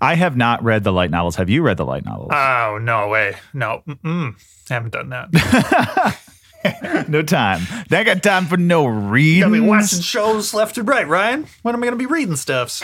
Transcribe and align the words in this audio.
I 0.00 0.14
have 0.14 0.36
not 0.36 0.62
read 0.62 0.84
the 0.84 0.92
light 0.92 1.10
novels. 1.10 1.36
Have 1.36 1.50
you 1.50 1.62
read 1.62 1.76
the 1.76 1.84
light 1.84 2.04
novels? 2.04 2.30
Oh 2.32 2.78
no 2.80 3.08
way, 3.08 3.36
no, 3.52 3.82
Mm-mm. 3.88 4.34
haven't 4.68 4.92
done 4.92 5.08
that. 5.10 6.18
no 7.08 7.22
time. 7.22 7.62
They 7.88 8.04
got 8.04 8.22
time 8.22 8.46
for 8.46 8.56
no 8.56 8.86
reading. 8.86 9.40
Gotta 9.42 9.52
be 9.52 9.60
watching 9.60 10.00
shows 10.00 10.54
left 10.54 10.78
and 10.78 10.88
right, 10.88 11.06
Ryan. 11.06 11.46
When 11.62 11.74
am 11.74 11.82
I 11.82 11.86
gonna 11.86 11.96
be 11.96 12.06
reading 12.06 12.36
stuffs? 12.36 12.82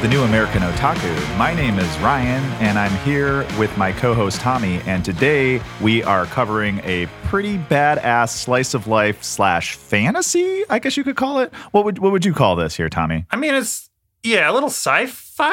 The 0.00 0.08
New 0.08 0.22
American 0.22 0.62
Otaku. 0.62 1.36
My 1.36 1.52
name 1.52 1.78
is 1.78 1.98
Ryan 1.98 2.42
and 2.62 2.78
I'm 2.78 2.94
here 3.04 3.40
with 3.58 3.76
my 3.76 3.92
co-host 3.92 4.40
Tommy. 4.40 4.80
And 4.86 5.04
today 5.04 5.60
we 5.82 6.02
are 6.04 6.24
covering 6.26 6.80
a 6.84 7.06
pretty 7.24 7.58
badass 7.58 8.30
slice 8.30 8.72
of 8.72 8.86
life 8.86 9.22
slash 9.22 9.74
fantasy. 9.74 10.64
I 10.70 10.78
guess 10.78 10.96
you 10.96 11.04
could 11.04 11.16
call 11.16 11.40
it. 11.40 11.52
What 11.72 11.84
would 11.84 11.98
what 11.98 12.12
would 12.12 12.24
you 12.24 12.32
call 12.32 12.56
this 12.56 12.74
here, 12.76 12.88
Tommy? 12.88 13.26
I 13.30 13.36
mean, 13.36 13.54
it's 13.54 13.90
yeah, 14.22 14.50
a 14.50 14.52
little 14.54 14.70
sci-fi. 14.70 15.50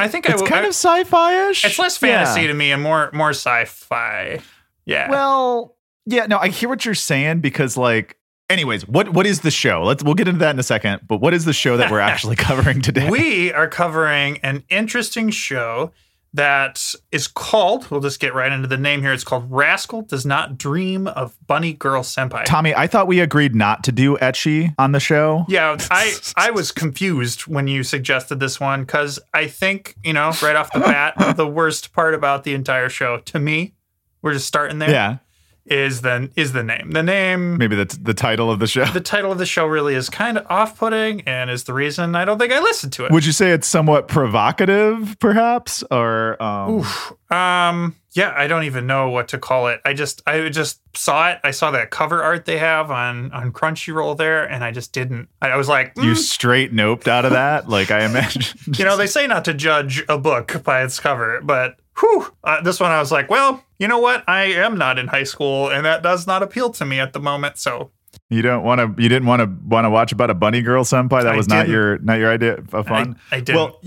I 0.00 0.08
think 0.08 0.28
It's 0.28 0.42
I, 0.42 0.46
kind 0.46 0.64
I, 0.64 0.68
of 0.68 0.74
sci-fi-ish. 0.74 1.64
It's 1.64 1.78
less 1.78 1.96
fantasy 1.96 2.40
Yeah. 2.42 2.46
to 2.48 2.54
me 2.54 2.72
and 2.72 2.82
more 2.82 3.10
more 3.12 3.30
sci-fi. 3.30 4.40
Yeah. 4.84 5.10
Well, 5.10 5.76
yeah, 6.06 6.26
no, 6.26 6.38
I 6.38 6.48
hear 6.48 6.68
what 6.68 6.84
you're 6.84 6.94
saying 6.94 7.40
because 7.40 7.76
like 7.76 8.17
anyways, 8.50 8.86
what 8.88 9.10
what 9.10 9.26
is 9.26 9.40
the 9.40 9.50
show? 9.50 9.82
Let's 9.84 10.02
we'll 10.02 10.14
get 10.14 10.28
into 10.28 10.40
that 10.40 10.50
in 10.50 10.58
a 10.58 10.64
second, 10.64 11.02
but 11.06 11.20
what 11.20 11.34
is 11.34 11.44
the 11.44 11.52
show 11.52 11.76
that 11.76 11.90
we're 11.90 12.00
actually 12.00 12.36
covering 12.36 12.80
today? 12.80 13.08
we 13.08 13.52
are 13.52 13.68
covering 13.68 14.38
an 14.38 14.64
interesting 14.68 15.30
show 15.30 15.92
that 16.34 16.94
is 17.10 17.26
called. 17.26 17.90
We'll 17.90 18.00
just 18.00 18.20
get 18.20 18.34
right 18.34 18.52
into 18.52 18.68
the 18.68 18.76
name 18.76 19.00
here. 19.00 19.12
It's 19.12 19.24
called 19.24 19.50
Rascal 19.50 20.02
Does 20.02 20.26
Not 20.26 20.58
Dream 20.58 21.06
of 21.06 21.34
Bunny 21.46 21.72
Girl 21.72 22.02
Senpai. 22.02 22.44
Tommy, 22.44 22.74
I 22.74 22.86
thought 22.86 23.06
we 23.06 23.20
agreed 23.20 23.54
not 23.54 23.82
to 23.84 23.92
do 23.92 24.18
ecchi 24.18 24.74
on 24.78 24.92
the 24.92 25.00
show. 25.00 25.46
Yeah, 25.48 25.76
I 25.90 26.14
I 26.36 26.50
was 26.50 26.70
confused 26.70 27.46
when 27.46 27.66
you 27.66 27.82
suggested 27.82 28.40
this 28.40 28.60
one 28.60 28.82
because 28.82 29.18
I 29.32 29.46
think 29.46 29.96
you 30.04 30.12
know 30.12 30.32
right 30.42 30.56
off 30.56 30.72
the 30.72 30.80
bat 30.80 31.36
the 31.36 31.46
worst 31.46 31.92
part 31.92 32.14
about 32.14 32.44
the 32.44 32.54
entire 32.54 32.88
show 32.88 33.18
to 33.18 33.38
me, 33.38 33.74
we're 34.22 34.34
just 34.34 34.46
starting 34.46 34.78
there. 34.78 34.90
Yeah. 34.90 35.18
Is 35.70 36.00
the 36.02 36.30
is 36.36 36.52
the 36.52 36.62
name. 36.62 36.90
The 36.90 37.02
name, 37.02 37.56
Maybe 37.58 37.76
that's 37.76 37.96
the 37.96 38.14
title 38.14 38.50
of 38.50 38.58
the 38.58 38.66
show. 38.66 38.84
the 38.86 39.00
title 39.00 39.32
of 39.32 39.38
the 39.38 39.46
show 39.46 39.66
really 39.66 39.94
is 39.94 40.08
kind 40.10 40.38
of 40.38 40.46
off-putting 40.48 41.22
and 41.22 41.50
is 41.50 41.64
the 41.64 41.74
reason 41.74 42.14
I 42.14 42.24
don't 42.24 42.38
think 42.38 42.52
I 42.52 42.60
listened 42.60 42.92
to 42.94 43.04
it. 43.06 43.12
Would 43.12 43.24
you 43.26 43.32
say 43.32 43.52
it's 43.52 43.68
somewhat 43.68 44.08
provocative, 44.08 45.16
perhaps, 45.20 45.82
or 45.90 46.42
um, 46.42 46.74
Oof. 46.80 47.12
Um. 47.30 47.96
Yeah, 48.12 48.32
I 48.34 48.46
don't 48.48 48.64
even 48.64 48.86
know 48.86 49.10
what 49.10 49.28
to 49.28 49.38
call 49.38 49.68
it. 49.68 49.80
I 49.84 49.92
just, 49.92 50.22
I 50.26 50.48
just 50.48 50.80
saw 50.96 51.28
it. 51.30 51.40
I 51.44 51.50
saw 51.52 51.70
that 51.72 51.90
cover 51.90 52.20
art 52.22 52.46
they 52.46 52.58
have 52.58 52.90
on 52.90 53.30
on 53.32 53.52
Crunchyroll 53.52 54.16
there, 54.16 54.44
and 54.44 54.64
I 54.64 54.72
just 54.72 54.92
didn't. 54.92 55.28
I, 55.42 55.50
I 55.50 55.56
was 55.56 55.68
like, 55.68 55.92
you 55.96 56.12
"Mm." 56.12 56.16
straight 56.16 56.72
noped 56.72 57.06
out 57.06 57.24
of 57.26 57.32
that? 57.32 57.68
Like 57.68 57.90
I 57.90 58.04
imagine. 58.06 58.42
you 58.78 58.84
know, 58.84 58.96
they 58.96 59.06
say 59.06 59.26
not 59.26 59.44
to 59.44 59.54
judge 59.54 60.04
a 60.08 60.16
book 60.18 60.62
by 60.64 60.82
its 60.82 60.98
cover, 60.98 61.40
but 61.42 61.76
whew, 62.00 62.26
uh, 62.44 62.60
this 62.62 62.80
one 62.80 62.90
I 62.90 62.98
was 62.98 63.12
like, 63.12 63.30
well, 63.30 63.62
you 63.78 63.88
know 63.88 63.98
what? 63.98 64.24
I 64.28 64.44
am 64.44 64.76
not 64.78 64.98
in 64.98 65.08
high 65.08 65.24
school, 65.24 65.70
and 65.70 65.84
that 65.84 66.02
does 66.02 66.26
not 66.26 66.42
appeal 66.42 66.70
to 66.70 66.84
me 66.84 67.00
at 67.00 67.12
the 67.12 67.20
moment. 67.20 67.58
So 67.58 67.90
you 68.30 68.42
don't 68.42 68.62
want 68.62 68.80
to. 68.80 69.02
You 69.02 69.08
didn't 69.08 69.26
want 69.26 69.40
to 69.40 69.66
want 69.66 69.84
to 69.84 69.90
watch 69.90 70.12
about 70.12 70.30
a 70.30 70.34
bunny 70.34 70.62
girl 70.62 70.84
senpai. 70.84 71.22
That 71.22 71.34
I 71.34 71.36
was 71.36 71.48
not 71.48 71.62
didn't. 71.62 71.72
your 71.72 71.98
not 71.98 72.18
your 72.18 72.32
idea 72.32 72.62
of 72.72 72.86
fun. 72.86 73.18
I, 73.30 73.36
I 73.36 73.40
didn't. 73.40 73.56
Well, 73.56 73.80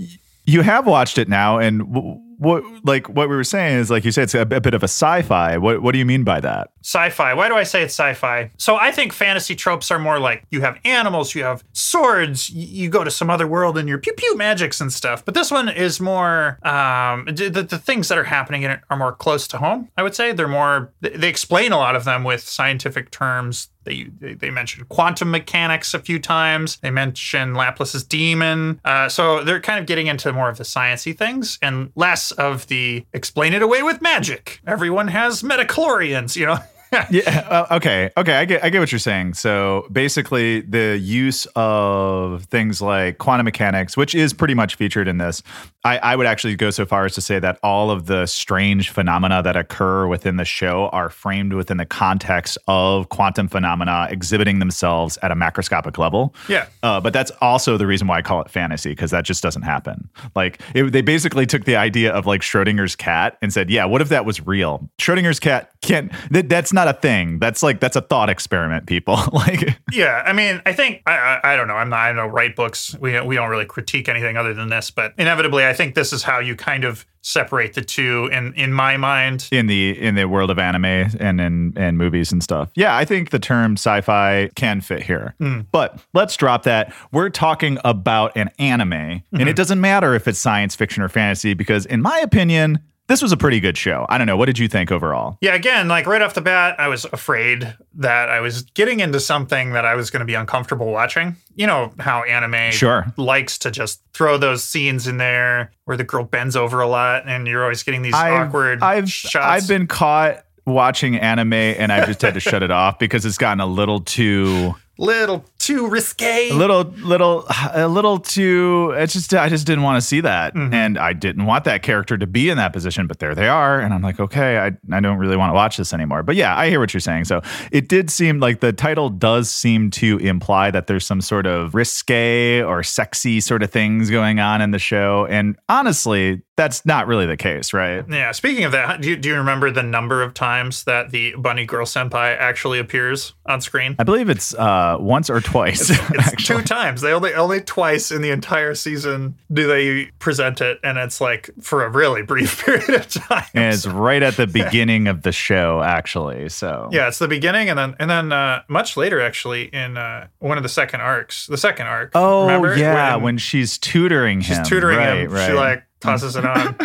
you 0.44 0.62
have 0.62 0.86
watched 0.86 1.18
it 1.18 1.28
now, 1.28 1.58
and 1.58 1.80
w- 1.92 2.20
what 2.42 2.64
like 2.84 3.08
what 3.08 3.28
we 3.28 3.36
were 3.36 3.44
saying 3.44 3.78
is 3.78 3.90
like 3.90 4.04
you 4.04 4.12
said, 4.12 4.24
it's 4.24 4.34
a, 4.34 4.40
a 4.40 4.60
bit 4.60 4.74
of 4.74 4.82
a 4.82 4.88
sci-fi. 4.88 5.56
What 5.56 5.82
what 5.82 5.92
do 5.92 5.98
you 5.98 6.06
mean 6.06 6.24
by 6.24 6.40
that? 6.40 6.72
sci-fi. 6.82 7.32
Why 7.34 7.48
do 7.48 7.54
I 7.54 7.62
say 7.62 7.82
it's 7.82 7.94
sci-fi? 7.94 8.50
So 8.58 8.76
I 8.76 8.90
think 8.90 9.12
fantasy 9.12 9.54
tropes 9.54 9.90
are 9.90 9.98
more 9.98 10.18
like 10.18 10.44
you 10.50 10.60
have 10.60 10.78
animals, 10.84 11.34
you 11.34 11.44
have 11.44 11.64
swords, 11.72 12.50
you 12.50 12.88
go 12.88 13.04
to 13.04 13.10
some 13.10 13.30
other 13.30 13.46
world 13.46 13.78
and 13.78 13.88
you're 13.88 13.98
pew 13.98 14.12
pew 14.12 14.36
magics 14.36 14.80
and 14.80 14.92
stuff. 14.92 15.24
But 15.24 15.34
this 15.34 15.50
one 15.50 15.68
is 15.68 16.00
more 16.00 16.58
um, 16.66 17.26
the, 17.26 17.66
the 17.68 17.78
things 17.78 18.08
that 18.08 18.18
are 18.18 18.24
happening 18.24 18.62
in 18.62 18.70
it 18.70 18.80
are 18.90 18.96
more 18.96 19.12
close 19.12 19.46
to 19.48 19.58
home. 19.58 19.88
I 19.96 20.02
would 20.02 20.14
say 20.14 20.32
they're 20.32 20.48
more. 20.48 20.92
They 21.00 21.28
explain 21.28 21.72
a 21.72 21.78
lot 21.78 21.96
of 21.96 22.04
them 22.04 22.24
with 22.24 22.42
scientific 22.42 23.10
terms. 23.10 23.68
They, 23.84 24.04
they, 24.20 24.50
mentioned 24.50 24.88
quantum 24.88 25.32
mechanics 25.32 25.92
a 25.92 25.98
few 25.98 26.20
times. 26.20 26.76
They 26.76 26.90
mentioned 26.90 27.56
Laplace's 27.56 28.04
demon. 28.04 28.80
Uh, 28.84 29.08
so 29.08 29.42
they're 29.42 29.60
kind 29.60 29.80
of 29.80 29.86
getting 29.86 30.06
into 30.06 30.32
more 30.32 30.48
of 30.48 30.56
the 30.56 30.62
sciencey 30.62 31.16
things 31.16 31.58
and 31.62 31.90
less 31.96 32.31
of 32.32 32.66
the 32.66 33.04
explain 33.12 33.54
it 33.54 33.62
away 33.62 33.82
with 33.82 34.02
magic. 34.02 34.60
Everyone 34.66 35.08
has 35.08 35.42
midi-chlorians, 35.44 36.36
you 36.36 36.46
know. 36.46 36.58
Yeah. 37.10 37.46
Uh, 37.50 37.76
okay. 37.76 38.10
Okay. 38.16 38.34
I 38.34 38.44
get. 38.44 38.64
I 38.64 38.70
get 38.70 38.78
what 38.80 38.90
you're 38.90 38.98
saying. 38.98 39.34
So 39.34 39.86
basically, 39.92 40.60
the 40.60 40.98
use 40.98 41.46
of 41.56 42.44
things 42.44 42.80
like 42.80 43.18
quantum 43.18 43.44
mechanics, 43.44 43.96
which 43.96 44.14
is 44.14 44.32
pretty 44.32 44.54
much 44.54 44.76
featured 44.76 45.08
in 45.08 45.18
this, 45.18 45.42
I, 45.84 45.98
I 45.98 46.16
would 46.16 46.26
actually 46.26 46.54
go 46.56 46.70
so 46.70 46.86
far 46.86 47.04
as 47.04 47.14
to 47.14 47.20
say 47.20 47.38
that 47.38 47.58
all 47.62 47.90
of 47.90 48.06
the 48.06 48.26
strange 48.26 48.90
phenomena 48.90 49.42
that 49.42 49.56
occur 49.56 50.06
within 50.06 50.36
the 50.36 50.44
show 50.44 50.88
are 50.92 51.10
framed 51.10 51.54
within 51.54 51.76
the 51.76 51.84
context 51.84 52.56
of 52.68 53.08
quantum 53.08 53.48
phenomena 53.48 54.06
exhibiting 54.10 54.58
themselves 54.58 55.18
at 55.22 55.30
a 55.30 55.34
macroscopic 55.34 55.98
level. 55.98 56.34
Yeah. 56.48 56.66
Uh, 56.82 57.00
but 57.00 57.12
that's 57.12 57.32
also 57.40 57.76
the 57.76 57.86
reason 57.86 58.06
why 58.06 58.18
I 58.18 58.22
call 58.22 58.40
it 58.42 58.50
fantasy 58.50 58.90
because 58.90 59.10
that 59.10 59.24
just 59.24 59.42
doesn't 59.42 59.62
happen. 59.62 60.08
Like 60.34 60.60
it, 60.74 60.92
they 60.92 61.02
basically 61.02 61.46
took 61.46 61.64
the 61.64 61.76
idea 61.76 62.12
of 62.12 62.26
like 62.26 62.42
Schrodinger's 62.42 62.96
cat 62.96 63.36
and 63.42 63.52
said, 63.52 63.68
"Yeah, 63.70 63.84
what 63.84 64.00
if 64.00 64.08
that 64.10 64.24
was 64.24 64.46
real? 64.46 64.88
Schrodinger's 64.98 65.40
cat 65.40 65.72
can't. 65.82 66.12
That, 66.30 66.48
that's 66.48 66.72
not 66.72 66.81
a 66.88 66.92
thing. 66.92 67.38
That's 67.38 67.62
like 67.62 67.80
that's 67.80 67.96
a 67.96 68.00
thought 68.00 68.30
experiment, 68.30 68.86
people. 68.86 69.18
like, 69.32 69.78
Yeah, 69.92 70.22
I 70.24 70.32
mean, 70.32 70.62
I 70.66 70.72
think 70.72 71.02
I, 71.06 71.12
I 71.12 71.52
I 71.52 71.56
don't 71.56 71.68
know. 71.68 71.74
I'm 71.74 71.88
not. 71.88 72.00
I 72.00 72.12
don't 72.12 72.30
write 72.30 72.56
books. 72.56 72.96
We 73.00 73.20
we 73.20 73.36
don't 73.36 73.50
really 73.50 73.66
critique 73.66 74.08
anything 74.08 74.36
other 74.36 74.54
than 74.54 74.68
this, 74.68 74.90
but 74.90 75.14
inevitably, 75.18 75.66
I 75.66 75.72
think 75.72 75.94
this 75.94 76.12
is 76.12 76.22
how 76.22 76.38
you 76.38 76.56
kind 76.56 76.84
of 76.84 77.06
separate 77.22 77.74
the 77.74 77.82
two. 77.82 78.28
In 78.32 78.52
in 78.54 78.72
my 78.72 78.96
mind, 78.96 79.48
in 79.52 79.66
the 79.66 79.98
in 80.00 80.14
the 80.14 80.26
world 80.26 80.50
of 80.50 80.58
anime 80.58 80.84
and 80.84 81.40
in 81.40 81.72
and 81.76 81.98
movies 81.98 82.32
and 82.32 82.42
stuff. 82.42 82.70
Yeah, 82.74 82.96
I 82.96 83.04
think 83.04 83.30
the 83.30 83.38
term 83.38 83.74
sci-fi 83.74 84.50
can 84.54 84.80
fit 84.80 85.02
here. 85.02 85.34
Hmm. 85.38 85.60
But 85.70 85.98
let's 86.14 86.36
drop 86.36 86.64
that. 86.64 86.94
We're 87.12 87.30
talking 87.30 87.78
about 87.84 88.36
an 88.36 88.50
anime, 88.58 88.92
and 88.92 89.22
hmm. 89.32 89.48
it 89.48 89.56
doesn't 89.56 89.80
matter 89.80 90.14
if 90.14 90.28
it's 90.28 90.38
science 90.38 90.74
fiction 90.74 91.02
or 91.02 91.08
fantasy 91.08 91.54
because, 91.54 91.86
in 91.86 92.02
my 92.02 92.18
opinion, 92.18 92.80
this 93.08 93.20
was 93.20 93.32
a 93.32 93.36
pretty 93.36 93.60
good 93.60 93.76
show. 93.76 94.06
I 94.08 94.16
don't 94.16 94.26
know. 94.26 94.36
What 94.36 94.46
did 94.46 94.58
you 94.58 94.68
think 94.68 94.90
overall? 94.92 95.36
yeah. 95.40 95.54
Again, 95.54 95.88
like 95.88 96.06
right 96.06 96.22
off 96.22 96.34
the 96.34 96.40
bat, 96.40 96.78
I 96.78 96.88
was 96.88 97.04
afraid 97.12 97.74
that 97.94 98.28
I 98.30 98.40
was 98.40 98.62
getting 98.62 99.00
into 99.00 99.20
something 99.20 99.72
that 99.72 99.84
I 99.84 99.94
was 99.94 100.10
going 100.10 100.20
to 100.20 100.24
be 100.26 100.34
uncomfortable 100.34 100.86
watching. 100.90 101.36
You 101.56 101.66
know 101.66 101.92
how 101.98 102.22
anime 102.22 102.72
Sure. 102.72 103.12
likes 103.16 103.58
to 103.58 103.70
just 103.70 104.00
throw 104.14 104.38
those 104.38 104.64
scenes 104.64 105.06
in 105.06 105.18
there 105.18 105.72
where 105.84 105.96
the 105.96 106.04
girl 106.04 106.24
bends 106.24 106.56
over 106.56 106.80
a 106.80 106.86
lot, 106.88 107.28
and 107.28 107.46
you're 107.46 107.62
always 107.62 107.82
getting 107.82 108.02
these 108.02 108.14
awkward 108.14 108.82
I've, 108.82 109.10
shots. 109.10 109.44
I've 109.64 109.68
been 109.68 109.86
caught 109.86 110.44
watching 110.64 111.16
anime 111.16 111.52
and 111.54 111.92
I've 111.92 112.06
just 112.06 112.22
had 112.22 112.34
to 112.34 112.40
shut 112.40 112.62
it 112.62 112.70
off 112.70 112.98
because 113.00 113.26
it's 113.26 113.36
gotten 113.36 113.58
a 113.60 113.66
little 113.66 113.98
too 114.00 114.74
little 115.02 115.44
too 115.58 115.88
risque. 115.88 116.50
a 116.50 116.54
little 116.54 116.82
little 116.82 117.44
a 117.72 117.88
little 117.88 118.18
too 118.18 118.94
it's 118.96 119.12
just 119.12 119.34
I 119.34 119.48
just 119.48 119.66
didn't 119.66 119.82
want 119.82 120.00
to 120.00 120.06
see 120.06 120.20
that. 120.20 120.54
Mm-hmm. 120.54 120.72
And 120.72 120.98
I 120.98 121.12
didn't 121.12 121.46
want 121.46 121.64
that 121.64 121.82
character 121.82 122.16
to 122.16 122.26
be 122.26 122.50
in 122.50 122.56
that 122.56 122.72
position 122.72 123.06
but 123.06 123.18
there 123.18 123.34
they 123.34 123.48
are. 123.48 123.80
And 123.80 123.92
I'm 123.92 124.02
like 124.02 124.20
okay 124.20 124.58
I 124.58 124.66
I 124.92 125.00
don't 125.00 125.18
really 125.18 125.36
want 125.36 125.50
to 125.50 125.54
watch 125.54 125.76
this 125.76 125.92
anymore. 125.92 126.22
But 126.22 126.36
yeah 126.36 126.56
I 126.56 126.68
hear 126.68 126.80
what 126.80 126.94
you're 126.94 127.00
saying. 127.00 127.24
So 127.24 127.42
it 127.72 127.88
did 127.88 128.10
seem 128.10 128.38
like 128.38 128.60
the 128.60 128.72
title 128.72 129.10
does 129.10 129.50
seem 129.50 129.90
to 129.92 130.18
imply 130.18 130.70
that 130.70 130.86
there's 130.86 131.06
some 131.06 131.20
sort 131.20 131.46
of 131.46 131.74
risque 131.74 132.62
or 132.62 132.82
sexy 132.82 133.40
sort 133.40 133.62
of 133.62 133.70
things 133.70 134.10
going 134.10 134.38
on 134.38 134.62
in 134.62 134.70
the 134.70 134.78
show. 134.78 135.26
And 135.28 135.56
honestly 135.68 136.42
that's 136.62 136.84
not 136.86 137.06
really 137.06 137.26
the 137.26 137.36
case 137.36 137.72
right 137.72 138.04
Yeah. 138.08 138.32
Speaking 138.32 138.64
of 138.64 138.72
that, 138.72 139.00
do 139.00 139.10
you, 139.10 139.16
do 139.16 139.28
you 139.30 139.34
remember 139.36 139.70
the 139.70 139.82
number 139.82 140.22
of 140.22 140.32
times 140.34 140.84
that 140.84 141.10
the 141.10 141.34
bunny 141.36 141.64
girl 141.66 141.86
senpai 141.86 142.36
actually 142.38 142.78
appears 142.78 143.34
on 143.46 143.60
screen? 143.60 143.96
I 143.98 144.04
believe 144.04 144.28
it's 144.28 144.54
uh 144.54 144.96
once 145.00 145.28
or 145.30 145.40
twice 145.40 145.90
It's 145.90 146.00
actually. 146.18 146.62
two 146.62 146.64
times. 146.64 147.00
They 147.00 147.12
only 147.12 147.34
only 147.34 147.60
twice 147.60 148.10
in 148.10 148.22
the 148.22 148.30
entire 148.30 148.74
season 148.74 149.36
do 149.52 149.66
they 149.66 150.10
present 150.18 150.60
it, 150.60 150.78
and 150.84 150.98
it's 150.98 151.20
like 151.20 151.50
for 151.60 151.84
a 151.84 151.88
really 151.90 152.22
brief 152.22 152.62
period 152.64 152.90
of 152.90 153.08
time. 153.08 153.44
and 153.54 153.74
it's 153.74 153.86
right 153.86 154.22
at 154.22 154.36
the 154.36 154.46
beginning 154.60 155.08
of 155.08 155.22
the 155.22 155.32
show 155.32 155.82
actually 155.82 156.48
so 156.48 156.88
yeah, 156.92 157.08
it's 157.08 157.18
the 157.18 157.28
beginning, 157.28 157.68
and 157.68 157.78
then 157.78 157.96
and 157.98 158.08
then 158.10 158.32
uh, 158.32 158.62
much 158.68 158.96
later, 158.96 159.20
actually, 159.20 159.64
in 159.74 159.96
uh, 159.96 160.26
one 160.38 160.56
of 160.56 160.62
the 160.62 160.68
second 160.68 161.00
arcs, 161.00 161.46
the 161.46 161.56
second 161.56 161.86
arc. 161.86 162.10
Oh 162.14 162.42
remember? 162.42 162.76
yeah, 162.76 163.16
when, 163.16 163.38
she's 163.38 163.78
tutoring 163.78 164.40
she's 164.40 164.56
him. 164.58 164.64
She's 164.64 164.68
tutoring 164.68 164.98
right, 164.98 165.18
him, 165.24 165.30
Right. 165.32 165.46
she 165.46 165.52
like 165.52 165.84
tosses 166.02 166.36
it 166.36 166.44
on. 166.44 166.76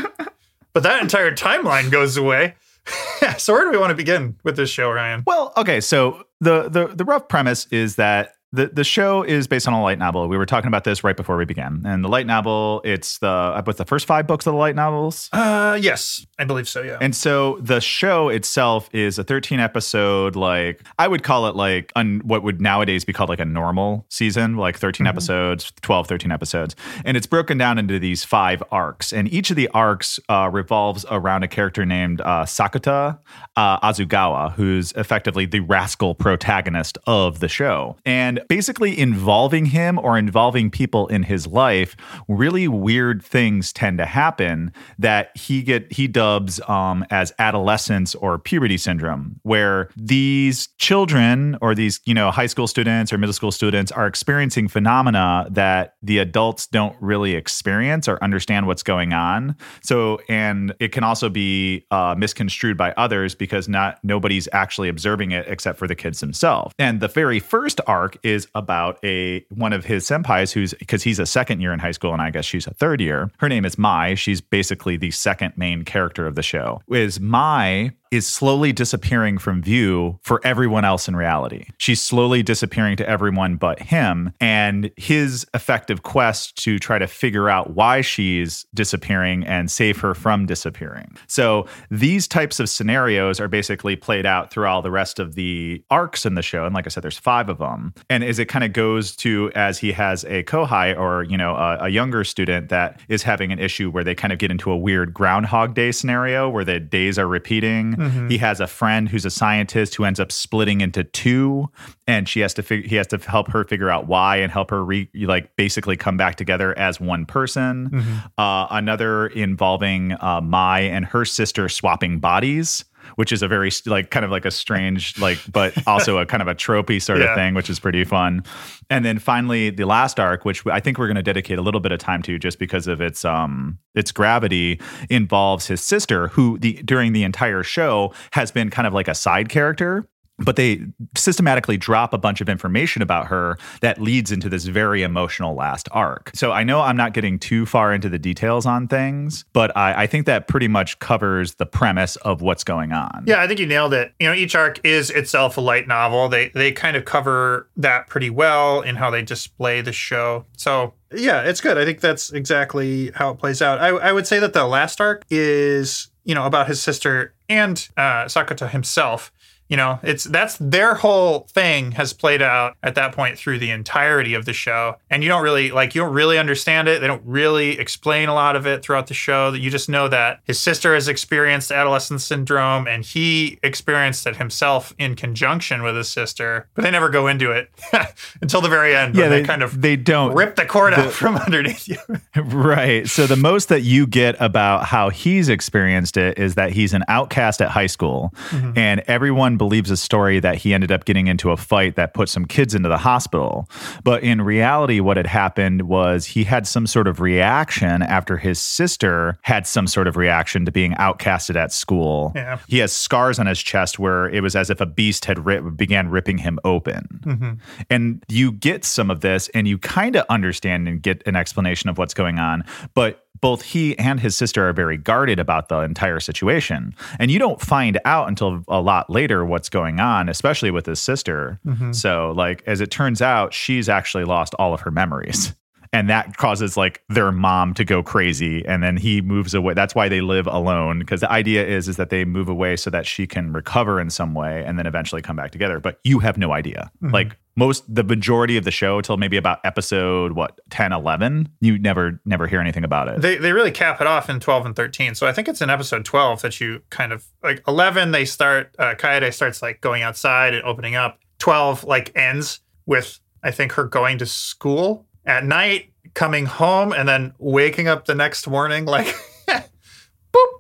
but 0.74 0.84
that 0.84 1.02
entire 1.02 1.34
timeline 1.34 1.92
goes 1.92 2.18
away. 2.18 2.56
so 3.38 3.54
where 3.54 3.66
do 3.66 3.72
we 3.72 3.78
want 3.78 3.90
to 3.92 3.96
begin 3.96 4.38
with 4.44 4.56
this 4.56 4.70
show, 4.70 4.90
Ryan? 4.90 5.24
well, 5.28 5.52
okay, 5.58 5.82
so 5.82 6.24
the 6.40 6.70
the 6.70 6.88
the 6.88 7.04
rough 7.04 7.28
premise 7.28 7.68
is 7.72 7.96
that 7.98 8.34
the 8.54 8.68
the 8.68 8.84
show 8.84 9.24
is 9.24 9.48
based 9.48 9.68
on 9.68 9.74
a 9.74 9.82
light 9.82 10.00
novel. 10.00 10.28
We 10.28 10.38
were 10.38 10.46
talking 10.46 10.68
about 10.70 10.84
this 10.86 11.04
right 11.04 11.16
before 11.18 11.36
we 11.38 11.46
began. 11.46 11.82
And 11.86 12.04
the 12.04 12.08
light 12.08 12.26
novel, 12.26 12.82
it's 12.86 13.18
the 13.20 13.62
with 13.66 13.78
the 13.78 13.86
first 13.86 14.06
five 14.06 14.26
books 14.28 14.48
of 14.48 14.54
the 14.54 14.58
light 14.60 14.76
novels. 14.76 15.30
Uh, 15.34 15.78
yes, 15.82 16.26
I 16.40 16.46
believe 16.46 16.68
so. 16.70 16.82
Yeah. 16.82 16.98
And 17.02 17.14
so 17.16 17.58
the 17.62 17.82
show 17.82 18.30
itself 18.30 18.90
is 18.94 19.20
a 19.20 19.24
13 19.24 19.60
episode, 19.60 20.36
like 20.38 20.82
I 20.98 21.08
would 21.08 21.24
call 21.24 21.48
it 21.48 21.56
like 21.56 21.92
un, 21.96 22.22
what 22.24 22.44
would 22.44 22.62
nowadays 22.62 23.04
be 23.04 23.12
called 23.14 23.30
like 23.30 23.40
a 23.42 23.46
normal 23.46 24.06
season, 24.10 24.56
like 24.56 24.78
13 24.78 24.98
Mm-hmm. 25.06 25.08
episodes, 25.10 25.74
12, 25.82 26.08
13 26.08 26.32
episodes. 26.32 26.76
And 27.06 27.18
it's 27.18 27.28
broken 27.28 27.58
down 27.58 27.78
into 27.78 28.00
these 28.00 28.24
five 28.24 28.64
arcs. 28.72 29.12
And 29.14 29.32
each 29.32 29.50
of 29.50 29.56
the 29.56 29.68
arcs 29.70 30.20
uh, 30.30 30.50
revolves 30.52 31.06
around 31.12 31.44
a 31.44 31.48
character 31.48 31.86
named 31.86 32.22
uh, 32.22 32.46
Sakuta 32.46 33.20
uh, 33.56 33.80
Azugawa, 33.88 34.54
who's 34.54 34.92
effectively 34.94 35.46
the 35.46 35.60
rascal 35.60 36.16
protagonist 36.16 36.98
of 37.08 37.40
the 37.42 37.48
show. 37.48 37.98
And 38.06 38.37
basically 38.48 38.98
involving 38.98 39.66
him 39.66 40.00
or 40.00 40.18
involving 40.18 40.70
people 40.70 41.08
in 41.08 41.24
his 41.24 41.48
life, 41.48 41.96
really 42.28 42.68
weird 42.68 43.24
things 43.24 43.74
tend 43.74 43.98
to 43.98 44.06
happen 44.06 44.72
that 45.00 45.36
he 45.36 45.62
get 45.62 45.92
he 45.92 46.08
dubs 46.08 46.60
um, 46.68 47.06
as 47.10 47.34
adolescence 47.40 48.16
or 48.16 48.38
puberty 48.38 48.78
syndrome, 48.78 49.40
where 49.44 49.90
these 49.96 50.68
children 50.78 51.58
or 51.62 51.76
these 51.76 52.00
you 52.06 52.14
know 52.14 52.32
high 52.32 52.46
school 52.46 52.68
students 52.68 53.12
or 53.12 53.18
middle 53.18 53.34
school 53.34 53.52
students 53.52 53.92
are 53.92 54.08
experiencing 54.08 54.68
phenomena 54.68 55.48
that 55.50 55.96
the 56.02 56.18
adults 56.20 56.68
don't 56.68 56.96
really 57.02 57.36
experience 57.36 58.08
or 58.08 58.22
understand 58.24 58.68
what's 58.68 58.84
going 58.84 59.14
on. 59.14 59.56
So 59.82 60.20
and 60.30 60.74
it 60.80 60.92
can 60.92 61.04
also 61.04 61.30
be 61.30 61.86
uh, 61.92 62.16
misconstrued 62.18 62.78
by 62.78 62.94
others 62.98 63.36
because 63.36 63.68
not 63.68 64.00
nobody's 64.04 64.48
actually 64.54 64.90
observing 64.90 65.32
it 65.32 65.46
except 65.48 65.78
for 65.80 65.88
the 65.88 65.96
kids 65.96 66.20
themselves. 66.20 66.74
And 66.80 67.00
the 67.00 67.08
very 67.08 67.40
first 67.40 67.80
arc 67.88 68.18
is 68.28 68.48
about 68.54 69.00
a 69.04 69.46
one 69.50 69.72
of 69.72 69.86
his 69.86 70.06
senpais 70.06 70.52
who's 70.52 70.74
because 70.74 71.02
he's 71.04 71.18
a 71.18 71.26
second 71.26 71.62
year 71.62 71.72
in 71.72 71.80
high 71.80 71.92
school 71.92 72.12
and 72.12 72.22
I 72.22 72.30
guess 72.30 72.44
she's 72.44 72.68
a 72.68 72.74
third 72.74 73.00
year. 73.00 73.32
Her 73.38 73.48
name 73.48 73.64
is 73.64 73.78
Mai. 73.78 74.16
She's 74.16 74.42
basically 74.42 74.98
the 74.98 75.12
second 75.12 75.54
main 75.56 75.84
character 75.84 76.28
of 76.28 76.36
the 76.36 76.44
show. 76.44 76.82
Is 76.90 77.20
Mai 77.22 77.94
is 78.12 78.28
slowly 78.28 78.72
disappearing 78.72 79.38
from 79.38 79.62
view 79.62 80.20
for 80.24 80.42
everyone 80.44 80.86
else 80.86 81.08
in 81.08 81.16
reality. 81.16 81.66
She's 81.78 82.02
slowly 82.02 82.44
disappearing 82.44 82.98
to 82.98 83.10
everyone 83.10 83.56
but 83.58 83.80
him 83.80 84.34
and 84.40 84.92
his 84.98 85.46
effective 85.54 86.04
quest 86.04 86.56
to 86.64 86.80
try 86.80 87.00
to 87.00 87.08
figure 87.08 87.50
out 87.50 87.76
why 87.76 88.02
she's 88.02 88.66
disappearing 88.74 89.46
and 89.46 89.70
save 89.70 90.00
her 90.00 90.14
from 90.14 90.46
disappearing. 90.46 91.18
So 91.28 91.68
these 91.90 92.28
types 92.28 92.60
of 92.60 92.70
scenarios 92.70 93.40
are 93.40 93.48
basically 93.48 93.96
played 93.96 94.26
out 94.26 94.52
through 94.52 94.68
all 94.68 94.82
the 94.82 94.92
rest 94.92 95.20
of 95.20 95.36
the 95.36 95.84
arcs 95.90 96.26
in 96.26 96.36
the 96.36 96.42
show 96.42 96.66
and 96.66 96.74
like 96.74 96.86
I 96.86 96.90
said 96.90 97.04
there's 97.04 97.20
5 97.20 97.50
of 97.50 97.58
them. 97.58 97.94
And 98.10 98.24
as 98.24 98.40
it 98.40 98.46
kind 98.46 98.64
of 98.64 98.74
goes 98.74 99.16
to 99.18 99.52
as 99.56 99.78
he 99.78 99.92
has 99.92 100.24
a 100.26 100.44
kohai 100.44 100.98
or 100.98 101.24
you 101.24 101.38
know 101.38 101.56
a, 101.56 101.86
a 101.86 101.90
younger 101.90 102.24
student 102.24 102.70
that 102.70 103.00
is 103.10 103.24
having 103.24 103.52
an 103.52 103.60
issue 103.60 103.90
where 103.90 104.04
they 104.04 104.16
kind 104.16 104.32
of 104.32 104.40
get 104.40 104.52
into 104.52 104.72
a 104.72 104.78
weird 104.78 105.14
groundhog 105.14 105.74
day 105.74 105.92
scenario 105.92 106.50
where 106.50 106.64
the 106.64 106.80
days 106.80 107.18
are 107.20 107.28
repeating 107.28 107.96
he 108.30 108.38
has 108.38 108.60
a 108.60 108.68
friend 108.68 109.10
who's 109.10 109.26
a 109.26 109.30
scientist 109.30 109.96
who 109.96 110.06
ends 110.06 110.20
up 110.20 110.32
splitting 110.32 110.82
into 110.82 111.04
two, 111.04 111.70
and 112.08 112.28
she 112.30 112.40
has 112.42 112.54
to 112.56 112.64
fig- 112.64 112.86
he 112.86 112.96
has 112.96 113.08
to 113.08 113.18
help 113.18 113.50
her 113.52 113.64
figure 113.64 113.90
out 113.90 114.08
why 114.08 114.38
and 114.38 114.52
help 114.52 114.70
her 114.70 114.84
re- 114.84 115.10
like 115.16 115.56
basically 115.56 115.98
come 115.98 116.18
back 116.18 116.36
together 116.36 116.78
as 116.78 117.00
one 117.00 117.26
person. 117.26 118.22
Uh, 118.38 118.68
another 118.70 119.28
involving 119.28 120.14
uh, 120.22 120.42
Mai 120.42 120.82
and 120.82 121.06
her 121.06 121.26
sister 121.26 121.68
swapping 121.70 122.20
bodies. 122.20 122.86
Which 123.16 123.32
is 123.32 123.42
a 123.42 123.48
very 123.48 123.72
like 123.86 124.12
kind 124.12 124.24
of 124.26 124.32
like 124.32 124.46
a 124.46 124.52
strange 124.52 125.18
like, 125.20 125.40
but 125.52 125.74
also 125.88 126.18
a 126.18 126.26
kind 126.26 126.42
of 126.42 126.48
a 126.48 126.56
tropey 126.56 127.02
sort 127.02 127.20
Yeah. 127.20 127.26
of 127.32 127.36
thing, 127.36 127.54
which 127.54 127.70
is 127.70 127.80
pretty 127.80 128.04
fun. 128.04 128.44
And 128.90 129.04
then 129.04 129.20
finally, 129.20 129.70
the 129.70 129.86
last 129.86 130.20
arc, 130.20 130.46
which 130.46 130.66
I 130.68 130.80
think 130.80 130.98
we're 130.98 131.08
going 131.08 131.16
to 131.16 131.24
dedicate 131.24 131.58
a 131.58 131.62
little 131.62 131.82
bit 131.82 131.92
of 131.92 132.00
time 132.00 132.22
to, 132.24 132.38
just 132.40 132.60
because 132.60 132.88
of 132.88 133.02
its 133.02 133.26
um 133.26 133.80
its 133.96 134.12
gravity, 134.12 134.80
involves 135.10 135.68
his 135.68 135.84
sister, 135.84 136.28
who 136.30 136.58
the 136.60 136.74
during 136.84 137.14
the 137.14 137.24
entire 137.24 137.64
show 137.64 138.14
has 138.32 138.52
been 138.52 138.70
kind 138.70 138.88
of 138.88 138.94
like 138.94 139.08
a 139.08 139.16
side 139.16 139.50
character. 139.50 140.08
But 140.40 140.56
they 140.56 140.82
systematically 141.16 141.78
drop 141.78 142.14
a 142.14 142.18
bunch 142.18 142.42
of 142.42 142.50
information 142.50 143.02
about 143.02 143.28
her 143.28 143.58
that 143.82 144.00
leads 144.00 144.32
into 144.32 144.50
this 144.50 144.66
very 144.66 145.02
emotional 145.02 145.56
last 145.56 145.90
arc. 145.92 146.32
So 146.36 146.52
I 146.52 146.64
know 146.64 146.82
I'm 146.82 146.98
not 146.98 147.14
getting 147.14 147.40
too 147.40 147.66
far 147.66 147.92
into 147.94 148.08
the 148.08 148.20
details 148.20 148.66
on 148.66 148.88
things, 148.88 149.46
but 149.54 149.76
I, 149.76 150.04
I 150.04 150.08
think 150.08 150.28
that 150.28 150.48
pretty 150.48 150.68
much 150.68 151.00
covers 151.00 151.56
the 151.56 151.66
premise 151.66 152.18
of 152.18 152.42
what's 152.42 152.64
going 152.64 152.92
on. 152.92 153.24
Yeah, 153.26 153.42
I 153.42 153.48
think 153.48 153.60
you 153.60 153.66
nailed 153.66 153.94
it. 153.94 154.14
You 154.20 154.28
know, 154.28 154.34
each 154.34 154.56
arc 154.56 154.80
is 154.86 155.10
itself 155.10 155.58
a 155.58 155.62
light 155.62 155.88
novel. 155.88 156.30
They 156.30 156.50
they 156.50 156.72
kind 156.72 156.96
of 156.96 157.06
cover 157.06 157.68
that 157.78 158.08
pretty 158.08 158.30
well 158.30 158.82
in 158.82 158.96
how 158.96 159.10
they 159.10 159.24
display 159.24 159.82
the 159.82 159.92
show. 159.92 160.46
So 160.56 160.94
yeah, 161.14 161.42
it's 161.42 161.62
good. 161.62 161.78
I 161.78 161.86
think 161.86 162.02
that's 162.02 162.32
exactly 162.32 163.12
how 163.16 163.32
it 163.32 163.40
plays 163.40 163.62
out. 163.62 163.80
I, 163.80 163.90
I 163.90 164.12
would 164.12 164.28
say 164.28 164.40
that 164.40 164.54
the 164.54 164.66
last 164.66 165.00
arc 165.00 165.24
is 165.30 166.10
you 166.26 166.36
know 166.36 166.46
about 166.46 166.68
his 166.68 166.82
sister 166.82 167.34
and 167.50 167.88
uh, 167.98 168.26
Sakuta 168.26 168.70
himself. 168.70 169.32
You 169.70 169.78
know, 169.78 170.00
it's 170.04 170.24
that's 170.24 170.58
their 170.60 170.96
whole 170.96 171.42
thing 171.52 171.92
has 171.94 172.14
played 172.14 172.42
out 172.42 172.76
at 172.84 172.96
that 172.96 173.14
point 173.14 173.38
through 173.38 173.60
the 173.60 173.72
entirety 173.72 174.34
of 174.34 174.46
the 174.46 174.54
show, 174.54 174.96
and 175.10 175.24
you 175.24 175.30
don't 175.30 175.44
really 175.44 175.72
like 175.72 175.96
you 175.96 176.02
don't 176.02 176.14
really 176.14 176.38
understand 176.38 176.88
it. 176.88 177.02
They 177.02 177.08
don't 177.08 177.24
really 177.26 177.78
explain 177.80 178.30
a 178.30 178.34
lot 178.34 178.56
of 178.56 178.66
it 178.66 178.84
throughout 178.84 179.08
the 179.08 179.14
show. 179.14 179.52
That 179.52 179.60
you 179.60 179.70
just 179.70 179.90
know 179.90 180.08
that 180.08 180.40
his 180.46 180.60
sister 180.60 180.94
has 180.94 181.08
experienced 181.08 181.72
adolescent 181.72 182.22
syndrome, 182.22 182.88
and 182.88 183.04
he 183.04 183.60
experienced 183.64 184.26
it 184.26 184.38
himself 184.38 184.94
in 184.98 185.16
conjunction 185.16 185.84
with 185.84 185.96
his 185.96 186.10
sister. 186.10 186.68
But 186.74 186.84
they 186.84 186.92
never 186.92 187.10
go 187.10 187.28
into 187.28 187.52
it 187.52 187.70
until 188.42 188.62
the 188.62 188.70
very 188.70 188.96
end. 188.96 189.16
yeah, 189.16 189.28
they, 189.28 189.42
they, 189.42 189.48
kind 189.48 189.64
of 189.64 189.82
they 189.82 189.96
don't 189.96 190.34
rip 190.34 190.56
the 190.56 190.66
cord 190.66 190.94
out 190.94 191.12
from 191.12 191.36
underneath 191.38 191.88
you. 191.88 191.98
Right. 192.38 193.08
So 193.08 193.28
the 193.28 193.36
most 193.36 193.70
that 193.70 193.82
you 193.82 194.06
get 194.06 194.36
about 194.40 194.86
how 194.86 195.10
he's 195.10 195.50
experienced 195.50 196.18
it 196.18 196.38
is 196.38 196.56
that 196.56 196.72
he's 196.72 196.94
an 196.94 197.04
outcast 197.08 197.62
at 197.62 197.70
high 197.70 197.88
school 197.88 198.34
mm-hmm. 198.50 198.74
and 198.76 199.02
everyone 199.08 199.57
believes 199.58 199.92
a 199.92 199.98
story 199.98 200.40
that 200.40 200.56
he 200.56 200.74
ended 200.74 200.92
up 200.92 201.06
getting 201.06 201.28
into 201.28 201.52
a 201.52 201.58
fight 201.58 201.96
that 201.96 202.14
put 202.14 202.30
some 202.30 202.46
kids 202.46 202.76
into 202.76 202.90
the 202.90 202.98
hospital. 202.98 203.70
But 204.04 204.24
in 204.24 204.42
reality 204.42 205.00
what 205.00 205.18
had 205.18 205.28
happened 205.28 205.84
was 205.84 206.26
he 206.26 206.44
had 206.44 206.68
some 206.68 206.88
sort 206.88 207.08
of 207.08 207.20
reaction 207.20 208.02
after 208.02 208.38
his 208.38 208.60
sister 208.60 209.38
had 209.42 209.68
some 209.68 209.88
sort 209.88 210.08
of 210.08 210.18
reaction 210.18 210.66
to 210.66 210.72
being 210.72 210.94
outcasted 210.94 211.56
at 211.56 211.72
school. 211.72 212.32
Yeah. 212.36 212.60
He 212.68 212.80
has 212.80 212.92
scars 212.92 213.40
on 213.40 213.48
his 213.48 213.62
chest 213.62 214.00
where 214.00 214.30
it 214.30 214.42
was 214.42 214.56
as 214.56 214.70
if 214.70 214.82
a 214.82 214.86
beast 214.86 215.26
had 215.26 215.46
rip, 215.46 215.76
began 215.76 216.10
ripping 216.10 216.38
him 216.38 216.60
open. 216.64 217.08
Mm-hmm. 217.24 217.52
And 217.90 218.24
you 218.28 218.52
get 218.52 218.86
some 218.86 219.12
of 219.12 219.22
this 219.22 219.50
and 219.50 219.68
you 219.68 219.78
kind 219.78 220.16
of 220.16 220.26
understand 220.30 220.88
and 220.88 221.02
get 221.02 221.26
an 221.28 221.36
explanation 221.36 221.90
of 221.90 221.98
what's 221.98 222.14
going 222.14 222.40
on. 222.40 222.64
But 222.94 223.27
both 223.42 223.62
he 223.62 223.98
and 223.98 224.20
his 224.20 224.36
sister 224.36 224.68
are 224.68 224.74
very 224.74 224.98
guarded 224.98 225.40
about 225.40 225.70
the 225.70 225.80
entire 225.80 226.20
situation. 226.20 226.96
And 227.20 227.32
you 227.32 227.40
don't 227.40 227.62
find 227.62 228.00
out 228.06 228.28
until 228.28 228.64
a 228.68 228.82
lot 228.82 229.10
later 229.10 229.46
what's 229.46 229.70
going 229.70 230.00
on, 230.00 230.30
especially 230.30 230.72
with 230.72 230.86
his 230.86 231.00
sister. 231.00 231.60
Mm-hmm. 231.66 231.92
So, 231.94 232.34
like, 232.36 232.64
as 232.66 232.82
it 232.82 232.92
turns 232.92 233.22
out, 233.22 233.54
she's 233.54 233.90
actually 233.90 234.26
lost 234.26 234.54
all 234.56 234.74
of 234.74 234.82
her 234.82 234.92
memories. 234.92 235.56
And 235.94 236.10
that 236.10 236.38
causes 236.38 236.78
like 236.78 237.04
their 237.10 237.32
mom 237.32 237.74
to 237.76 237.86
go 237.86 238.04
crazy, 238.04 238.66
and 238.66 238.84
then 238.84 238.98
he 238.98 239.22
moves 239.22 239.54
away. 239.54 239.74
That's 239.74 239.96
why 239.96 240.10
they 240.10 240.22
live 240.22 240.48
alone 240.48 241.00
because 241.00 241.22
the 241.22 241.32
idea 241.32 241.66
is 241.66 241.88
is 241.88 241.98
that 241.98 242.10
they 242.10 242.26
move 242.26 242.50
away 242.50 242.76
so 242.76 242.90
that 242.90 243.06
she 243.06 243.28
can 243.28 243.54
recover 243.54 244.00
in 244.00 244.10
some 244.10 244.34
way, 244.34 244.64
and 244.66 244.78
then 244.78 244.86
eventually 244.86 245.22
come 245.22 245.36
back 245.36 245.52
together. 245.52 245.80
But 245.80 246.00
you 246.04 246.20
have 246.20 246.38
no 246.38 246.52
idea. 246.52 246.92
Like 247.02 247.38
most 247.58 247.84
the 247.94 248.04
majority 248.04 248.56
of 248.56 248.64
the 248.64 248.72
show 248.72 249.02
till 249.02 249.18
maybe 249.18 249.36
about 249.36 249.60
episode 249.66 250.34
what 250.34 250.60
10 250.70 250.94
11 250.94 251.50
you 251.60 251.78
never 251.80 252.22
never 252.24 252.48
hear 252.48 252.62
anything 252.62 252.84
about 252.84 253.10
it 253.10 253.20
They 253.20 253.36
they 253.38 253.52
really 253.52 253.72
cap 253.72 254.00
it 254.00 254.08
off 254.08 254.30
in 254.30 254.40
12 254.40 254.68
and 254.68 254.76
13. 254.76 255.16
So 255.16 255.28
I 255.28 255.34
think 255.34 255.50
it's 255.50 255.62
in 255.62 255.70
episode 255.70 256.06
12 256.06 256.44
that 256.44 256.62
you 256.62 256.84
kind 256.92 257.12
of 257.12 257.26
like 257.44 257.64
11 257.68 258.12
they 258.12 258.24
start 258.24 258.76
uh 258.80 258.94
Kaede 258.94 259.34
starts 259.34 259.62
like 259.62 259.82
going 259.82 260.04
outside 260.04 260.54
and 260.54 260.64
opening 260.64 260.96
up. 260.96 261.20
12 261.40 261.84
like 261.84 262.16
ends 262.16 262.62
with 262.86 263.20
I 263.44 263.52
think 263.52 263.74
her 263.74 263.86
going 263.86 264.20
to 264.20 264.26
school 264.26 265.07
at 265.28 265.44
night, 265.46 265.92
coming 266.16 266.48
home 266.48 266.92
and 266.94 267.08
then 267.08 267.34
waking 267.38 267.88
up 267.88 268.06
the 268.06 268.16
next 268.16 268.48
morning 268.48 268.86
like 268.86 269.14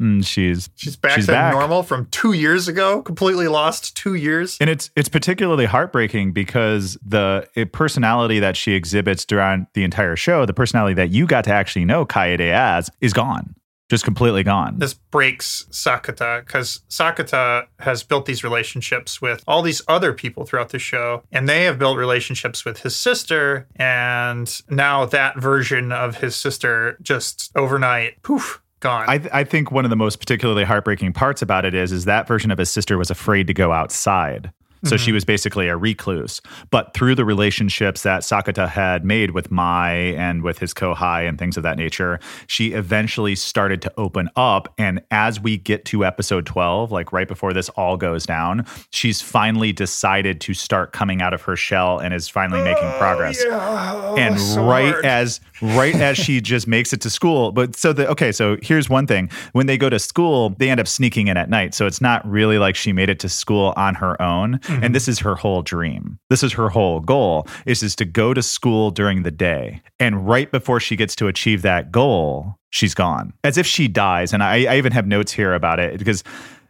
Mm, 0.01 0.25
she's 0.25 0.69
she's 0.75 0.95
back 0.95 1.15
She's 1.15 1.25
to 1.27 1.31
back. 1.33 1.53
normal 1.53 1.83
from 1.83 2.07
2 2.07 2.33
years 2.33 2.67
ago, 2.67 3.01
completely 3.03 3.47
lost 3.47 3.95
2 3.97 4.15
years. 4.15 4.57
and 4.59 4.69
it's 4.71 4.89
it's 4.95 5.09
particularly 5.09 5.65
heartbreaking 5.65 6.31
because 6.31 6.97
the 7.05 7.47
personality 7.73 8.39
that 8.39 8.55
she 8.57 8.71
exhibits 8.73 9.23
throughout 9.25 9.59
the 9.73 9.83
entire 9.83 10.15
show 10.15 10.45
the 10.47 10.53
personality 10.53 10.95
that 10.95 11.09
you 11.09 11.27
got 11.27 11.43
to 11.43 11.51
actually 11.51 11.85
know 11.85 12.05
Kaede 12.07 12.39
as 12.51 12.89
is 13.01 13.13
gone 13.13 13.53
just 13.89 14.03
completely 14.03 14.43
gone 14.43 14.79
this 14.79 14.93
breaks 14.93 15.65
Sakata 15.71 16.45
because 16.45 16.81
Sakata 16.89 17.67
has 17.79 18.03
built 18.03 18.25
these 18.25 18.43
relationships 18.43 19.21
with 19.21 19.43
all 19.47 19.61
these 19.61 19.81
other 19.87 20.13
people 20.13 20.45
throughout 20.45 20.69
the 20.69 20.79
show, 20.79 21.23
and 21.31 21.47
they 21.47 21.63
have 21.63 21.79
built 21.79 21.97
relationships 21.97 22.65
with 22.65 22.79
his 22.79 22.95
sister. 22.95 23.67
And 23.75 24.61
now 24.69 25.05
that 25.05 25.39
version 25.39 25.91
of 25.91 26.17
his 26.17 26.35
sister 26.35 26.97
just 27.01 27.51
overnight, 27.55 28.21
poof, 28.23 28.61
gone. 28.79 29.05
I, 29.07 29.17
th- 29.17 29.31
I 29.33 29.43
think 29.43 29.71
one 29.71 29.85
of 29.85 29.89
the 29.89 29.95
most 29.95 30.19
particularly 30.19 30.63
heartbreaking 30.63 31.13
parts 31.13 31.41
about 31.41 31.65
it 31.65 31.73
is 31.73 31.91
is 31.91 32.05
that 32.05 32.27
version 32.27 32.51
of 32.51 32.57
his 32.57 32.69
sister 32.69 32.97
was 32.97 33.09
afraid 33.09 33.47
to 33.47 33.53
go 33.53 33.71
outside 33.71 34.51
So 34.83 34.97
she 34.97 35.07
mm-hmm. 35.07 35.15
was 35.15 35.25
basically 35.25 35.67
a 35.67 35.75
recluse. 35.75 36.41
But 36.69 36.93
through 36.93 37.15
the 37.15 37.25
relationships 37.25 38.03
that 38.03 38.21
Sakata 38.21 38.69
had 38.69 39.03
made 39.03 39.31
with 39.31 39.51
Mai 39.51 39.91
and 40.17 40.43
with 40.43 40.59
his 40.59 40.73
Kohai 40.73 41.27
and 41.27 41.37
things 41.39 41.57
of 41.57 41.63
that 41.63 41.77
nature, 41.77 42.19
she 42.47 42.73
eventually 42.73 43.35
started 43.35 43.81
to 43.81 43.93
open 43.97 44.29
up. 44.35 44.73
And 44.77 45.01
as 45.11 45.39
we 45.39 45.57
get 45.57 45.85
to 45.85 46.05
episode 46.05 46.45
12, 46.45 46.91
like 46.91 47.11
right 47.11 47.27
before 47.27 47.53
this 47.53 47.69
all 47.69 47.97
goes 47.97 48.25
down, 48.25 48.65
she's 48.91 49.21
finally 49.21 49.73
decided 49.73 50.41
to 50.41 50.53
start 50.53 50.93
coming 50.93 51.21
out 51.21 51.33
of 51.33 51.41
her 51.43 51.55
shell 51.55 51.99
and 51.99 52.13
is 52.13 52.29
finally 52.29 52.61
making 52.63 52.85
oh, 52.85 52.97
progress. 52.99 53.43
Oh, 53.47 54.15
and 54.17 54.39
right 54.67 54.93
as 55.03 55.39
right 55.61 55.95
as 55.95 56.17
she 56.17 56.39
just 56.39 56.67
makes 56.67 56.93
it 56.93 57.01
to 57.01 57.09
school. 57.09 57.51
But 57.51 57.75
so 57.75 57.93
the 57.93 58.07
okay 58.09 58.31
so 58.31 58.57
here's 58.61 58.89
one 58.89 59.07
thing. 59.07 59.29
When 59.53 59.65
they 59.65 59.77
go 59.77 59.89
to 59.89 59.99
school 59.99 60.51
they 60.51 60.69
end 60.69 60.79
up 60.79 60.87
sneaking 60.87 61.27
in 61.27 61.37
at 61.37 61.49
night. 61.49 61.73
So 61.73 61.85
it's 61.87 62.01
not 62.01 62.27
really 62.29 62.57
like 62.59 62.75
she 62.75 62.93
made 62.93 63.09
it 63.09 63.19
to 63.19 63.29
school 63.29 63.73
on 63.75 63.95
her 63.95 64.21
own 64.21 64.59
and 64.67 64.83
mm-hmm. 64.83 64.93
this 64.93 65.07
is 65.07 65.19
her 65.19 65.35
whole 65.35 65.61
dream 65.61 66.19
this 66.29 66.43
is 66.43 66.53
her 66.53 66.69
whole 66.69 66.99
goal 66.99 67.47
is 67.65 67.83
is 67.83 67.95
to 67.95 68.05
go 68.05 68.33
to 68.33 68.41
school 68.41 68.91
during 68.91 69.23
the 69.23 69.31
day 69.31 69.81
and 69.99 70.27
right 70.27 70.51
before 70.51 70.79
she 70.79 70.95
gets 70.95 71.15
to 71.15 71.27
achieve 71.27 71.61
that 71.61 71.91
goal 71.91 72.55
she's 72.69 72.93
gone 72.93 73.33
as 73.43 73.57
if 73.57 73.65
she 73.65 73.87
dies 73.87 74.33
and 74.33 74.43
i, 74.43 74.65
I 74.65 74.77
even 74.77 74.91
have 74.91 75.07
notes 75.07 75.31
here 75.31 75.53
about 75.53 75.79
it 75.79 75.97
because 75.97 76.23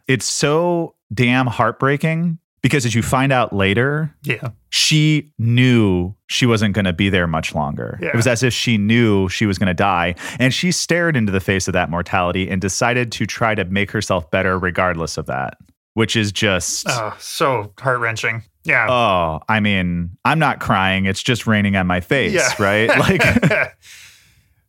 it's 0.06 0.26
so 0.26 0.94
damn 1.12 1.46
heartbreaking 1.46 2.38
because 2.62 2.84
as 2.84 2.94
you 2.94 3.02
find 3.02 3.32
out 3.32 3.52
later 3.52 4.14
yeah. 4.24 4.50
she 4.70 5.32
knew 5.38 6.14
she 6.28 6.46
wasn't 6.46 6.74
going 6.74 6.84
to 6.84 6.92
be 6.92 7.08
there 7.08 7.26
much 7.26 7.54
longer. 7.54 7.98
Yeah. 8.00 8.08
It 8.08 8.14
was 8.14 8.26
as 8.26 8.42
if 8.42 8.52
she 8.52 8.78
knew 8.78 9.28
she 9.28 9.46
was 9.46 9.58
going 9.58 9.68
to 9.68 9.74
die. 9.74 10.14
And 10.38 10.52
she 10.52 10.70
stared 10.70 11.16
into 11.16 11.32
the 11.32 11.40
face 11.40 11.66
of 11.66 11.72
that 11.72 11.90
mortality 11.90 12.48
and 12.48 12.60
decided 12.60 13.10
to 13.12 13.26
try 13.26 13.54
to 13.54 13.64
make 13.64 13.90
herself 13.90 14.30
better 14.30 14.58
regardless 14.58 15.16
of 15.16 15.26
that, 15.26 15.56
which 15.98 16.14
is 16.14 16.30
just. 16.30 16.86
Oh, 16.88 17.12
so 17.18 17.72
heart 17.80 17.98
wrenching. 17.98 18.44
Yeah. 18.62 18.86
Oh, 18.88 19.40
I 19.48 19.58
mean, 19.58 20.10
I'm 20.24 20.38
not 20.38 20.60
crying. 20.60 21.06
It's 21.06 21.22
just 21.22 21.46
raining 21.48 21.74
on 21.74 21.88
my 21.88 22.00
face, 22.00 22.32
Yeah. 22.34 22.50
right? 22.62 22.88
Like, 22.88 23.20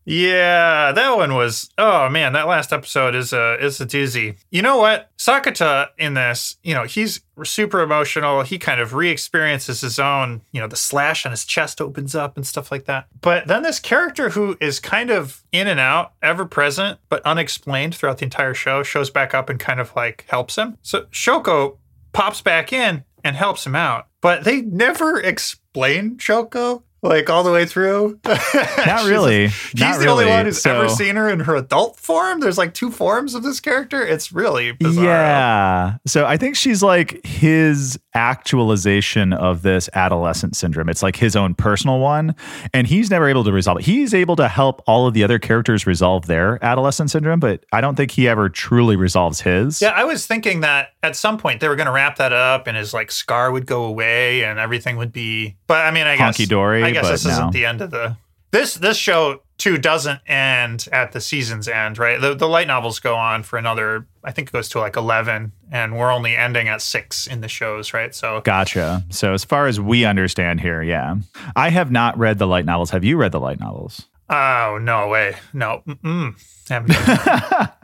yeah, 0.09 0.91
that 0.91 1.15
one 1.17 1.35
was. 1.35 1.69
Oh 1.77 2.09
man, 2.09 2.33
that 2.33 2.47
last 2.47 2.73
episode 2.73 3.13
is 3.13 3.31
a 3.31 3.63
is 3.63 3.79
a 3.79 3.85
doozy. 3.85 4.37
You 4.49 4.63
know 4.63 4.77
what? 4.77 5.11
Sakata 5.19 5.89
in 5.99 6.15
this, 6.15 6.57
you 6.63 6.73
know, 6.73 6.85
he's 6.85 7.21
super 7.43 7.81
emotional. 7.81 8.41
He 8.41 8.57
kind 8.57 8.81
of 8.81 8.95
re-experiences 8.95 9.81
his 9.81 9.99
own. 9.99 10.41
You 10.51 10.61
know, 10.61 10.67
the 10.67 10.75
slash 10.75 11.27
on 11.27 11.31
his 11.31 11.45
chest 11.45 11.79
opens 11.79 12.15
up 12.15 12.37
and 12.37 12.47
stuff 12.47 12.71
like 12.71 12.85
that. 12.85 13.05
But 13.21 13.45
then 13.45 13.61
this 13.61 13.79
character 13.79 14.31
who 14.31 14.57
is 14.59 14.79
kind 14.79 15.11
of 15.11 15.43
in 15.51 15.67
and 15.67 15.79
out, 15.79 16.13
ever 16.23 16.43
present 16.43 16.99
but 17.09 17.23
unexplained 17.23 17.93
throughout 17.93 18.17
the 18.17 18.25
entire 18.25 18.55
show, 18.55 18.81
shows 18.81 19.11
back 19.11 19.35
up 19.35 19.47
and 19.47 19.59
kind 19.59 19.79
of 19.79 19.95
like 19.95 20.25
helps 20.27 20.55
him. 20.57 20.79
So 20.81 21.03
Shoko 21.11 21.77
pops 22.13 22.41
back 22.41 22.73
in 22.73 23.03
and 23.23 23.35
helps 23.35 23.63
him 23.63 23.75
out. 23.75 24.07
But 24.21 24.43
they 24.43 24.61
never 24.61 25.19
explain 25.19 26.17
Shoko 26.17 26.81
like 27.01 27.29
all 27.29 27.43
the 27.43 27.51
way 27.51 27.65
through. 27.65 28.19
not 28.25 29.05
really. 29.07 29.47
He's 29.47 29.75
not 29.79 29.99
the 29.99 30.07
only 30.07 30.25
one 30.25 30.45
who's 30.45 30.61
So- 30.61 30.79
ever 30.81 30.89
seen 30.89 31.15
her 31.15 31.29
in 31.29 31.41
her 31.41 31.55
adult 31.55 31.97
form. 31.97 32.39
There's 32.39 32.57
like 32.57 32.73
two 32.73 32.91
forms 32.91 33.35
of 33.35 33.43
this 33.43 33.59
character. 33.59 34.01
It's 34.05 34.31
really 34.31 34.71
bizarre. 34.73 35.03
Yeah. 35.05 35.97
So 36.05 36.25
I 36.25 36.37
think 36.37 36.55
she's 36.55 36.83
like 36.83 37.25
his 37.25 37.97
actualization 38.15 39.33
of 39.33 39.61
this 39.61 39.89
adolescent 39.93 40.55
syndrome. 40.55 40.89
It's 40.89 41.03
like 41.03 41.15
his 41.15 41.35
own 41.35 41.53
personal 41.55 41.99
one. 41.99 42.35
And 42.73 42.87
he's 42.87 43.09
never 43.09 43.27
able 43.29 43.43
to 43.43 43.51
resolve 43.51 43.79
it. 43.79 43.85
He's 43.85 44.13
able 44.13 44.35
to 44.37 44.47
help 44.47 44.81
all 44.87 45.07
of 45.07 45.13
the 45.13 45.23
other 45.23 45.39
characters 45.39 45.85
resolve 45.85 46.25
their 46.25 46.63
adolescent 46.63 47.11
syndrome, 47.11 47.39
but 47.39 47.63
I 47.71 47.81
don't 47.81 47.95
think 47.95 48.11
he 48.11 48.27
ever 48.27 48.49
truly 48.49 48.95
resolves 48.95 49.41
his. 49.41 49.81
Yeah, 49.81 49.89
I 49.89 50.03
was 50.03 50.25
thinking 50.25 50.61
that 50.61 50.89
at 51.03 51.15
some 51.15 51.37
point 51.37 51.59
they 51.61 51.67
were 51.69 51.75
going 51.75 51.85
to 51.87 51.91
wrap 51.91 52.17
that 52.17 52.33
up 52.33 52.67
and 52.67 52.75
his 52.75 52.93
like 52.93 53.11
scar 53.11 53.51
would 53.51 53.65
go 53.65 53.83
away 53.83 54.43
and 54.43 54.59
everything 54.59 54.97
would 54.97 55.11
be. 55.11 55.57
But 55.67 55.85
I 55.85 55.91
mean, 55.91 56.07
I 56.07 56.15
guess 56.17 56.37
Honky-dory, 56.37 56.83
I 56.89 57.01
guess 57.01 57.09
this 57.09 57.25
no. 57.25 57.31
isn't 57.31 57.51
the 57.51 57.65
end 57.65 57.81
of 57.81 57.91
the. 57.91 58.17
This 58.51 58.73
this 58.75 58.97
show 58.97 59.41
too 59.57 59.77
doesn't 59.77 60.21
end 60.25 60.87
at 60.91 61.11
the 61.11 61.21
season's 61.21 61.67
end, 61.67 61.97
right? 61.97 62.19
The 62.19 62.33
the 62.33 62.47
light 62.47 62.67
novels 62.67 62.99
go 62.99 63.15
on 63.15 63.43
for 63.43 63.59
another. 63.59 64.07
I 64.23 64.31
think 64.31 64.49
it 64.49 64.51
goes 64.51 64.69
to 64.69 64.79
like 64.79 64.95
eleven, 64.95 65.51
and 65.71 65.97
we're 65.97 66.11
only 66.11 66.35
ending 66.35 66.67
at 66.67 66.81
six 66.81 67.27
in 67.27 67.41
the 67.41 67.47
shows, 67.47 67.93
right? 67.93 68.13
So 68.15 68.41
Gotcha. 68.41 69.03
So 69.09 69.33
as 69.33 69.43
far 69.43 69.67
as 69.67 69.79
we 69.79 70.05
understand 70.05 70.61
here, 70.61 70.81
yeah. 70.81 71.15
I 71.55 71.69
have 71.69 71.91
not 71.91 72.17
read 72.17 72.39
the 72.39 72.47
light 72.47 72.65
novels. 72.65 72.89
Have 72.89 73.03
you 73.03 73.17
read 73.17 73.31
the 73.31 73.39
light 73.39 73.59
novels? 73.59 74.07
Oh 74.29 74.79
no 74.81 75.07
way, 75.07 75.35
no. 75.53 75.83
Mm-mm. 75.87 76.35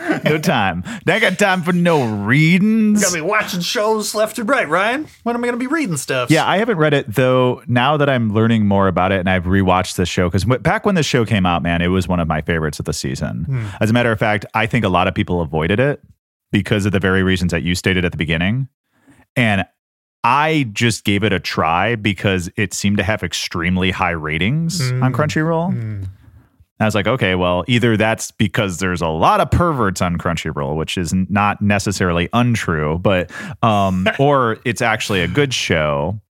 No 0.24 0.38
time. 0.38 0.82
I 1.06 1.18
got 1.18 1.38
time 1.38 1.62
for 1.62 1.72
no 1.72 2.04
readings. 2.24 3.02
Gotta 3.02 3.14
be 3.14 3.20
watching 3.20 3.60
shows 3.60 4.14
left 4.14 4.38
and 4.38 4.48
right, 4.48 4.68
Ryan. 4.68 5.06
When 5.22 5.34
am 5.34 5.42
I 5.42 5.46
gonna 5.46 5.56
be 5.56 5.66
reading 5.66 5.96
stuff? 5.96 6.30
Yeah, 6.30 6.46
I 6.46 6.58
haven't 6.58 6.78
read 6.78 6.94
it 6.94 7.12
though. 7.12 7.62
Now 7.66 7.96
that 7.96 8.08
I'm 8.08 8.32
learning 8.32 8.66
more 8.66 8.88
about 8.88 9.12
it 9.12 9.20
and 9.20 9.30
I've 9.30 9.44
rewatched 9.44 9.96
this 9.96 10.08
show, 10.08 10.28
because 10.28 10.44
back 10.44 10.84
when 10.84 10.94
this 10.94 11.06
show 11.06 11.24
came 11.24 11.46
out, 11.46 11.62
man, 11.62 11.82
it 11.82 11.88
was 11.88 12.06
one 12.06 12.20
of 12.20 12.28
my 12.28 12.42
favorites 12.42 12.78
of 12.78 12.84
the 12.84 12.92
season. 12.92 13.44
Hmm. 13.44 13.66
As 13.80 13.90
a 13.90 13.92
matter 13.92 14.12
of 14.12 14.18
fact, 14.18 14.46
I 14.54 14.66
think 14.66 14.84
a 14.84 14.88
lot 14.88 15.08
of 15.08 15.14
people 15.14 15.40
avoided 15.40 15.80
it 15.80 16.02
because 16.52 16.86
of 16.86 16.92
the 16.92 17.00
very 17.00 17.22
reasons 17.22 17.52
that 17.52 17.62
you 17.62 17.74
stated 17.74 18.04
at 18.04 18.12
the 18.12 18.18
beginning. 18.18 18.68
And 19.36 19.64
I 20.22 20.68
just 20.72 21.04
gave 21.04 21.24
it 21.24 21.32
a 21.32 21.40
try 21.40 21.94
because 21.94 22.50
it 22.56 22.74
seemed 22.74 22.98
to 22.98 23.02
have 23.02 23.22
extremely 23.22 23.90
high 23.90 24.10
ratings 24.10 24.80
on 24.92 24.98
hmm. 24.98 25.04
Crunchyroll. 25.06 25.72
Hmm. 25.72 26.04
I 26.80 26.86
was 26.86 26.94
like, 26.94 27.06
okay, 27.06 27.34
well, 27.34 27.64
either 27.68 27.96
that's 27.96 28.30
because 28.30 28.78
there's 28.78 29.02
a 29.02 29.08
lot 29.08 29.40
of 29.40 29.50
perverts 29.50 30.00
on 30.00 30.16
Crunchyroll, 30.16 30.76
which 30.76 30.96
is 30.96 31.12
not 31.12 31.60
necessarily 31.60 32.28
untrue, 32.32 32.98
but 32.98 33.30
um, 33.62 34.08
or 34.18 34.58
it's 34.64 34.82
actually 34.82 35.20
a 35.22 35.28
good 35.28 35.52
show. 35.52 36.20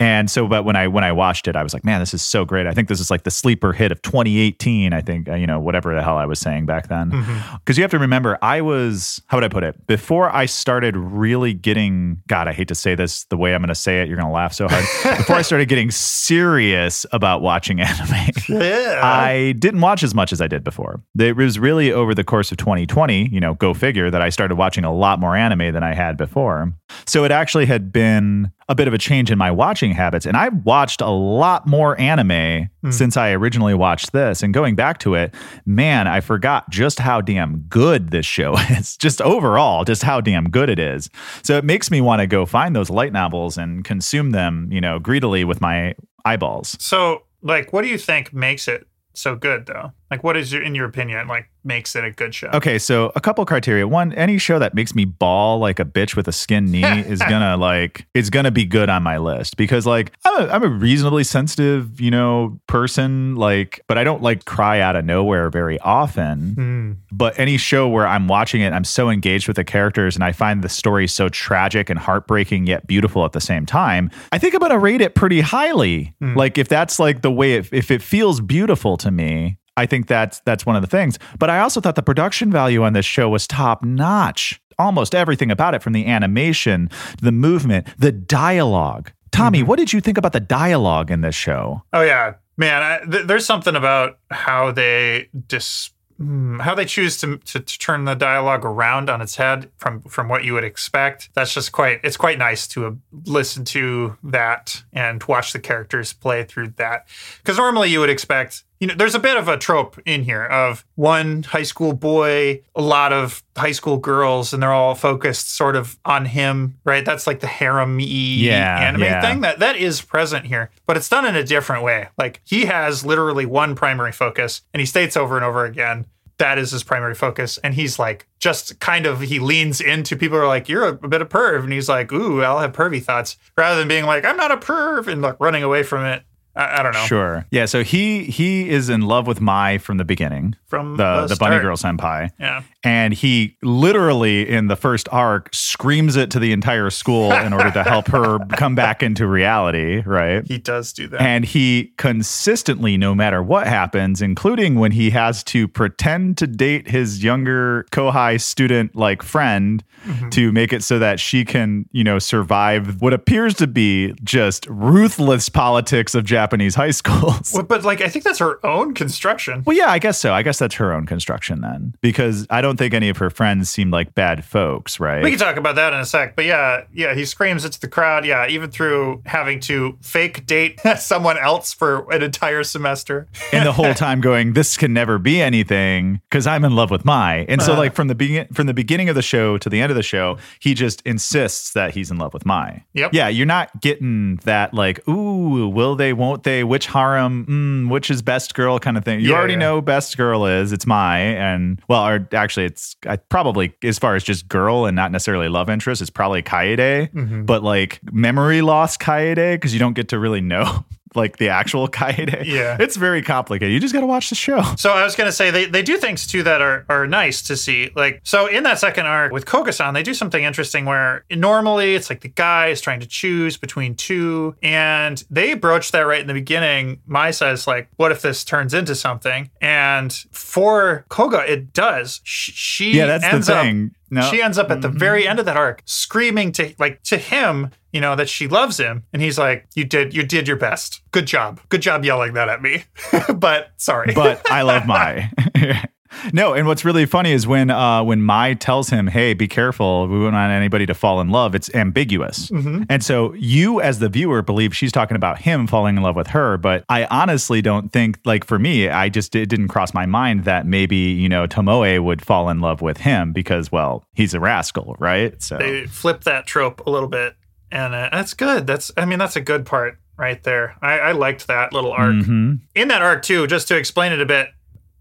And 0.00 0.30
so, 0.30 0.48
but 0.48 0.64
when 0.64 0.76
I 0.76 0.88
when 0.88 1.04
I 1.04 1.12
watched 1.12 1.46
it, 1.46 1.56
I 1.56 1.62
was 1.62 1.74
like, 1.74 1.84
man, 1.84 2.00
this 2.00 2.14
is 2.14 2.22
so 2.22 2.46
great. 2.46 2.66
I 2.66 2.72
think 2.72 2.88
this 2.88 3.00
is 3.00 3.10
like 3.10 3.24
the 3.24 3.30
sleeper 3.30 3.74
hit 3.74 3.92
of 3.92 4.00
2018. 4.00 4.94
I 4.94 5.02
think 5.02 5.28
uh, 5.28 5.34
you 5.34 5.46
know 5.46 5.60
whatever 5.60 5.94
the 5.94 6.02
hell 6.02 6.16
I 6.16 6.24
was 6.24 6.40
saying 6.40 6.64
back 6.64 6.88
then, 6.88 7.10
because 7.58 7.76
you 7.76 7.84
have 7.84 7.90
to 7.90 7.98
remember, 7.98 8.38
I 8.40 8.62
was 8.62 9.20
how 9.26 9.36
would 9.36 9.44
I 9.44 9.48
put 9.48 9.62
it? 9.62 9.86
Before 9.86 10.34
I 10.34 10.46
started 10.46 10.96
really 10.96 11.52
getting, 11.52 12.22
God, 12.28 12.48
I 12.48 12.54
hate 12.54 12.68
to 12.68 12.74
say 12.74 12.94
this 12.94 13.24
the 13.24 13.36
way 13.36 13.54
I'm 13.54 13.60
going 13.60 13.68
to 13.68 13.74
say 13.74 14.00
it. 14.00 14.08
You're 14.08 14.16
going 14.16 14.28
to 14.28 14.32
laugh 14.32 14.54
so 14.54 14.68
hard. 14.68 14.84
Before 15.18 15.36
I 15.36 15.42
started 15.42 15.68
getting 15.68 15.90
serious 15.90 17.04
about 17.12 17.42
watching 17.42 17.80
anime, 17.82 18.30
yeah. 18.48 19.00
I 19.02 19.52
didn't 19.58 19.82
watch 19.82 20.02
as 20.02 20.14
much 20.14 20.32
as 20.32 20.40
I 20.40 20.48
did 20.48 20.64
before. 20.64 21.02
It 21.18 21.36
was 21.36 21.58
really 21.58 21.92
over 21.92 22.14
the 22.14 22.24
course 22.24 22.50
of 22.50 22.56
2020, 22.56 23.28
you 23.28 23.40
know, 23.40 23.52
go 23.52 23.74
figure, 23.74 24.10
that 24.10 24.22
I 24.22 24.30
started 24.30 24.54
watching 24.54 24.84
a 24.84 24.94
lot 24.94 25.20
more 25.20 25.36
anime 25.36 25.74
than 25.74 25.82
I 25.82 25.92
had 25.92 26.16
before. 26.16 26.72
So 27.06 27.24
it 27.24 27.30
actually 27.30 27.66
had 27.66 27.92
been 27.92 28.50
a 28.70 28.74
bit 28.74 28.86
of 28.86 28.94
a 28.94 28.98
change 28.98 29.32
in 29.32 29.36
my 29.36 29.50
watching 29.50 29.90
habits. 29.90 30.24
And 30.24 30.36
I've 30.36 30.64
watched 30.64 31.00
a 31.00 31.10
lot 31.10 31.66
more 31.66 32.00
anime 32.00 32.70
hmm. 32.82 32.90
since 32.92 33.16
I 33.16 33.32
originally 33.32 33.74
watched 33.74 34.12
this. 34.12 34.44
And 34.44 34.54
going 34.54 34.76
back 34.76 34.98
to 34.98 35.16
it, 35.16 35.34
man, 35.66 36.06
I 36.06 36.20
forgot 36.20 36.70
just 36.70 37.00
how 37.00 37.20
damn 37.20 37.62
good 37.62 38.10
this 38.10 38.24
show 38.24 38.56
is. 38.70 38.96
Just 38.96 39.20
overall, 39.20 39.84
just 39.84 40.04
how 40.04 40.20
damn 40.20 40.48
good 40.48 40.70
it 40.70 40.78
is. 40.78 41.10
So 41.42 41.56
it 41.56 41.64
makes 41.64 41.90
me 41.90 42.00
want 42.00 42.20
to 42.20 42.28
go 42.28 42.46
find 42.46 42.74
those 42.74 42.90
light 42.90 43.12
novels 43.12 43.58
and 43.58 43.84
consume 43.84 44.30
them, 44.30 44.68
you 44.70 44.80
know, 44.80 45.00
greedily 45.00 45.42
with 45.42 45.60
my 45.60 45.96
eyeballs. 46.24 46.76
so, 46.78 47.24
like, 47.42 47.72
what 47.72 47.82
do 47.82 47.88
you 47.88 47.98
think 47.98 48.32
makes 48.32 48.68
it 48.68 48.86
so 49.14 49.34
good, 49.34 49.66
though? 49.66 49.92
Like, 50.12 50.22
what 50.22 50.36
is 50.36 50.52
your, 50.52 50.62
in 50.62 50.76
your 50.76 50.84
opinion, 50.84 51.26
like, 51.26 51.49
makes 51.64 51.94
it 51.96 52.04
a 52.04 52.10
good 52.10 52.34
show? 52.34 52.48
Okay, 52.48 52.78
so 52.78 53.12
a 53.14 53.20
couple 53.20 53.44
criteria. 53.44 53.86
One, 53.86 54.12
any 54.14 54.38
show 54.38 54.58
that 54.58 54.74
makes 54.74 54.94
me 54.94 55.04
bawl 55.04 55.58
like 55.58 55.78
a 55.78 55.84
bitch 55.84 56.16
with 56.16 56.28
a 56.28 56.32
skin 56.32 56.70
knee 56.70 56.84
is 57.00 57.20
gonna 57.20 57.56
like 57.56 58.06
it's 58.14 58.30
gonna 58.30 58.50
be 58.50 58.64
good 58.64 58.88
on 58.88 59.02
my 59.02 59.18
list 59.18 59.56
because 59.56 59.86
like 59.86 60.12
I'm 60.24 60.42
a, 60.42 60.52
I'm 60.52 60.62
a 60.62 60.68
reasonably 60.68 61.24
sensitive, 61.24 62.00
you 62.00 62.10
know, 62.10 62.60
person. 62.66 63.36
Like, 63.36 63.80
but 63.86 63.98
I 63.98 64.04
don't 64.04 64.22
like 64.22 64.44
cry 64.44 64.80
out 64.80 64.96
of 64.96 65.04
nowhere 65.04 65.50
very 65.50 65.78
often. 65.80 66.54
Hmm. 66.54 66.92
But 67.12 67.38
any 67.38 67.56
show 67.56 67.88
where 67.88 68.06
I'm 68.06 68.28
watching 68.28 68.60
it, 68.60 68.72
I'm 68.72 68.84
so 68.84 69.10
engaged 69.10 69.46
with 69.46 69.56
the 69.56 69.64
characters 69.64 70.14
and 70.14 70.24
I 70.24 70.32
find 70.32 70.62
the 70.62 70.68
story 70.68 71.06
so 71.06 71.28
tragic 71.28 71.90
and 71.90 71.98
heartbreaking 71.98 72.66
yet 72.66 72.86
beautiful 72.86 73.24
at 73.24 73.32
the 73.32 73.40
same 73.40 73.66
time. 73.66 74.10
I 74.32 74.38
think 74.38 74.54
I'm 74.54 74.60
gonna 74.60 74.78
rate 74.78 75.00
it 75.00 75.14
pretty 75.14 75.40
highly. 75.40 76.14
Like 76.20 76.58
if 76.58 76.68
that's 76.68 76.98
like 76.98 77.22
the 77.22 77.30
way 77.30 77.54
it, 77.54 77.68
if 77.72 77.90
it 77.90 78.02
feels 78.02 78.40
beautiful 78.40 78.96
to 78.98 79.10
me. 79.10 79.56
I 79.76 79.86
think 79.86 80.06
that's 80.06 80.40
that's 80.40 80.66
one 80.66 80.76
of 80.76 80.82
the 80.82 80.88
things. 80.88 81.18
But 81.38 81.50
I 81.50 81.60
also 81.60 81.80
thought 81.80 81.94
the 81.94 82.02
production 82.02 82.50
value 82.50 82.82
on 82.82 82.92
this 82.92 83.06
show 83.06 83.28
was 83.28 83.46
top 83.46 83.84
notch. 83.84 84.60
Almost 84.78 85.14
everything 85.14 85.50
about 85.50 85.74
it, 85.74 85.82
from 85.82 85.92
the 85.92 86.06
animation, 86.06 86.88
the 87.20 87.32
movement, 87.32 87.86
the 87.98 88.12
dialogue. 88.12 89.12
Tommy, 89.30 89.62
what 89.62 89.78
did 89.78 89.92
you 89.92 90.00
think 90.00 90.18
about 90.18 90.32
the 90.32 90.40
dialogue 90.40 91.10
in 91.10 91.20
this 91.20 91.34
show? 91.34 91.82
Oh 91.92 92.02
yeah, 92.02 92.34
man. 92.56 92.82
I, 92.82 92.98
th- 93.10 93.26
there's 93.26 93.46
something 93.46 93.76
about 93.76 94.18
how 94.30 94.72
they 94.72 95.28
dis 95.46 95.90
hmm, 96.16 96.58
how 96.58 96.74
they 96.74 96.84
choose 96.84 97.18
to, 97.18 97.38
to 97.38 97.60
to 97.60 97.78
turn 97.78 98.04
the 98.04 98.14
dialogue 98.14 98.64
around 98.64 99.08
on 99.08 99.20
its 99.20 99.36
head 99.36 99.70
from 99.76 100.02
from 100.02 100.28
what 100.28 100.44
you 100.44 100.54
would 100.54 100.64
expect. 100.64 101.30
That's 101.34 101.54
just 101.54 101.72
quite. 101.72 102.00
It's 102.02 102.16
quite 102.16 102.38
nice 102.38 102.66
to 102.68 102.86
uh, 102.86 102.92
listen 103.26 103.64
to 103.66 104.16
that 104.24 104.82
and 104.92 105.22
watch 105.24 105.52
the 105.52 105.60
characters 105.60 106.12
play 106.12 106.42
through 106.44 106.68
that. 106.76 107.06
Because 107.38 107.56
normally 107.56 107.90
you 107.90 108.00
would 108.00 108.10
expect. 108.10 108.64
You 108.80 108.86
know, 108.86 108.94
there's 108.94 109.14
a 109.14 109.18
bit 109.20 109.36
of 109.36 109.46
a 109.46 109.58
trope 109.58 110.00
in 110.06 110.24
here 110.24 110.44
of 110.44 110.84
one 110.94 111.42
high 111.42 111.62
school 111.62 111.92
boy, 111.92 112.62
a 112.74 112.80
lot 112.82 113.12
of 113.12 113.42
high 113.56 113.72
school 113.72 113.98
girls, 113.98 114.52
and 114.54 114.62
they're 114.62 114.72
all 114.72 114.94
focused 114.94 115.54
sort 115.54 115.76
of 115.76 115.98
on 116.04 116.24
him, 116.24 116.78
right? 116.84 117.04
That's 117.04 117.26
like 117.26 117.40
the 117.40 117.46
harem 117.46 118.00
Yeah, 118.00 118.78
anime 118.80 119.02
yeah. 119.02 119.20
thing. 119.20 119.42
That 119.42 119.58
that 119.58 119.76
is 119.76 120.00
present 120.00 120.46
here, 120.46 120.70
but 120.86 120.96
it's 120.96 121.08
done 121.10 121.26
in 121.26 121.36
a 121.36 121.44
different 121.44 121.82
way. 121.84 122.08
Like 122.18 122.40
he 122.44 122.64
has 122.64 123.04
literally 123.04 123.44
one 123.46 123.74
primary 123.74 124.12
focus, 124.12 124.62
and 124.72 124.80
he 124.80 124.86
states 124.86 125.16
over 125.16 125.36
and 125.36 125.44
over 125.44 125.64
again 125.64 126.06
that 126.38 126.56
is 126.56 126.70
his 126.70 126.82
primary 126.82 127.14
focus. 127.14 127.58
And 127.58 127.74
he's 127.74 127.98
like, 127.98 128.26
just 128.38 128.80
kind 128.80 129.04
of, 129.04 129.20
he 129.20 129.38
leans 129.38 129.78
into 129.78 130.16
people 130.16 130.38
who 130.38 130.44
are 130.44 130.48
like, 130.48 130.70
you're 130.70 130.84
a, 130.84 130.92
a 130.92 131.06
bit 131.06 131.20
of 131.20 131.28
perv. 131.28 131.64
And 131.64 131.70
he's 131.70 131.86
like, 131.86 132.10
ooh, 132.14 132.42
I'll 132.42 132.60
have 132.60 132.72
pervy 132.72 133.02
thoughts 133.02 133.36
rather 133.58 133.78
than 133.78 133.88
being 133.88 134.06
like, 134.06 134.24
I'm 134.24 134.38
not 134.38 134.50
a 134.50 134.56
perv 134.56 135.06
and 135.06 135.20
like 135.20 135.38
running 135.38 135.62
away 135.62 135.82
from 135.82 136.02
it. 136.06 136.22
I, 136.56 136.80
I 136.80 136.82
don't 136.82 136.92
know. 136.92 137.04
Sure. 137.04 137.46
Yeah. 137.50 137.66
So 137.66 137.82
he 137.84 138.24
he 138.24 138.68
is 138.68 138.88
in 138.88 139.02
love 139.02 139.26
with 139.26 139.40
Mai 139.40 139.78
from 139.78 139.98
the 139.98 140.04
beginning, 140.04 140.56
From 140.66 140.96
the 140.96 141.26
the 141.28 141.36
bunny 141.36 141.58
girl 141.60 141.76
senpai, 141.76 142.30
Yeah. 142.40 142.62
and 142.82 143.14
he 143.14 143.56
literally 143.62 144.48
in 144.48 144.66
the 144.66 144.76
first 144.76 145.08
arc 145.12 145.54
screams 145.54 146.16
it 146.16 146.30
to 146.32 146.38
the 146.40 146.52
entire 146.52 146.90
school 146.90 147.32
in 147.32 147.52
order 147.52 147.70
to 147.70 147.82
help 147.84 148.08
her 148.08 148.38
come 148.50 148.74
back 148.74 149.02
into 149.02 149.26
reality. 149.26 150.02
Right. 150.04 150.44
He 150.46 150.58
does 150.58 150.92
do 150.92 151.06
that. 151.08 151.20
And 151.22 151.44
he 151.44 151.92
consistently, 151.98 152.96
no 152.96 153.14
matter 153.14 153.42
what 153.42 153.66
happens, 153.66 154.20
including 154.20 154.74
when 154.78 154.92
he 154.92 155.10
has 155.10 155.44
to 155.44 155.68
pretend 155.68 156.36
to 156.38 156.46
date 156.46 156.88
his 156.88 157.22
younger 157.22 157.86
Kohai 157.92 158.40
student 158.40 158.94
like 158.96 159.22
friend 159.22 159.82
Mm-hmm. 160.06 160.30
to 160.30 160.50
make 160.50 160.72
it 160.72 160.82
so 160.82 160.98
that 160.98 161.20
she 161.20 161.44
can, 161.44 161.86
you 161.92 162.02
know, 162.02 162.18
survive 162.18 163.02
what 163.02 163.12
appears 163.12 163.52
to 163.56 163.66
be 163.66 164.14
just 164.24 164.66
ruthless 164.70 165.50
politics 165.50 166.14
of 166.14 166.24
Japanese 166.40 166.74
high 166.74 166.90
schools. 166.90 167.52
Well, 167.52 167.64
but 167.64 167.84
like, 167.84 168.00
I 168.00 168.08
think 168.08 168.24
that's 168.24 168.38
her 168.38 168.64
own 168.64 168.94
construction. 168.94 169.62
Well, 169.66 169.76
yeah, 169.76 169.90
I 169.90 169.98
guess 169.98 170.18
so. 170.18 170.32
I 170.32 170.42
guess 170.42 170.58
that's 170.58 170.76
her 170.76 170.90
own 170.92 171.04
construction 171.04 171.60
then, 171.60 171.94
because 172.00 172.46
I 172.48 172.62
don't 172.62 172.78
think 172.78 172.94
any 172.94 173.10
of 173.10 173.18
her 173.18 173.28
friends 173.28 173.68
seem 173.68 173.90
like 173.90 174.14
bad 174.14 174.42
folks, 174.42 174.98
right? 174.98 175.22
We 175.22 175.30
can 175.30 175.38
talk 175.38 175.56
about 175.56 175.74
that 175.74 175.92
in 175.92 176.00
a 176.00 176.06
sec, 176.06 176.36
but 176.36 176.46
yeah, 176.46 176.84
yeah, 176.94 177.14
he 177.14 177.26
screams 177.26 177.66
it 177.66 177.72
to 177.72 177.80
the 177.80 177.88
crowd. 177.88 178.24
Yeah, 178.24 178.48
even 178.48 178.70
through 178.70 179.20
having 179.26 179.60
to 179.60 179.98
fake 180.00 180.46
date 180.46 180.80
someone 180.98 181.36
else 181.36 181.74
for 181.74 182.10
an 182.10 182.22
entire 182.22 182.64
semester. 182.64 183.28
and 183.52 183.66
the 183.66 183.72
whole 183.72 183.92
time 184.06 184.22
going, 184.22 184.54
"This 184.54 184.78
can 184.78 184.94
never 184.94 185.18
be 185.18 185.42
anything," 185.42 186.22
because 186.30 186.46
I'm 186.46 186.64
in 186.64 186.74
love 186.74 186.90
with 186.90 187.04
Mai. 187.04 187.44
And 187.50 187.60
so, 187.60 187.72
uh-huh. 187.72 187.82
like 187.82 187.94
from 187.94 188.08
the 188.08 188.14
begin 188.14 188.46
from 188.54 188.66
the 188.66 188.74
beginning 188.74 189.10
of 189.10 189.14
the 189.14 189.22
show 189.22 189.58
to 189.58 189.68
the 189.68 189.80
end 189.82 189.90
of 189.90 189.96
the 189.96 190.02
show, 190.02 190.38
he 190.58 190.72
just 190.72 191.02
insists 191.02 191.74
that 191.74 191.92
he's 191.92 192.10
in 192.10 192.16
love 192.16 192.32
with 192.32 192.46
Mai. 192.46 192.82
Yep. 192.94 193.12
Yeah, 193.12 193.28
you're 193.28 193.44
not 193.44 193.78
getting 193.82 194.36
that 194.44 194.72
like, 194.72 195.06
"Ooh, 195.06 195.68
will 195.68 195.96
they? 195.96 196.14
Won't 196.14 196.29
they? 196.44 196.64
Which 196.64 196.86
harem? 196.86 197.46
Mm, 197.46 197.90
which 197.90 198.10
is 198.10 198.22
best 198.22 198.54
girl?" 198.54 198.78
kind 198.78 198.96
of 198.96 199.04
thing. 199.04 199.20
You 199.20 199.30
Yeah, 199.30 199.36
already 199.36 199.52
yeah. 199.54 199.58
know 199.60 199.80
best 199.80 200.16
girl 200.16 200.46
is 200.46 200.72
it's 200.72 200.86
Mai 200.86 201.18
and 201.18 201.80
well, 201.88 202.06
or 202.06 202.28
actually, 202.32 202.66
it's 202.66 202.96
I 203.06 203.16
probably 203.16 203.72
as 203.82 203.98
far 203.98 204.14
as 204.16 204.24
just 204.24 204.48
girl 204.48 204.86
and 204.86 204.94
not 204.96 205.12
necessarily 205.12 205.48
love 205.48 205.68
interest, 205.70 206.00
it's 206.00 206.10
probably 206.10 206.42
Kaede, 206.42 207.10
Mm-hmm. 207.12 207.44
but 207.44 207.62
like 207.62 208.00
memory 208.12 208.62
loss 208.62 208.96
Kaede 208.96 209.54
because 209.54 209.72
you 209.72 209.78
don't 209.80 209.94
get 209.94 210.08
to 210.08 210.18
really 210.18 210.40
know. 210.40 210.84
Like 211.14 211.38
the 211.38 211.48
actual 211.48 211.88
Kaede. 212.00 212.44
Yeah. 212.44 212.76
It's 212.78 212.96
very 212.96 213.22
complicated. 213.22 213.72
You 213.72 213.80
just 213.80 213.92
got 213.94 214.00
to 214.00 214.06
watch 214.06 214.28
the 214.28 214.34
show. 214.36 214.62
So 214.76 214.92
I 214.92 215.02
was 215.04 215.16
gonna 215.16 215.32
say 215.32 215.50
they, 215.50 215.64
they 215.66 215.82
do 215.82 215.96
things 215.96 216.26
too 216.26 216.42
that 216.44 216.62
are, 216.62 216.86
are 216.88 217.06
nice 217.06 217.42
to 217.42 217.56
see. 217.56 217.90
Like 217.96 218.20
so 218.22 218.46
in 218.46 218.62
that 218.62 218.78
second 218.78 219.06
arc 219.06 219.32
with 219.32 219.44
Koga-san, 219.46 219.94
they 219.94 220.02
do 220.02 220.14
something 220.14 220.42
interesting 220.44 220.84
where 220.84 221.24
normally 221.30 221.94
it's 221.94 222.10
like 222.10 222.20
the 222.20 222.28
guy 222.28 222.68
is 222.68 222.80
trying 222.80 223.00
to 223.00 223.06
choose 223.06 223.56
between 223.56 223.94
two, 223.94 224.54
and 224.62 225.24
they 225.30 225.54
broach 225.54 225.90
that 225.92 226.02
right 226.02 226.20
in 226.20 226.26
the 226.26 226.34
beginning. 226.34 227.00
Mai 227.06 227.30
says 227.32 227.66
like, 227.66 227.88
"What 227.96 228.12
if 228.12 228.22
this 228.22 228.44
turns 228.44 228.72
into 228.74 228.94
something?" 228.94 229.50
And 229.60 230.12
for 230.30 231.04
Koga, 231.08 231.50
it 231.50 231.72
does. 231.72 232.20
She, 232.24 232.52
she 232.52 232.92
Yeah, 232.92 233.06
that's 233.06 233.24
the 233.24 233.32
ends 233.32 233.48
up- 233.48 233.62
thing. 233.64 233.90
No. 234.10 234.22
She 234.22 234.42
ends 234.42 234.58
up 234.58 234.70
at 234.70 234.82
the 234.82 234.88
mm-hmm. 234.88 234.98
very 234.98 235.26
end 235.26 235.38
of 235.38 235.46
that 235.46 235.56
arc 235.56 235.82
screaming 235.84 236.52
to 236.52 236.74
like 236.78 237.02
to 237.04 237.16
him, 237.16 237.70
you 237.92 238.00
know, 238.00 238.16
that 238.16 238.28
she 238.28 238.48
loves 238.48 238.78
him. 238.78 239.04
And 239.12 239.22
he's 239.22 239.38
like, 239.38 239.68
You 239.74 239.84
did 239.84 240.14
you 240.14 240.24
did 240.24 240.48
your 240.48 240.56
best. 240.56 241.02
Good 241.12 241.26
job. 241.26 241.60
Good 241.68 241.82
job 241.82 242.04
yelling 242.04 242.34
that 242.34 242.48
at 242.48 242.60
me. 242.60 242.84
but 243.34 243.70
sorry. 243.76 244.12
but 244.14 244.50
I 244.50 244.62
love 244.62 244.86
Mai. 244.86 245.30
no, 246.32 246.54
and 246.54 246.66
what's 246.66 246.84
really 246.84 247.06
funny 247.06 247.32
is 247.32 247.46
when 247.46 247.70
uh, 247.70 248.02
when 248.02 248.22
Mai 248.22 248.54
tells 248.54 248.90
him, 248.90 249.06
"Hey, 249.06 249.34
be 249.34 249.48
careful. 249.48 250.06
We 250.08 250.18
wouldn't 250.18 250.34
want 250.34 250.52
anybody 250.52 250.86
to 250.86 250.94
fall 250.94 251.20
in 251.20 251.28
love." 251.30 251.54
It's 251.54 251.72
ambiguous, 251.74 252.50
and 252.50 253.02
so 253.04 253.32
you, 253.34 253.80
as 253.80 253.98
the 253.98 254.08
viewer, 254.08 254.42
believe 254.42 254.74
she's 254.74 254.92
talking 254.92 255.16
about 255.16 255.38
him 255.40 255.66
falling 255.66 255.96
in 255.96 256.02
love 256.02 256.16
with 256.16 256.28
her. 256.28 256.56
But 256.56 256.84
I 256.88 257.04
honestly 257.06 257.62
don't 257.62 257.92
think, 257.92 258.18
like 258.24 258.44
for 258.44 258.58
me, 258.58 258.88
I 258.88 259.08
just 259.08 259.34
it 259.36 259.46
didn't 259.48 259.68
cross 259.68 259.94
my 259.94 260.06
mind 260.06 260.44
that 260.44 260.66
maybe 260.66 260.96
you 260.96 261.28
know 261.28 261.46
Tomoe 261.46 262.02
would 262.02 262.24
fall 262.24 262.48
in 262.50 262.60
love 262.60 262.82
with 262.82 262.98
him 262.98 263.32
because, 263.32 263.70
well, 263.70 264.04
he's 264.14 264.34
a 264.34 264.40
rascal, 264.40 264.96
right? 264.98 265.40
So 265.42 265.58
they 265.58 265.86
flip 265.86 266.24
that 266.24 266.46
trope 266.46 266.86
a 266.86 266.90
little 266.90 267.08
bit. 267.08 267.36
And 267.72 267.94
uh, 267.94 268.08
that's 268.10 268.34
good. 268.34 268.66
That's 268.66 268.90
I 268.96 269.04
mean, 269.04 269.18
that's 269.20 269.36
a 269.36 269.40
good 269.40 269.64
part 269.64 269.96
right 270.18 270.42
there. 270.42 270.76
I, 270.82 270.98
I 270.98 271.12
liked 271.12 271.46
that 271.46 271.72
little 271.72 271.92
arc. 271.92 272.14
Mhm. 272.16 272.60
in 272.74 272.88
that 272.88 273.00
arc 273.00 273.22
too, 273.22 273.46
just 273.46 273.68
to 273.68 273.76
explain 273.76 274.12
it 274.12 274.20
a 274.20 274.26
bit, 274.26 274.48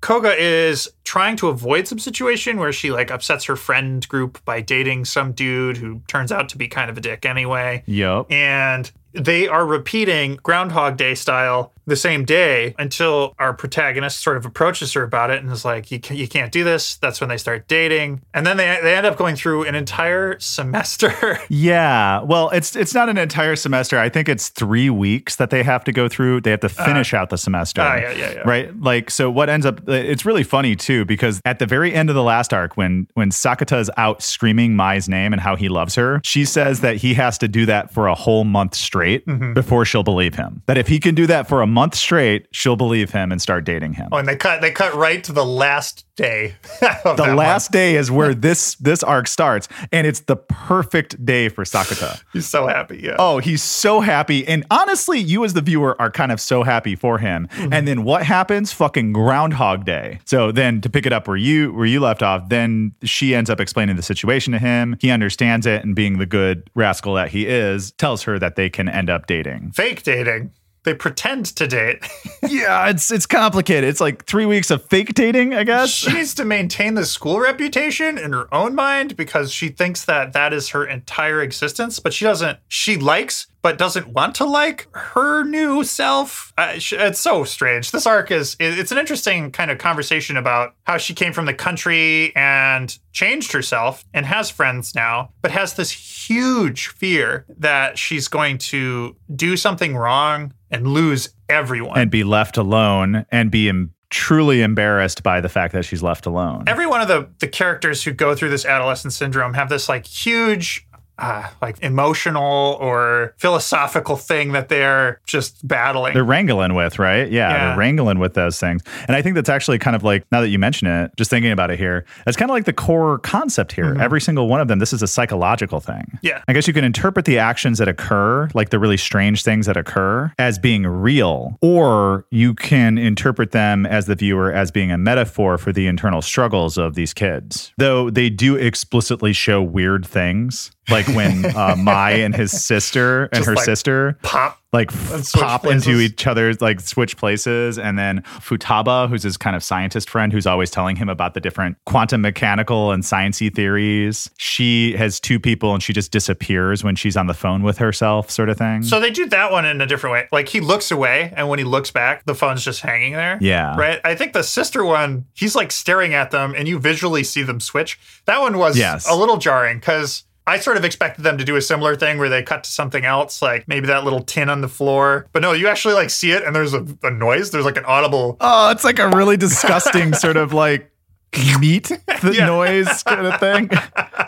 Koga 0.01 0.33
is 0.37 0.89
trying 1.03 1.35
to 1.37 1.49
avoid 1.49 1.87
some 1.87 1.99
situation 1.99 2.57
where 2.57 2.71
she 2.71 2.91
like 2.91 3.11
upsets 3.11 3.45
her 3.45 3.55
friend 3.55 4.07
group 4.07 4.43
by 4.45 4.61
dating 4.61 5.05
some 5.05 5.33
dude 5.33 5.77
who 5.77 6.01
turns 6.07 6.31
out 6.31 6.49
to 6.49 6.57
be 6.57 6.67
kind 6.67 6.89
of 6.89 6.97
a 6.97 7.01
dick 7.01 7.25
anyway. 7.25 7.83
Yup. 7.85 8.31
And 8.31 8.89
they 9.13 9.47
are 9.47 9.65
repeating 9.65 10.35
Groundhog 10.43 10.97
Day 10.97 11.15
style 11.15 11.73
the 11.89 11.95
same 11.95 12.23
day 12.25 12.73
until 12.79 13.33
our 13.39 13.53
protagonist 13.53 14.21
sort 14.21 14.37
of 14.37 14.45
approaches 14.45 14.93
her 14.93 15.03
about 15.03 15.29
it 15.31 15.41
and 15.43 15.51
is 15.51 15.65
like, 15.65 15.91
"You, 15.91 15.99
can, 15.99 16.15
you 16.17 16.27
can't 16.27 16.51
do 16.51 16.63
this." 16.63 16.95
That's 16.95 17.19
when 17.19 17.29
they 17.29 17.37
start 17.37 17.67
dating, 17.67 18.21
and 18.33 18.45
then 18.47 18.57
they 18.57 18.79
they 18.81 18.95
end 18.95 19.05
up 19.05 19.17
going 19.17 19.35
through 19.35 19.63
an 19.65 19.75
entire 19.75 20.39
semester. 20.39 21.39
Yeah. 21.49 22.21
Well, 22.21 22.49
it's 22.51 22.75
it's 22.75 22.93
not 22.93 23.09
an 23.09 23.17
entire 23.17 23.55
semester. 23.55 23.97
I 23.97 24.07
think 24.09 24.29
it's 24.29 24.49
three 24.49 24.89
weeks 24.89 25.35
that 25.37 25.49
they 25.49 25.63
have 25.63 25.83
to 25.85 25.91
go 25.91 26.07
through. 26.07 26.41
They 26.41 26.51
have 26.51 26.59
to 26.61 26.69
finish 26.69 27.13
out 27.13 27.29
the 27.29 27.37
semester. 27.37 27.81
ah, 27.81 27.95
yeah, 27.95 28.11
yeah, 28.11 28.31
yeah. 28.33 28.39
Right. 28.45 28.79
Like 28.79 29.09
so. 29.09 29.29
What 29.31 29.49
ends 29.49 29.65
up? 29.65 29.87
It's 29.89 30.25
really 30.25 30.43
funny 30.43 30.75
too 30.75 31.05
because 31.05 31.41
at 31.45 31.59
the 31.59 31.65
very 31.65 31.93
end 31.93 32.09
of 32.09 32.15
the 32.15 32.23
last 32.23 32.53
arc, 32.53 32.77
when 32.77 33.07
when 33.15 33.31
Sakata 33.31 33.79
is 33.79 33.89
out 33.97 34.21
screaming 34.21 34.75
Mai's 34.75 35.09
name 35.09 35.33
and 35.33 35.41
how 35.41 35.55
he 35.55 35.69
loves 35.69 35.95
her, 35.95 36.21
she 36.23 36.45
says 36.45 36.81
that 36.81 36.97
he 36.97 37.15
has 37.15 37.37
to 37.39 37.47
do 37.47 37.65
that 37.65 37.91
for 37.93 38.07
a 38.07 38.15
whole 38.15 38.43
month 38.43 38.75
straight 38.75 39.25
Mm-hmm. 39.25 39.53
before 39.53 39.85
she'll 39.85 40.03
believe 40.03 40.35
him. 40.35 40.61
That 40.67 40.77
if 40.77 40.87
he 40.87 40.99
can 40.99 41.15
do 41.15 41.25
that 41.27 41.47
for 41.47 41.61
a 41.61 41.67
month 41.67 41.78
straight, 41.95 42.47
she'll 42.51 42.75
believe 42.75 43.11
him 43.11 43.31
and 43.31 43.41
start 43.41 43.63
dating 43.63 43.93
him. 43.93 44.09
oh, 44.11 44.17
and 44.17 44.27
they 44.27 44.35
cut 44.35 44.61
they 44.61 44.71
cut 44.71 44.93
right 44.95 45.23
to 45.23 45.31
the 45.31 45.45
last 45.45 46.05
day. 46.15 46.55
the 46.81 47.33
last 47.35 47.71
day 47.71 47.95
is 47.95 48.11
where 48.19 48.33
this 48.33 48.75
this 48.75 49.03
arc 49.03 49.27
starts, 49.27 49.67
and 49.91 50.05
it's 50.05 50.21
the 50.21 50.35
perfect 50.35 51.23
day 51.25 51.49
for 51.49 51.63
Sakata. 51.63 52.21
He's 52.33 52.47
so 52.47 52.67
happy. 52.67 52.99
Yeah. 53.03 53.15
Oh, 53.17 53.39
he's 53.39 53.63
so 53.63 54.01
happy. 54.01 54.47
And 54.47 54.65
honestly, 54.69 55.19
you 55.19 55.45
as 55.45 55.53
the 55.53 55.61
viewer 55.61 55.99
are 56.01 56.11
kind 56.11 56.31
of 56.31 56.41
so 56.41 56.63
happy 56.63 56.95
for 56.95 57.17
him. 57.17 57.47
Mm-hmm. 57.51 57.73
And 57.73 57.87
then 57.87 58.03
what 58.03 58.23
happens? 58.23 58.73
Fucking 58.73 59.13
Groundhog 59.13 59.85
Day. 59.85 60.19
So 60.25 60.51
then 60.51 60.81
to 60.81 60.89
pick 60.89 61.05
it 61.05 61.13
up 61.13 61.27
where 61.27 61.37
you 61.37 61.73
where 61.73 61.85
you 61.85 61.99
left 61.99 62.21
off, 62.21 62.49
then 62.49 62.93
she 63.03 63.33
ends 63.33 63.49
up 63.49 63.59
explaining 63.59 63.95
the 63.95 64.03
situation 64.03 64.53
to 64.53 64.59
him. 64.59 64.97
He 64.99 65.11
understands 65.11 65.65
it 65.65 65.83
and 65.83 65.95
being 65.95 66.17
the 66.17 66.25
good 66.25 66.69
rascal 66.75 67.13
that 67.15 67.29
he 67.29 67.47
is, 67.47 67.91
tells 67.93 68.23
her 68.23 68.37
that 68.39 68.55
they 68.55 68.69
can 68.69 68.89
end 68.89 69.09
up 69.09 69.27
dating. 69.27 69.71
fake 69.71 70.03
dating. 70.03 70.51
They 70.89 70.95
pretend 70.95 71.45
to 71.57 71.67
date. 71.67 72.03
yeah, 72.49 72.89
it's 72.89 73.11
it's 73.11 73.27
complicated. 73.27 73.87
It's 73.87 74.01
like 74.01 74.25
three 74.25 74.47
weeks 74.47 74.71
of 74.71 74.83
fake 74.85 75.13
dating, 75.13 75.53
I 75.53 75.63
guess. 75.63 75.91
she 75.91 76.11
needs 76.11 76.33
to 76.33 76.45
maintain 76.45 76.95
the 76.95 77.05
school 77.05 77.39
reputation 77.39 78.17
in 78.17 78.33
her 78.33 78.51
own 78.51 78.73
mind 78.73 79.15
because 79.15 79.51
she 79.51 79.69
thinks 79.69 80.05
that 80.05 80.33
that 80.33 80.51
is 80.51 80.69
her 80.69 80.83
entire 80.83 81.43
existence, 81.43 81.99
but 81.99 82.11
she 82.11 82.25
doesn't. 82.25 82.57
She 82.67 82.97
likes 82.97 83.45
but 83.61 83.77
doesn't 83.77 84.07
want 84.07 84.35
to 84.35 84.45
like 84.45 84.87
her 84.93 85.43
new 85.43 85.83
self. 85.83 86.53
Uh, 86.57 86.73
it's 86.75 87.19
so 87.19 87.43
strange. 87.43 87.91
This 87.91 88.05
arc 88.05 88.31
is 88.31 88.55
it's 88.59 88.91
an 88.91 88.97
interesting 88.97 89.51
kind 89.51 89.69
of 89.69 89.77
conversation 89.77 90.37
about 90.37 90.75
how 90.83 90.97
she 90.97 91.13
came 91.13 91.33
from 91.33 91.45
the 91.45 91.53
country 91.53 92.35
and 92.35 92.97
changed 93.11 93.51
herself 93.51 94.05
and 94.13 94.25
has 94.25 94.49
friends 94.49 94.95
now, 94.95 95.33
but 95.41 95.51
has 95.51 95.73
this 95.73 95.91
huge 95.91 96.87
fear 96.87 97.45
that 97.57 97.97
she's 97.97 98.27
going 98.27 98.57
to 98.57 99.15
do 99.35 99.57
something 99.57 99.95
wrong 99.95 100.53
and 100.71 100.87
lose 100.87 101.29
everyone. 101.47 101.97
and 101.99 102.11
be 102.11 102.23
left 102.23 102.57
alone 102.57 103.25
and 103.31 103.51
be 103.51 103.69
em- 103.69 103.93
truly 104.09 104.61
embarrassed 104.61 105.21
by 105.21 105.39
the 105.39 105.49
fact 105.49 105.73
that 105.73 105.85
she's 105.85 106.01
left 106.01 106.25
alone. 106.25 106.63
every 106.67 106.87
one 106.87 107.01
of 107.01 107.07
the 107.07 107.29
the 107.39 107.47
characters 107.47 108.03
who 108.03 108.11
go 108.11 108.33
through 108.35 108.49
this 108.49 108.65
adolescent 108.65 109.13
syndrome 109.13 109.53
have 109.53 109.69
this 109.69 109.87
like 109.87 110.05
huge 110.05 110.87
uh, 111.19 111.47
like 111.61 111.77
emotional 111.81 112.77
or 112.79 113.33
philosophical 113.37 114.15
thing 114.15 114.51
that 114.53 114.69
they're 114.69 115.19
just 115.25 115.67
battling. 115.67 116.13
they're 116.13 116.23
wrangling 116.23 116.73
with, 116.75 116.97
right? 116.99 117.29
Yeah, 117.29 117.49
Yeah. 117.49 117.67
they're 117.69 117.77
wrangling 117.77 118.19
with 118.19 118.33
those 118.33 118.59
things. 118.59 118.81
And 119.07 119.15
I 119.15 119.21
think 119.21 119.35
that's 119.35 119.49
actually 119.49 119.79
kind 119.79 119.95
of 119.95 120.03
like, 120.03 120.25
now 120.31 120.41
that 120.41 120.49
you 120.49 120.59
mention 120.59 120.87
it, 120.87 121.11
just 121.17 121.29
thinking 121.29 121.51
about 121.51 121.71
it 121.71 121.77
here, 121.79 122.05
it's 122.25 122.37
kind 122.37 122.49
of 122.49 122.53
like 122.53 122.65
the 122.65 122.73
core 122.73 123.19
concept 123.19 123.71
here. 123.73 123.95
Every 123.99 124.21
single 124.21 124.47
one 124.47 124.61
of 124.61 124.67
them, 124.67 124.79
this 124.79 124.93
is 124.93 125.01
a 125.01 125.07
psychological 125.07 125.79
thing. 125.79 125.95
Mm-hmm. 125.95 126.17
Yeah. 126.21 126.41
I 126.47 126.53
guess 126.53 126.67
you 126.67 126.73
can 126.73 126.83
interpret 126.83 127.25
the 127.25 127.37
actions 127.39 127.77
that 127.79 127.87
occur, 127.87 128.49
like 128.53 128.69
the 128.69 128.79
really 128.79 128.97
strange 128.97 129.43
things 129.43 129.65
that 129.65 129.77
occur, 129.77 130.31
as 130.39 130.57
being 130.59 130.85
real, 130.87 131.57
or 131.61 132.25
you 132.31 132.53
can 132.53 132.97
interpret 132.97 133.51
them 133.51 133.85
as 133.85 134.05
the 134.05 134.15
viewer 134.15 134.51
as 134.51 134.71
being 134.71 134.91
a 134.91 134.97
metaphor 134.97 135.57
for 135.57 135.71
the 135.71 135.87
internal 135.87 136.21
struggles 136.21 136.77
of 136.77 136.95
these 136.95 137.13
kids. 137.13 137.73
Though 137.77 138.09
they 138.09 138.29
do 138.29 138.55
explicitly 138.55 139.33
show 139.33 139.61
weird 139.61 140.05
things, 140.05 140.71
like 140.91 141.07
when 141.09 141.45
uh, 141.55 141.75
Mai 141.77 142.11
and 142.11 142.35
his 142.35 142.51
sister 142.51 143.25
and 143.25 143.35
Just 143.35 143.47
her 143.47 143.55
like 143.55 143.65
sister 143.65 144.17
Pop. 144.23 144.59
like 144.73 144.91
pop 145.33 145.65
into 145.65 145.99
each 145.99 146.27
other's 146.27 146.61
like 146.61 146.79
switch 146.79 147.17
places 147.17 147.77
and 147.79 147.97
then 147.97 148.21
futaba 148.39 149.09
who's 149.09 149.23
his 149.23 149.37
kind 149.37 149.55
of 149.55 149.63
scientist 149.63 150.09
friend 150.09 150.31
who's 150.31 150.45
always 150.45 150.69
telling 150.69 150.95
him 150.95 151.09
about 151.09 151.33
the 151.33 151.39
different 151.41 151.77
quantum 151.85 152.21
mechanical 152.21 152.91
and 152.91 153.03
sciency 153.03 153.53
theories 153.53 154.29
she 154.37 154.95
has 154.95 155.19
two 155.19 155.39
people 155.39 155.73
and 155.73 155.81
she 155.83 155.93
just 155.93 156.11
disappears 156.11 156.83
when 156.83 156.95
she's 156.95 157.17
on 157.17 157.27
the 157.27 157.33
phone 157.33 157.63
with 157.63 157.77
herself 157.77 158.29
sort 158.29 158.49
of 158.49 158.57
thing 158.57 158.83
So 158.83 158.99
they 158.99 159.09
do 159.11 159.25
that 159.27 159.51
one 159.51 159.65
in 159.65 159.81
a 159.81 159.85
different 159.87 160.13
way. 160.13 160.27
Like 160.31 160.49
he 160.49 160.59
looks 160.59 160.91
away, 160.91 161.33
and 161.35 161.49
when 161.49 161.59
he 161.59 161.65
looks 161.65 161.91
back, 161.91 162.25
the 162.25 162.35
phone's 162.35 162.63
just 162.63 162.81
hanging 162.81 163.13
there. 163.13 163.37
Yeah. 163.41 163.75
Right. 163.77 163.99
I 164.03 164.15
think 164.15 164.33
the 164.33 164.43
sister 164.43 164.83
one, 164.83 165.25
he's 165.33 165.55
like 165.55 165.71
staring 165.71 166.13
at 166.13 166.31
them, 166.31 166.53
and 166.57 166.67
you 166.67 166.79
visually 166.79 167.23
see 167.23 167.43
them 167.43 167.59
switch. 167.59 167.99
That 168.25 168.39
one 168.41 168.57
was 168.57 168.77
Yes. 168.77 169.09
a 169.09 169.15
little 169.15 169.37
jarring 169.37 169.79
because. 169.79 170.23
I 170.49 170.59
sort 170.59 170.77
of 170.77 170.83
expected 170.85 171.23
them 171.23 171.37
to 171.37 171.43
do 171.45 171.55
a 171.55 171.61
similar 171.61 171.95
thing 171.95 172.17
where 172.17 172.29
they 172.29 172.43
cut 172.43 172.63
to 172.63 172.69
something 172.71 173.05
else, 173.05 173.41
like 173.41 173.67
maybe 173.67 173.87
that 173.87 174.03
little 174.03 174.21
tin 174.21 174.49
on 174.49 174.61
the 174.61 174.67
floor. 174.67 175.27
But 175.31 175.41
no, 175.41 175.53
you 175.53 175.67
actually 175.67 175.93
like 175.93 176.09
see 176.09 176.31
it 176.31 176.43
and 176.43 176.55
there's 176.55 176.73
a, 176.73 176.85
a 177.03 177.11
noise. 177.11 177.51
There's 177.51 177.65
like 177.65 177.77
an 177.77 177.85
audible 177.85 178.37
oh 178.41 178.71
it's 178.71 178.83
like 178.83 178.99
a 178.99 179.09
really 179.09 179.37
disgusting 179.37 180.13
sort 180.13 180.37
of 180.37 180.53
like 180.53 180.91
meat 181.59 181.85
th- 182.21 182.35
Yeah. 182.35 182.47
noise 182.47 183.03
kind 183.03 183.25
of 183.27 183.39
thing 183.39 183.69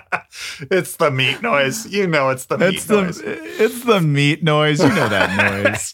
it's 0.72 0.96
the 0.98 1.12
meat 1.12 1.42
noise. 1.42 1.86
You 1.92 2.08
know 2.08 2.30
it's 2.30 2.46
the 2.46 2.58
meat 2.58 2.76
it's 2.76 2.86
the 2.86 3.02
noise. 3.04 3.22
it's 3.24 3.84
the 3.84 4.02
meat 4.02 4.44
noise 4.44 4.80
you 4.82 4.90
know 4.90 5.10
that 5.10 5.30
noise 5.74 5.92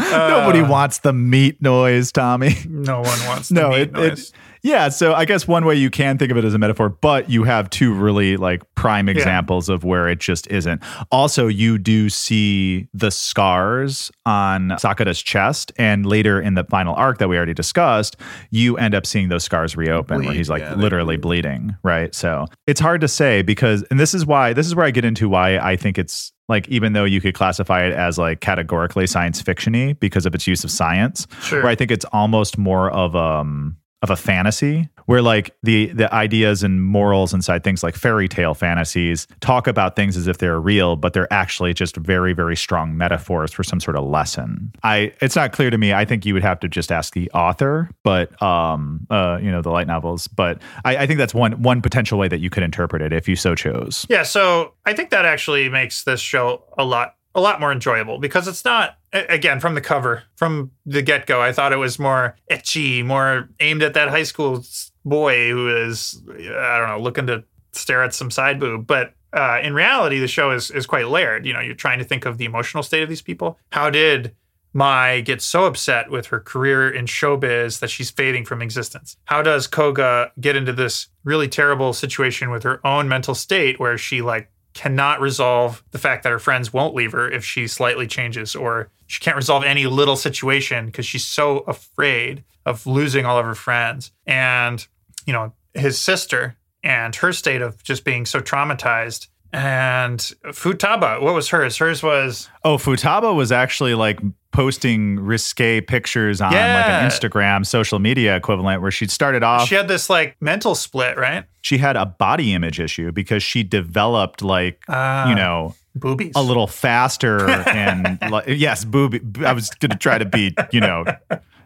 Uh, 0.00 0.28
nobody 0.30 0.62
wants 0.62 0.98
the 0.98 1.12
meat 1.12 1.60
noise 1.60 2.12
tommy 2.12 2.54
No 2.68 3.00
one 3.00 3.18
wants 3.26 3.48
the 3.48 3.54
no, 3.60 3.70
meat 3.70 3.80
it, 3.80 3.92
noise. 3.92 4.30
it 4.30 4.32
yeah. 4.62 4.88
So 4.88 5.14
I 5.14 5.24
guess 5.24 5.46
one 5.48 5.64
way 5.64 5.74
you 5.74 5.90
can 5.90 6.18
think 6.18 6.30
of 6.30 6.36
it 6.38 6.44
as 6.44 6.54
a 6.54 6.58
metaphor, 6.58 6.88
but 6.88 7.28
you 7.30 7.44
have 7.44 7.70
two 7.70 7.92
really 7.94 8.36
like 8.36 8.62
prime 8.74 9.08
examples 9.08 9.68
of 9.68 9.84
where 9.84 10.08
it 10.08 10.18
just 10.20 10.46
isn't. 10.48 10.82
Also, 11.10 11.46
you 11.46 11.78
do 11.78 12.08
see 12.08 12.88
the 12.94 13.10
scars 13.10 14.10
on 14.26 14.68
Sakata's 14.70 15.22
chest, 15.22 15.72
and 15.78 16.04
later 16.06 16.40
in 16.40 16.54
the 16.54 16.64
final 16.64 16.94
arc 16.94 17.18
that 17.18 17.28
we 17.28 17.36
already 17.36 17.54
discussed, 17.54 18.16
you 18.50 18.76
end 18.76 18.94
up 18.94 19.06
seeing 19.06 19.28
those 19.28 19.44
scars 19.44 19.76
reopen 19.76 20.24
where 20.24 20.34
he's 20.34 20.50
like 20.50 20.62
yeah, 20.62 20.74
literally 20.74 21.16
bleeding, 21.16 21.76
right? 21.82 22.14
So 22.14 22.46
it's 22.66 22.80
hard 22.80 23.00
to 23.02 23.08
say 23.08 23.42
because, 23.42 23.82
and 23.90 23.98
this 24.00 24.14
is 24.14 24.26
why 24.26 24.52
this 24.52 24.66
is 24.66 24.74
where 24.74 24.86
I 24.86 24.90
get 24.90 25.04
into 25.04 25.28
why 25.28 25.58
I 25.58 25.76
think 25.76 25.98
it's 25.98 26.32
like 26.48 26.66
even 26.68 26.94
though 26.94 27.04
you 27.04 27.20
could 27.20 27.34
classify 27.34 27.84
it 27.84 27.92
as 27.92 28.16
like 28.18 28.40
categorically 28.40 29.06
science 29.06 29.42
fictiony 29.42 29.98
because 30.00 30.24
of 30.26 30.34
its 30.34 30.46
use 30.46 30.64
of 30.64 30.70
science 30.70 31.26
Sure. 31.42 31.62
where 31.62 31.70
I 31.70 31.74
think 31.74 31.90
it's 31.90 32.06
almost 32.06 32.56
more 32.56 32.90
of 32.90 33.14
um 33.14 33.76
of 34.02 34.10
a 34.10 34.16
fantasy 34.16 34.88
where 35.06 35.22
like 35.22 35.56
the 35.62 35.86
the 35.86 36.12
ideas 36.14 36.62
and 36.62 36.84
morals 36.84 37.34
inside 37.34 37.64
things 37.64 37.82
like 37.82 37.96
fairy 37.96 38.28
tale 38.28 38.54
fantasies 38.54 39.26
talk 39.40 39.66
about 39.66 39.96
things 39.96 40.16
as 40.16 40.28
if 40.28 40.38
they're 40.38 40.60
real 40.60 40.94
but 40.94 41.14
they're 41.14 41.32
actually 41.32 41.74
just 41.74 41.96
very 41.96 42.32
very 42.32 42.56
strong 42.56 42.96
metaphors 42.96 43.52
for 43.52 43.64
some 43.64 43.80
sort 43.80 43.96
of 43.96 44.04
lesson. 44.04 44.72
I 44.82 45.12
it's 45.20 45.34
not 45.34 45.52
clear 45.52 45.70
to 45.70 45.78
me. 45.78 45.92
I 45.92 46.04
think 46.04 46.24
you 46.24 46.34
would 46.34 46.44
have 46.44 46.60
to 46.60 46.68
just 46.68 46.92
ask 46.92 47.14
the 47.14 47.30
author 47.32 47.90
but 48.04 48.40
um 48.42 49.06
uh 49.10 49.38
you 49.42 49.50
know 49.50 49.62
the 49.62 49.70
light 49.70 49.86
novels. 49.86 50.28
But 50.28 50.62
i, 50.84 50.98
I 50.98 51.06
think 51.06 51.18
that's 51.18 51.34
one 51.34 51.60
one 51.62 51.82
potential 51.82 52.18
way 52.18 52.28
that 52.28 52.38
you 52.38 52.50
could 52.50 52.62
interpret 52.62 53.02
it 53.02 53.12
if 53.12 53.28
you 53.28 53.34
so 53.34 53.54
chose. 53.54 54.06
Yeah, 54.08 54.22
so 54.22 54.74
I 54.86 54.92
think 54.92 55.10
that 55.10 55.24
actually 55.24 55.68
makes 55.68 56.04
this 56.04 56.20
show 56.20 56.62
a 56.76 56.84
lot 56.84 57.16
a 57.34 57.40
lot 57.40 57.60
more 57.60 57.72
enjoyable 57.72 58.18
because 58.18 58.48
it's 58.48 58.64
not 58.64 58.97
again 59.12 59.60
from 59.60 59.74
the 59.74 59.80
cover 59.80 60.24
from 60.36 60.70
the 60.86 61.02
get 61.02 61.26
go. 61.26 61.40
I 61.40 61.52
thought 61.52 61.72
it 61.72 61.76
was 61.76 61.98
more 61.98 62.36
ecchi, 62.50 63.04
more 63.04 63.48
aimed 63.60 63.82
at 63.82 63.94
that 63.94 64.08
high 64.08 64.22
school 64.22 64.64
boy 65.04 65.50
who 65.50 65.68
is 65.68 66.20
I 66.28 66.78
don't 66.78 66.88
know 66.88 67.00
looking 67.00 67.26
to 67.28 67.44
stare 67.72 68.02
at 68.02 68.14
some 68.14 68.30
side 68.30 68.60
boob, 68.60 68.86
but. 68.86 69.14
Uh, 69.30 69.60
in 69.62 69.74
reality, 69.74 70.18
the 70.18 70.26
show 70.26 70.52
is 70.52 70.70
is 70.70 70.86
quite 70.86 71.06
layered. 71.06 71.44
You 71.44 71.52
know, 71.52 71.60
you're 71.60 71.74
trying 71.74 71.98
to 71.98 72.04
think 72.06 72.24
of 72.24 72.38
the 72.38 72.46
emotional 72.46 72.82
state 72.82 73.02
of 73.02 73.10
these 73.10 73.20
people. 73.20 73.58
How 73.72 73.90
did 73.90 74.34
Mai 74.72 75.20
gets 75.20 75.44
so 75.44 75.64
upset 75.64 76.10
with 76.10 76.26
her 76.26 76.40
career 76.40 76.90
in 76.90 77.06
showbiz 77.06 77.80
that 77.80 77.90
she's 77.90 78.10
fading 78.10 78.44
from 78.44 78.62
existence. 78.62 79.16
How 79.24 79.42
does 79.42 79.66
Koga 79.66 80.32
get 80.40 80.56
into 80.56 80.72
this 80.72 81.08
really 81.24 81.48
terrible 81.48 81.92
situation 81.92 82.50
with 82.50 82.62
her 82.62 82.84
own 82.86 83.08
mental 83.08 83.34
state 83.34 83.80
where 83.80 83.98
she 83.98 84.22
like 84.22 84.50
cannot 84.78 85.20
resolve 85.20 85.82
the 85.90 85.98
fact 85.98 86.22
that 86.22 86.30
her 86.30 86.38
friends 86.38 86.72
won't 86.72 86.94
leave 86.94 87.10
her 87.10 87.28
if 87.28 87.44
she 87.44 87.66
slightly 87.66 88.06
changes 88.06 88.54
or 88.54 88.92
she 89.08 89.18
can't 89.18 89.36
resolve 89.36 89.64
any 89.64 89.86
little 89.86 90.14
situation 90.14 90.86
because 90.86 91.04
she's 91.04 91.24
so 91.24 91.58
afraid 91.66 92.44
of 92.64 92.86
losing 92.86 93.26
all 93.26 93.40
of 93.40 93.44
her 93.44 93.56
friends. 93.56 94.12
And, 94.24 94.86
you 95.26 95.32
know, 95.32 95.52
his 95.74 95.98
sister 95.98 96.56
and 96.84 97.12
her 97.16 97.32
state 97.32 97.60
of 97.60 97.82
just 97.82 98.04
being 98.04 98.24
so 98.24 98.38
traumatized. 98.38 99.26
And 99.52 100.18
Futaba, 100.46 101.20
what 101.22 101.34
was 101.34 101.48
hers? 101.48 101.76
Hers 101.78 102.02
was 102.02 102.48
oh 102.64 102.76
futaba 102.76 103.34
was 103.34 103.50
actually 103.50 103.94
like 103.94 104.20
posting 104.50 105.20
risque 105.20 105.80
pictures 105.80 106.40
on 106.40 106.50
like 106.52 106.56
an 106.58 107.08
instagram 107.08 107.64
social 107.66 107.98
media 107.98 108.34
equivalent 108.34 108.80
where 108.80 108.90
she'd 108.90 109.10
started 109.10 109.42
off 109.42 109.68
she 109.68 109.74
had 109.74 109.88
this 109.88 110.08
like 110.08 110.36
mental 110.40 110.74
split, 110.74 111.16
right? 111.18 111.44
she 111.60 111.76
had 111.78 111.96
a 111.96 112.06
body 112.06 112.54
image 112.54 112.80
issue 112.80 113.12
because 113.12 113.42
she 113.42 113.62
developed 113.62 114.42
like 114.42 114.82
Ah. 114.88 115.28
you 115.28 115.34
know 115.34 115.74
Boobies. 115.96 116.32
a 116.34 116.42
little 116.42 116.66
faster 116.66 117.48
and 117.68 118.18
like, 118.30 118.46
yes 118.48 118.84
booby 118.84 119.20
i 119.44 119.52
was 119.52 119.68
gonna 119.70 119.96
try 119.96 120.16
to 120.18 120.24
be 120.24 120.54
you 120.72 120.80
know 120.80 121.04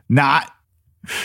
not 0.09 0.51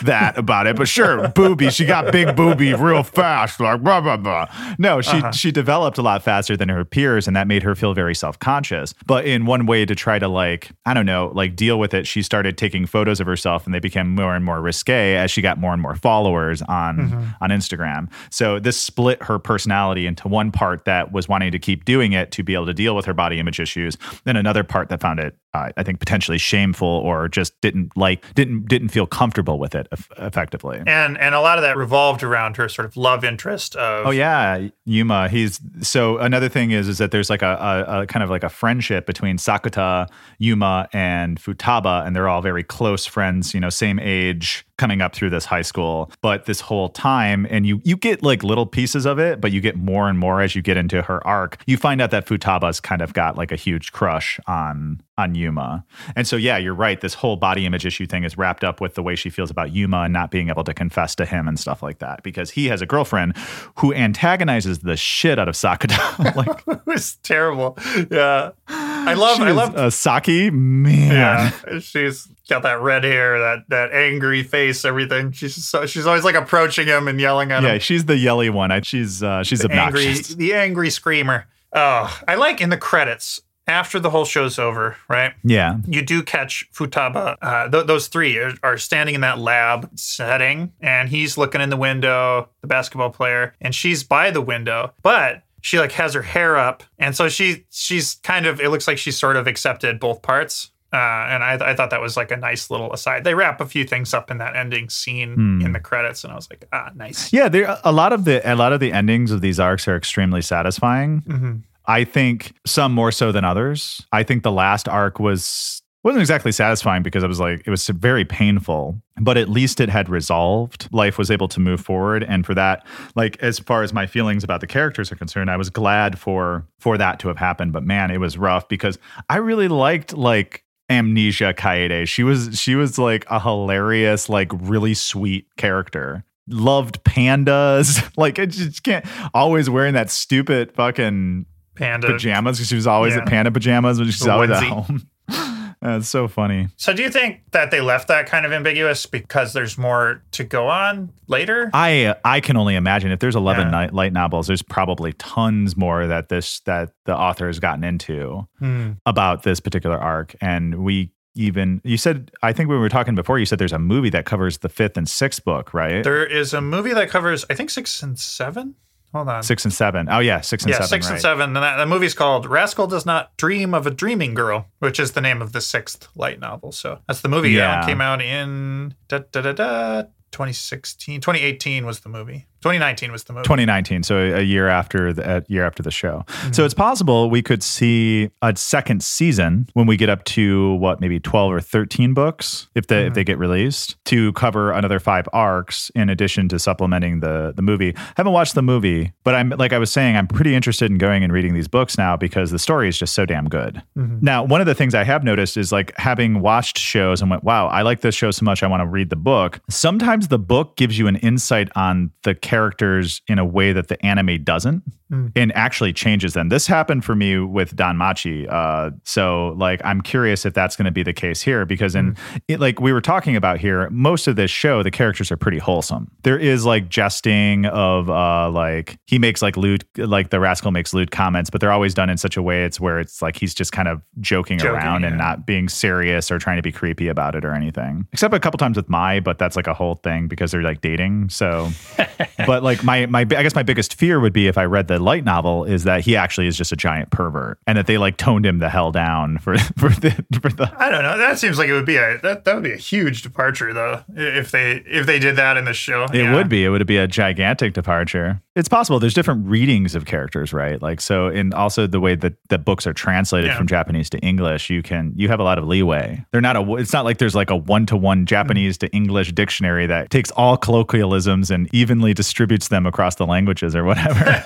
that 0.04 0.38
about 0.38 0.66
it 0.68 0.76
but 0.76 0.88
sure 0.88 1.28
booby 1.30 1.70
she 1.70 1.86
got 1.86 2.12
big 2.12 2.36
booby 2.36 2.74
real 2.74 3.04
fast 3.04 3.60
like 3.60 3.82
blah 3.84 4.02
blah 4.02 4.18
blah 4.18 4.46
no 4.80 5.02
she 5.02 5.18
Uh-huh. 5.18 5.32
she 5.32 5.52
developed 5.52 5.98
a 5.98 6.02
lot 6.02 6.24
faster 6.24 6.58
than 6.58 6.70
her 6.70 6.84
peers 6.84 7.28
and 7.28 7.36
that 7.36 7.48
made 7.48 7.62
her 7.64 7.76
feel 7.76 7.94
very 7.94 8.16
self-conscious 8.16 8.94
but 9.06 9.26
in 9.26 9.46
one 9.46 9.66
way 9.68 9.86
to 9.86 9.94
try 9.96 10.18
to 10.18 10.28
like 10.28 10.72
i 10.86 10.94
don't 10.94 11.06
know 11.06 11.32
like 11.36 11.56
deal 11.56 11.78
with 11.80 11.94
it 11.94 12.08
she 12.08 12.22
started 12.24 12.58
taking 12.58 12.86
photos 12.86 13.20
of 13.20 13.28
herself 13.28 13.66
and 13.66 13.74
they 13.74 13.80
became 13.80 14.16
more 14.16 14.36
and 14.36 14.44
more 14.46 14.62
risque 14.62 15.16
as 15.16 15.30
she 15.30 15.42
got 15.42 15.60
more 15.60 15.74
and 15.74 15.82
more 15.82 15.96
followers 15.96 16.62
on 16.64 16.98
Mm-hmm. 16.98 17.24
on 17.42 17.50
instagram 17.52 18.10
so 18.32 18.60
this 18.60 18.80
split 18.80 19.22
her 19.24 19.38
personality 19.40 20.08
into 20.08 20.28
one 20.28 20.52
part 20.52 20.86
that 20.86 21.12
was 21.12 21.28
wanting 21.30 21.52
to 21.52 21.60
keep 21.60 21.86
doing 21.86 22.14
it 22.14 22.32
to 22.32 22.44
be 22.44 22.54
able 22.56 22.66
to 22.66 22.74
deal 22.74 22.96
with 22.96 23.06
her 23.06 23.14
body 23.14 23.40
image 23.40 23.60
issues 23.60 23.98
then 24.24 24.36
another 24.36 24.64
part 24.64 24.90
that 24.90 25.00
found 25.02 25.20
it 25.20 25.36
uh, 25.58 25.72
i 25.78 25.84
think 25.84 26.00
potentially 26.00 26.38
shameful 26.38 26.88
or 26.88 27.28
just 27.28 27.60
didn't 27.62 27.96
like 27.96 28.24
didn't 28.36 28.68
didn't 28.68 28.90
feel 28.90 29.06
comfortable 29.06 29.60
with 29.60 29.76
it 29.76 29.88
effectively 30.18 30.82
and 30.88 31.18
and 31.18 31.36
a 31.36 31.42
lot 31.42 31.58
of 31.58 31.62
that 31.62 31.78
revolved 31.78 32.24
around 32.24 32.58
her 32.58 32.68
sort 32.70 32.86
of 32.86 32.98
love 32.98 33.24
interest 33.24 33.76
of 33.76 34.08
Oh 34.08 34.12
yeah, 34.12 34.70
Yuma. 34.86 35.28
He's 35.28 35.60
so 35.82 36.18
another 36.18 36.48
thing 36.48 36.72
is 36.72 36.88
is 36.88 36.98
that 36.98 37.12
there's 37.12 37.30
like 37.30 37.42
a, 37.42 37.86
a, 37.88 38.02
a 38.02 38.08
kind 38.08 38.24
of 38.24 38.30
like 38.30 38.44
a 38.44 38.50
friendship 38.50 39.06
between 39.06 39.38
Sakuta, 39.38 40.08
Yuma, 40.40 40.88
and 40.94 41.42
Futaba, 41.42 42.06
and 42.06 42.16
they're 42.16 42.30
all 42.30 42.42
very 42.42 42.64
close 42.64 43.06
friends. 43.06 43.54
You 43.54 43.60
know, 43.60 43.70
same 43.70 44.00
age, 44.00 44.66
coming 44.78 45.02
up 45.02 45.14
through 45.14 45.32
this 45.32 45.46
high 45.46 45.62
school. 45.62 46.12
But 46.22 46.46
this 46.46 46.62
whole 46.62 46.90
time, 46.90 47.48
and 47.50 47.66
you 47.66 47.82
you 47.84 47.98
get 47.98 48.24
like 48.24 48.44
little 48.44 48.66
pieces 48.66 49.06
of 49.06 49.20
it, 49.20 49.42
but 49.42 49.52
you 49.52 49.62
get 49.62 49.76
more 49.76 50.10
and 50.10 50.18
more 50.18 50.42
as 50.42 50.56
you 50.56 50.62
get 50.62 50.78
into 50.78 51.02
her 51.02 51.26
arc. 51.28 51.62
You 51.68 51.78
find 51.78 52.02
out 52.02 52.12
that 52.12 52.26
Futaba's 52.26 52.80
kind 52.80 53.02
of 53.02 53.14
got 53.14 53.38
like 53.38 53.52
a 53.52 53.58
huge 53.58 53.92
crush 53.92 54.40
on 54.48 55.02
on 55.18 55.34
Yuma. 55.36 55.84
And 56.16 56.28
so 56.28 56.36
yeah, 56.36 56.58
you're 56.58 56.74
right. 56.76 57.02
This 57.02 57.14
whole 57.16 57.36
body 57.36 57.66
image 57.66 57.86
issue 57.86 58.06
thing 58.06 58.24
is 58.24 58.38
wrapped 58.38 58.64
up 58.64 58.80
with 58.80 58.94
the 58.94 59.02
way 59.04 59.16
she 59.16 59.30
feels 59.30 59.50
about 59.50 59.72
Yuma 59.74 60.02
and 60.02 60.14
not 60.14 60.30
being 60.30 60.50
able 60.50 60.64
to 60.64 60.74
confess 60.74 61.16
to 61.16 61.26
him 61.26 61.48
and 61.48 61.60
stuff 61.60 61.82
like 61.82 62.00
that 62.00 62.22
because 62.24 62.52
he 62.52 62.68
has 62.68 62.82
a 62.82 62.86
girlfriend 62.86 63.36
who 63.78 63.94
antagonizes 63.94 64.80
the 64.80 64.96
shit 64.96 65.40
out 65.40 65.48
of 65.50 65.56
Sakata. 65.56 66.36
like 66.36 66.64
it 66.68 66.86
was 66.86 67.16
terrible. 67.24 67.78
Yeah. 68.12 68.52
I 68.68 69.14
love 69.14 69.40
I 69.40 69.52
love 69.52 69.76
uh, 69.76 69.90
Saki, 69.90 70.50
man. 70.52 71.12
Yeah, 71.12 71.80
she's 71.80 72.28
got 72.50 72.64
that 72.64 72.82
red 72.82 73.04
hair, 73.06 73.40
that 73.40 73.64
that 73.70 73.92
angry 73.94 74.44
face, 74.44 74.84
everything. 74.86 75.32
She's 75.32 75.56
so, 75.66 75.86
she's 75.86 76.06
always 76.06 76.26
like 76.26 76.36
approaching 76.36 76.88
him 76.88 77.08
and 77.08 77.20
yelling 77.20 77.52
at 77.52 77.64
Yeah, 77.64 77.70
him. 77.70 77.76
Yeah. 77.76 77.80
She's 77.80 78.06
the 78.06 78.18
yelly 78.18 78.50
one. 78.50 78.70
I, 78.72 78.82
she's 78.82 79.24
uh, 79.24 79.44
she's 79.44 79.64
Angry, 79.64 79.78
obnoxious. 80.08 80.28
the 80.36 80.54
angry 80.54 80.90
screamer. 80.90 81.48
Oh, 81.74 82.22
I 82.28 82.36
like 82.36 82.60
in 82.62 82.70
the 82.70 82.78
credits 82.78 83.40
after 83.68 84.00
the 84.00 84.10
whole 84.10 84.26
show's 84.26 84.58
over, 84.58 84.96
right? 85.10 85.34
Yeah, 85.44 85.78
You 85.88 86.02
do 86.02 86.24
catch 86.24 86.70
Futaba. 86.74 87.36
Uh, 87.42 87.70
th- 87.70 87.86
those 87.88 88.08
three 88.08 88.38
are, 88.38 88.54
are 88.64 88.78
standing 88.78 89.16
in 89.16 89.22
that 89.22 89.40
lab 89.40 89.90
setting, 90.00 90.72
and 90.82 91.10
he's 91.10 91.38
looking 91.38 91.62
in 91.62 91.70
the 91.70 91.78
window, 91.78 92.50
the 92.62 92.68
basketball 92.68 93.10
player, 93.10 93.54
and 93.62 93.74
she's 93.76 94.04
by 94.04 94.32
the 94.32 94.42
window. 94.42 94.94
But 95.04 95.44
she 95.62 95.80
like 95.80 95.92
has 95.94 96.14
her 96.14 96.22
hair 96.22 96.56
up, 96.58 96.84
and 96.98 97.16
so 97.16 97.28
she 97.30 97.66
she's 97.70 98.16
kind 98.24 98.46
of 98.46 98.62
it 98.62 98.70
looks 98.70 98.88
like 98.88 98.98
she's 98.98 99.18
sort 99.18 99.36
of 99.36 99.48
accepted 99.48 100.00
both 100.00 100.22
parts. 100.22 100.72
Uh, 100.94 100.96
and 100.96 101.44
I, 101.44 101.72
I 101.72 101.76
thought 101.76 101.90
that 101.90 102.00
was 102.00 102.16
like 102.16 102.32
a 102.32 102.38
nice 102.38 102.72
little 102.72 102.94
aside. 102.94 103.26
They 103.26 103.34
wrap 103.34 103.60
a 103.60 103.66
few 103.66 103.84
things 103.84 104.14
up 104.14 104.32
in 104.32 104.38
that 104.38 104.56
ending 104.56 104.90
scene 104.90 105.34
Hmm. 105.36 105.62
in 105.62 105.74
the 105.74 105.82
credits, 105.82 106.24
and 106.24 106.32
I 106.32 106.38
was 106.38 106.50
like, 106.50 106.66
ah, 106.72 106.92
nice. 106.96 107.34
Yeah, 107.34 107.50
there 107.50 107.78
a 107.84 107.92
lot 107.92 108.14
of 108.14 108.24
the 108.24 108.40
a 108.50 108.56
lot 108.56 108.72
of 108.72 108.80
the 108.80 108.94
endings 108.94 109.32
of 109.32 109.42
these 109.42 109.60
arcs 109.60 109.86
are 109.90 109.98
extremely 109.98 110.42
satisfying. 110.42 111.24
Mhm. 111.28 111.62
I 111.88 112.04
think 112.04 112.54
some 112.66 112.92
more 112.92 113.12
so 113.12 113.32
than 113.32 113.46
others. 113.46 114.06
I 114.12 114.24
think 114.24 114.44
the 114.44 114.52
last 114.52 114.90
arc 114.90 115.20
was 115.20 115.82
wasn't 116.04 116.22
exactly 116.22 116.52
satisfying 116.52 117.04
because 117.04 117.24
it 117.24 117.28
was 117.28 117.40
like 117.40 117.64
it 117.66 117.70
was 117.70 117.88
very 117.88 118.24
painful, 118.24 119.02
but 119.20 119.36
at 119.36 119.50
least 119.50 119.80
it 119.80 119.90
had 119.90 120.10
resolved. 120.10 120.88
Life 120.92 121.18
was 121.18 121.32
able 121.32 121.48
to 121.50 121.60
move 121.60 121.82
forward, 121.82 122.24
and 122.24 122.46
for 122.46 122.54
that, 122.54 122.86
like 123.16 123.42
as 123.42 123.60
far 123.60 123.84
as 123.84 123.94
my 123.94 124.06
feelings 124.06 124.44
about 124.44 124.62
the 124.62 124.68
characters 124.68 125.12
are 125.12 125.16
concerned, 125.16 125.50
I 125.50 125.58
was 125.58 125.70
glad 125.70 126.20
for 126.20 126.66
for 126.80 126.98
that 126.98 127.20
to 127.20 127.28
have 127.30 127.38
happened. 127.38 127.74
But 127.74 127.84
man, 127.84 128.12
it 128.12 128.20
was 128.20 128.38
rough 128.38 128.68
because 128.68 128.98
I 129.30 129.38
really 129.38 129.68
liked 129.68 130.16
like 130.16 130.64
Amnesia 130.90 131.54
Kaede. 131.54 132.08
She 132.08 132.24
was 132.24 132.58
she 132.60 132.76
was 132.76 132.98
like 132.98 133.26
a 133.30 133.40
hilarious, 133.40 134.30
like 134.30 134.52
really 134.54 134.94
sweet 134.94 135.48
character. 135.58 136.24
Loved 136.50 137.04
pandas. 137.04 138.04
Like 138.18 138.40
it 138.40 138.48
just 138.48 138.84
can't 138.84 139.06
always 139.34 139.70
wearing 139.70 139.94
that 139.94 140.10
stupid 140.10 140.72
fucking 140.72 141.46
Panda. 141.78 142.08
pajamas 142.08 142.58
because 142.58 142.68
she 142.70 142.76
was 142.76 142.88
always 142.88 143.14
Yeah. 143.16 143.22
at 143.22 143.28
panda 143.28 143.52
pajamas 143.52 144.00
when 144.00 144.08
she's 144.10 144.20
The 144.20 144.32
always 144.32 144.50
at 144.52 144.64
home. 144.64 145.08
That's 145.82 146.08
so 146.10 146.28
funny. 146.28 146.70
So, 146.76 146.92
do 146.92 147.04
you 147.04 147.10
think 147.12 147.42
that 147.52 147.70
they 147.70 147.82
left 147.82 148.08
that 148.08 148.26
kind 148.26 148.48
of 148.48 148.52
ambiguous 148.52 149.06
because 149.06 149.54
there's 149.54 149.78
more 149.78 150.24
to 150.32 150.44
go 150.44 150.68
on 150.68 151.12
later? 151.28 151.70
I 151.72 152.16
I 152.26 152.40
can 152.40 152.58
only 152.58 152.76
imagine 152.76 153.12
if 153.12 153.20
there's 153.20 153.36
11 153.36 153.68
Yeah. 153.68 153.72
night, 153.72 153.94
light 153.94 154.12
novels, 154.12 154.48
there's 154.48 154.64
probably 154.64 155.14
tons 155.14 155.78
more 155.78 156.08
that 156.08 156.30
this 156.30 156.62
that 156.62 156.94
the 157.06 157.16
author 157.16 157.46
has 157.46 157.60
gotten 157.60 157.84
into 157.84 158.48
Hmm. 158.60 158.94
about 159.06 159.44
this 159.44 159.60
particular 159.60 159.98
arc. 160.00 160.36
And 160.42 160.76
we 160.84 161.12
even 161.36 161.80
you 161.84 161.98
said 161.98 162.32
I 162.42 162.54
think 162.54 162.70
when 162.70 162.80
we 162.80 162.82
were 162.82 162.90
talking 162.90 163.14
before, 163.14 163.38
you 163.38 163.46
said 163.46 163.60
there's 163.60 163.72
a 163.72 163.78
movie 163.78 164.10
that 164.10 164.26
covers 164.26 164.58
the 164.60 164.70
fifth 164.70 164.98
and 164.98 165.08
sixth 165.08 165.46
book, 165.46 165.76
right? 165.76 166.04
There 166.04 166.26
is 166.26 166.56
a 166.56 166.62
movie 166.62 166.94
that 166.94 167.10
covers, 167.12 167.46
I 167.52 167.54
think, 167.54 167.70
six 167.70 168.02
and 168.02 168.18
seven. 168.18 168.74
Hold 169.14 169.30
on. 169.30 169.44
six 169.44 169.64
and 169.66 169.74
seven. 169.74 170.08
Oh 170.10 170.20
yeah, 170.20 170.42
six 170.42 170.64
and 170.64 170.72
yeah, 170.72 170.78
seven. 170.78 170.90
six 170.90 171.10
and 171.10 171.20
seven. 171.20 171.56
And 171.56 171.56
that, 171.56 171.78
that 171.78 171.88
movie's 171.88 172.14
called 172.14 172.46
Rascal 172.46 172.88
Does 172.88 173.06
Not 173.06 173.36
Dream 173.38 173.74
of 173.74 173.88
a 173.88 173.92
Dreaming 173.92 174.34
Girl, 174.34 174.68
which 174.80 175.00
is 175.00 175.14
the 175.14 175.22
name 175.22 175.42
of 175.42 175.54
the 175.54 175.62
sixth 175.62 176.08
light 176.16 176.40
novel. 176.40 176.72
So 176.72 177.00
that's 177.08 177.22
the 177.22 177.30
movie. 177.30 177.52
Yeah. 177.52 177.80
Yeah. 177.80 177.86
came 177.86 178.02
out 178.02 178.22
in 178.22 178.96
da, 179.08 179.20
da, 179.32 179.42
da, 179.42 179.54
da, 179.54 180.02
2016. 180.32 181.22
2018 181.22 181.86
was 181.86 182.02
the 182.02 182.10
movie. 182.10 182.48
2019 182.62 183.12
was 183.12 183.24
the 183.24 183.34
movie. 183.34 183.44
2019, 183.44 184.04
so 184.04 184.18
a 184.18 184.42
year 184.42 184.68
after 184.68 185.14
the 185.14 185.38
a 185.38 185.44
year 185.48 185.66
after 185.66 185.84
the 185.84 185.92
show. 185.92 186.24
Mm-hmm. 186.28 186.54
So 186.54 186.66
it's 186.66 186.74
possible 186.74 187.30
we 187.30 187.42
could 187.42 187.64
see 187.64 188.30
a 188.42 188.56
second 188.56 189.04
season 189.04 189.68
when 189.74 189.86
we 189.88 189.96
get 189.98 190.10
up 190.10 190.24
to 190.26 190.74
what 190.76 191.00
maybe 191.00 191.20
12 191.20 191.52
or 191.52 191.62
13 191.62 192.14
books 192.14 192.68
if 192.76 192.88
they 192.88 192.98
Mm-hmm. 192.98 193.08
if 193.10 193.14
they 193.14 193.24
get 193.24 193.38
released 193.38 193.96
to 194.06 194.34
cover 194.34 194.72
another 194.72 195.00
five 195.00 195.30
arcs 195.34 195.92
in 195.94 196.10
addition 196.10 196.50
to 196.50 196.58
supplementing 196.58 197.20
the 197.20 197.54
the 197.56 197.62
movie. 197.62 197.94
I 197.96 198.14
haven't 198.18 198.34
watched 198.34 198.56
the 198.56 198.64
movie, 198.64 199.14
but 199.24 199.36
I'm 199.36 199.50
like 199.50 199.72
I 199.72 199.78
was 199.78 199.92
saying 199.92 200.16
I'm 200.18 200.26
pretty 200.28 200.56
interested 200.56 200.90
in 200.90 200.98
going 200.98 201.24
and 201.24 201.32
reading 201.32 201.54
these 201.54 201.68
books 201.68 201.96
now 201.98 202.18
because 202.18 202.50
the 202.50 202.58
story 202.60 202.90
is 202.90 202.98
just 202.98 203.14
so 203.14 203.26
damn 203.26 203.48
good. 203.48 203.84
Mm-hmm. 203.98 204.18
Now, 204.22 204.44
one 204.44 204.62
of 204.62 204.68
the 204.68 204.74
things 204.74 204.96
I 204.96 205.04
have 205.04 205.24
noticed 205.24 205.58
is 205.58 205.72
like 205.72 205.96
having 205.98 206.42
watched 206.42 206.80
shows 206.80 207.22
and 207.22 207.30
went, 207.30 207.44
"Wow, 207.44 207.68
I 207.68 207.84
like 207.84 208.02
this 208.02 208.16
show 208.16 208.32
so 208.32 208.44
much 208.44 208.64
I 208.64 208.68
want 208.68 208.82
to 208.82 208.88
read 208.88 209.10
the 209.12 209.16
book." 209.16 209.60
Sometimes 209.70 210.30
the 210.30 210.40
book 210.40 210.76
gives 210.76 210.98
you 210.98 211.08
an 211.08 211.18
insight 211.18 211.70
on 211.76 212.10
the 212.24 212.34
characters 212.48 213.22
in 213.28 213.40
a 213.40 213.46
way 213.46 213.74
that 213.74 213.90
the 213.90 214.04
anime 214.06 214.42
doesn't 214.42 214.82
and 215.10 215.56
actually 215.56 215.94
changes 215.94 216.34
them. 216.34 216.50
This 216.50 216.68
happened 216.68 217.06
for 217.06 217.16
me 217.16 217.40
with 217.40 217.76
DanMachi. 217.76 218.52
Uh, 218.52 218.92
so 219.04 219.56
like 219.58 219.82
I'm 219.86 220.02
curious 220.02 220.46
if 220.46 220.54
that's 220.54 220.76
going 220.76 220.86
to 220.86 220.92
be 220.92 221.04
the 221.04 221.14
case 221.14 221.42
here 221.42 221.66
because 221.66 221.96
in 221.96 222.18
it, 222.48 222.60
like 222.60 222.82
we 222.82 222.92
were 222.92 223.02
talking 223.02 223.36
about 223.36 223.60
here, 223.60 223.90
most 223.90 224.28
of 224.28 224.36
this 224.36 224.52
show 224.52 224.84
the 224.84 224.92
characters 224.92 225.32
are 225.32 225.38
pretty 225.38 225.60
wholesome. 225.60 226.12
There 226.24 226.38
is 226.38 226.66
like 226.66 226.90
jesting 226.90 227.66
of 227.68 228.10
uh 228.10 228.50
like 228.52 228.98
he 229.06 229.18
makes 229.18 229.42
like 229.42 229.56
lewd 229.56 229.86
like 229.98 230.30
the 230.30 230.40
rascal 230.40 230.72
makes 230.72 230.94
lewd 230.94 231.12
comments, 231.12 231.50
but 231.50 231.62
they're 231.62 231.72
always 231.72 231.94
done 231.94 232.10
in 232.10 232.18
such 232.18 232.36
a 232.36 232.42
way 232.42 232.66
it's 232.66 232.80
where 232.80 233.00
it's 233.00 233.22
like 233.22 233.38
he's 233.38 233.54
just 233.54 233.72
kind 233.72 233.88
of 233.88 234.02
joking, 234.20 234.60
Joking, 234.60 234.76
around 234.76 235.04
and 235.06 235.18
not 235.18 235.46
being 235.46 235.70
serious 235.70 236.30
or 236.30 236.38
trying 236.38 236.58
to 236.58 236.62
be 236.62 236.72
creepy 236.72 237.08
about 237.08 237.36
it 237.36 237.46
or 237.46 237.54
anything. 237.54 238.08
Except 238.12 238.34
a 238.34 238.40
couple 238.40 238.58
times 238.58 238.76
with 238.76 238.90
Mai, 238.90 239.22
but 239.22 239.40
that's 239.40 239.56
like 239.56 239.68
a 239.68 239.74
whole 239.74 239.96
thing 239.96 240.28
because 240.28 240.52
they're 240.52 240.62
like 240.62 240.82
dating. 240.82 241.30
So 241.30 241.70
but 242.46 242.62
like 242.62 242.84
my 242.84 243.06
my 243.06 243.22
I 243.22 243.24
guess 243.24 243.56
my 243.56 243.64
biggest 243.64 243.96
fear 243.96 244.20
would 244.20 244.34
be 244.34 244.48
if 244.48 244.58
I 244.58 244.66
read 244.66 244.88
the 244.88 244.97
light 245.00 245.24
novel 245.24 245.64
is 245.64 245.84
that 245.84 246.02
he 246.02 246.16
actually 246.16 246.48
is 246.48 246.58
just 246.58 246.72
a 246.72 246.76
giant 246.76 247.10
pervert 247.12 247.60
and 247.68 247.78
that 247.78 247.88
they 247.88 247.98
like 247.98 248.18
toned 248.18 248.46
him 248.46 248.60
the 248.60 248.70
hell 248.70 248.92
down 248.92 249.38
for 249.38 249.58
for 249.78 249.90
the 249.90 250.12
for 250.42 250.50
the 250.50 250.72
I 250.78 250.90
don't 250.90 251.04
know. 251.04 251.18
That 251.18 251.40
seems 251.40 251.58
like 251.58 251.70
it 251.70 251.74
would 251.74 251.86
be 251.86 251.98
a 251.98 252.20
that, 252.24 252.46
that 252.46 252.54
would 252.54 252.64
be 252.64 252.74
a 252.74 252.78
huge 252.78 253.22
departure 253.22 253.74
though 253.74 254.04
if 254.16 254.52
they 254.52 254.84
if 254.86 255.06
they 255.06 255.20
did 255.20 255.36
that 255.36 255.58
in 255.58 255.66
the 255.66 255.74
show. 255.74 256.06
It 256.14 256.34
would 256.34 256.50
be. 256.50 256.66
It 256.66 256.70
would 256.70 256.86
be 256.88 256.98
a 256.98 257.08
gigantic 257.08 257.74
departure. 257.74 258.42
It's 258.58 258.68
possible. 258.68 259.00
There's 259.00 259.14
different 259.14 259.46
readings 259.48 259.94
of 259.94 260.06
characters, 260.06 260.52
right? 260.52 260.82
Like 260.82 261.00
so, 261.00 261.28
and 261.28 261.54
also 261.54 261.86
the 261.86 262.00
way 262.00 262.16
that 262.16 262.34
the 262.50 262.58
books 262.58 262.88
are 262.88 262.94
translated 262.94 263.50
Yeah. 263.52 263.58
from 263.58 263.68
Japanese 263.68 264.10
to 264.10 264.18
English, 264.20 264.70
you 264.72 264.82
can 264.82 265.14
you 265.16 265.28
have 265.28 265.40
a 265.40 265.44
lot 265.44 265.60
of 265.60 265.66
leeway. 265.68 266.26
They're 266.32 266.42
not 266.42 266.58
a. 266.58 266.76
It's 266.76 266.92
not 266.92 267.06
like 267.06 267.20
there's 267.20 267.36
like 267.36 267.52
a 267.52 267.56
one 267.56 267.86
to 267.86 267.96
one 267.96 268.26
Japanese 268.26 268.78
to 268.80 268.88
English 268.90 269.32
dictionary 269.34 269.86
that 269.86 270.10
takes 270.10 270.32
all 270.32 270.58
colloquialisms 270.58 271.52
and 271.52 271.70
evenly 271.72 272.14
distributes 272.16 272.70
them 272.70 272.86
across 272.88 273.16
the 273.16 273.28
languages 273.28 273.76
or 273.76 273.84
whatever. 273.84 274.44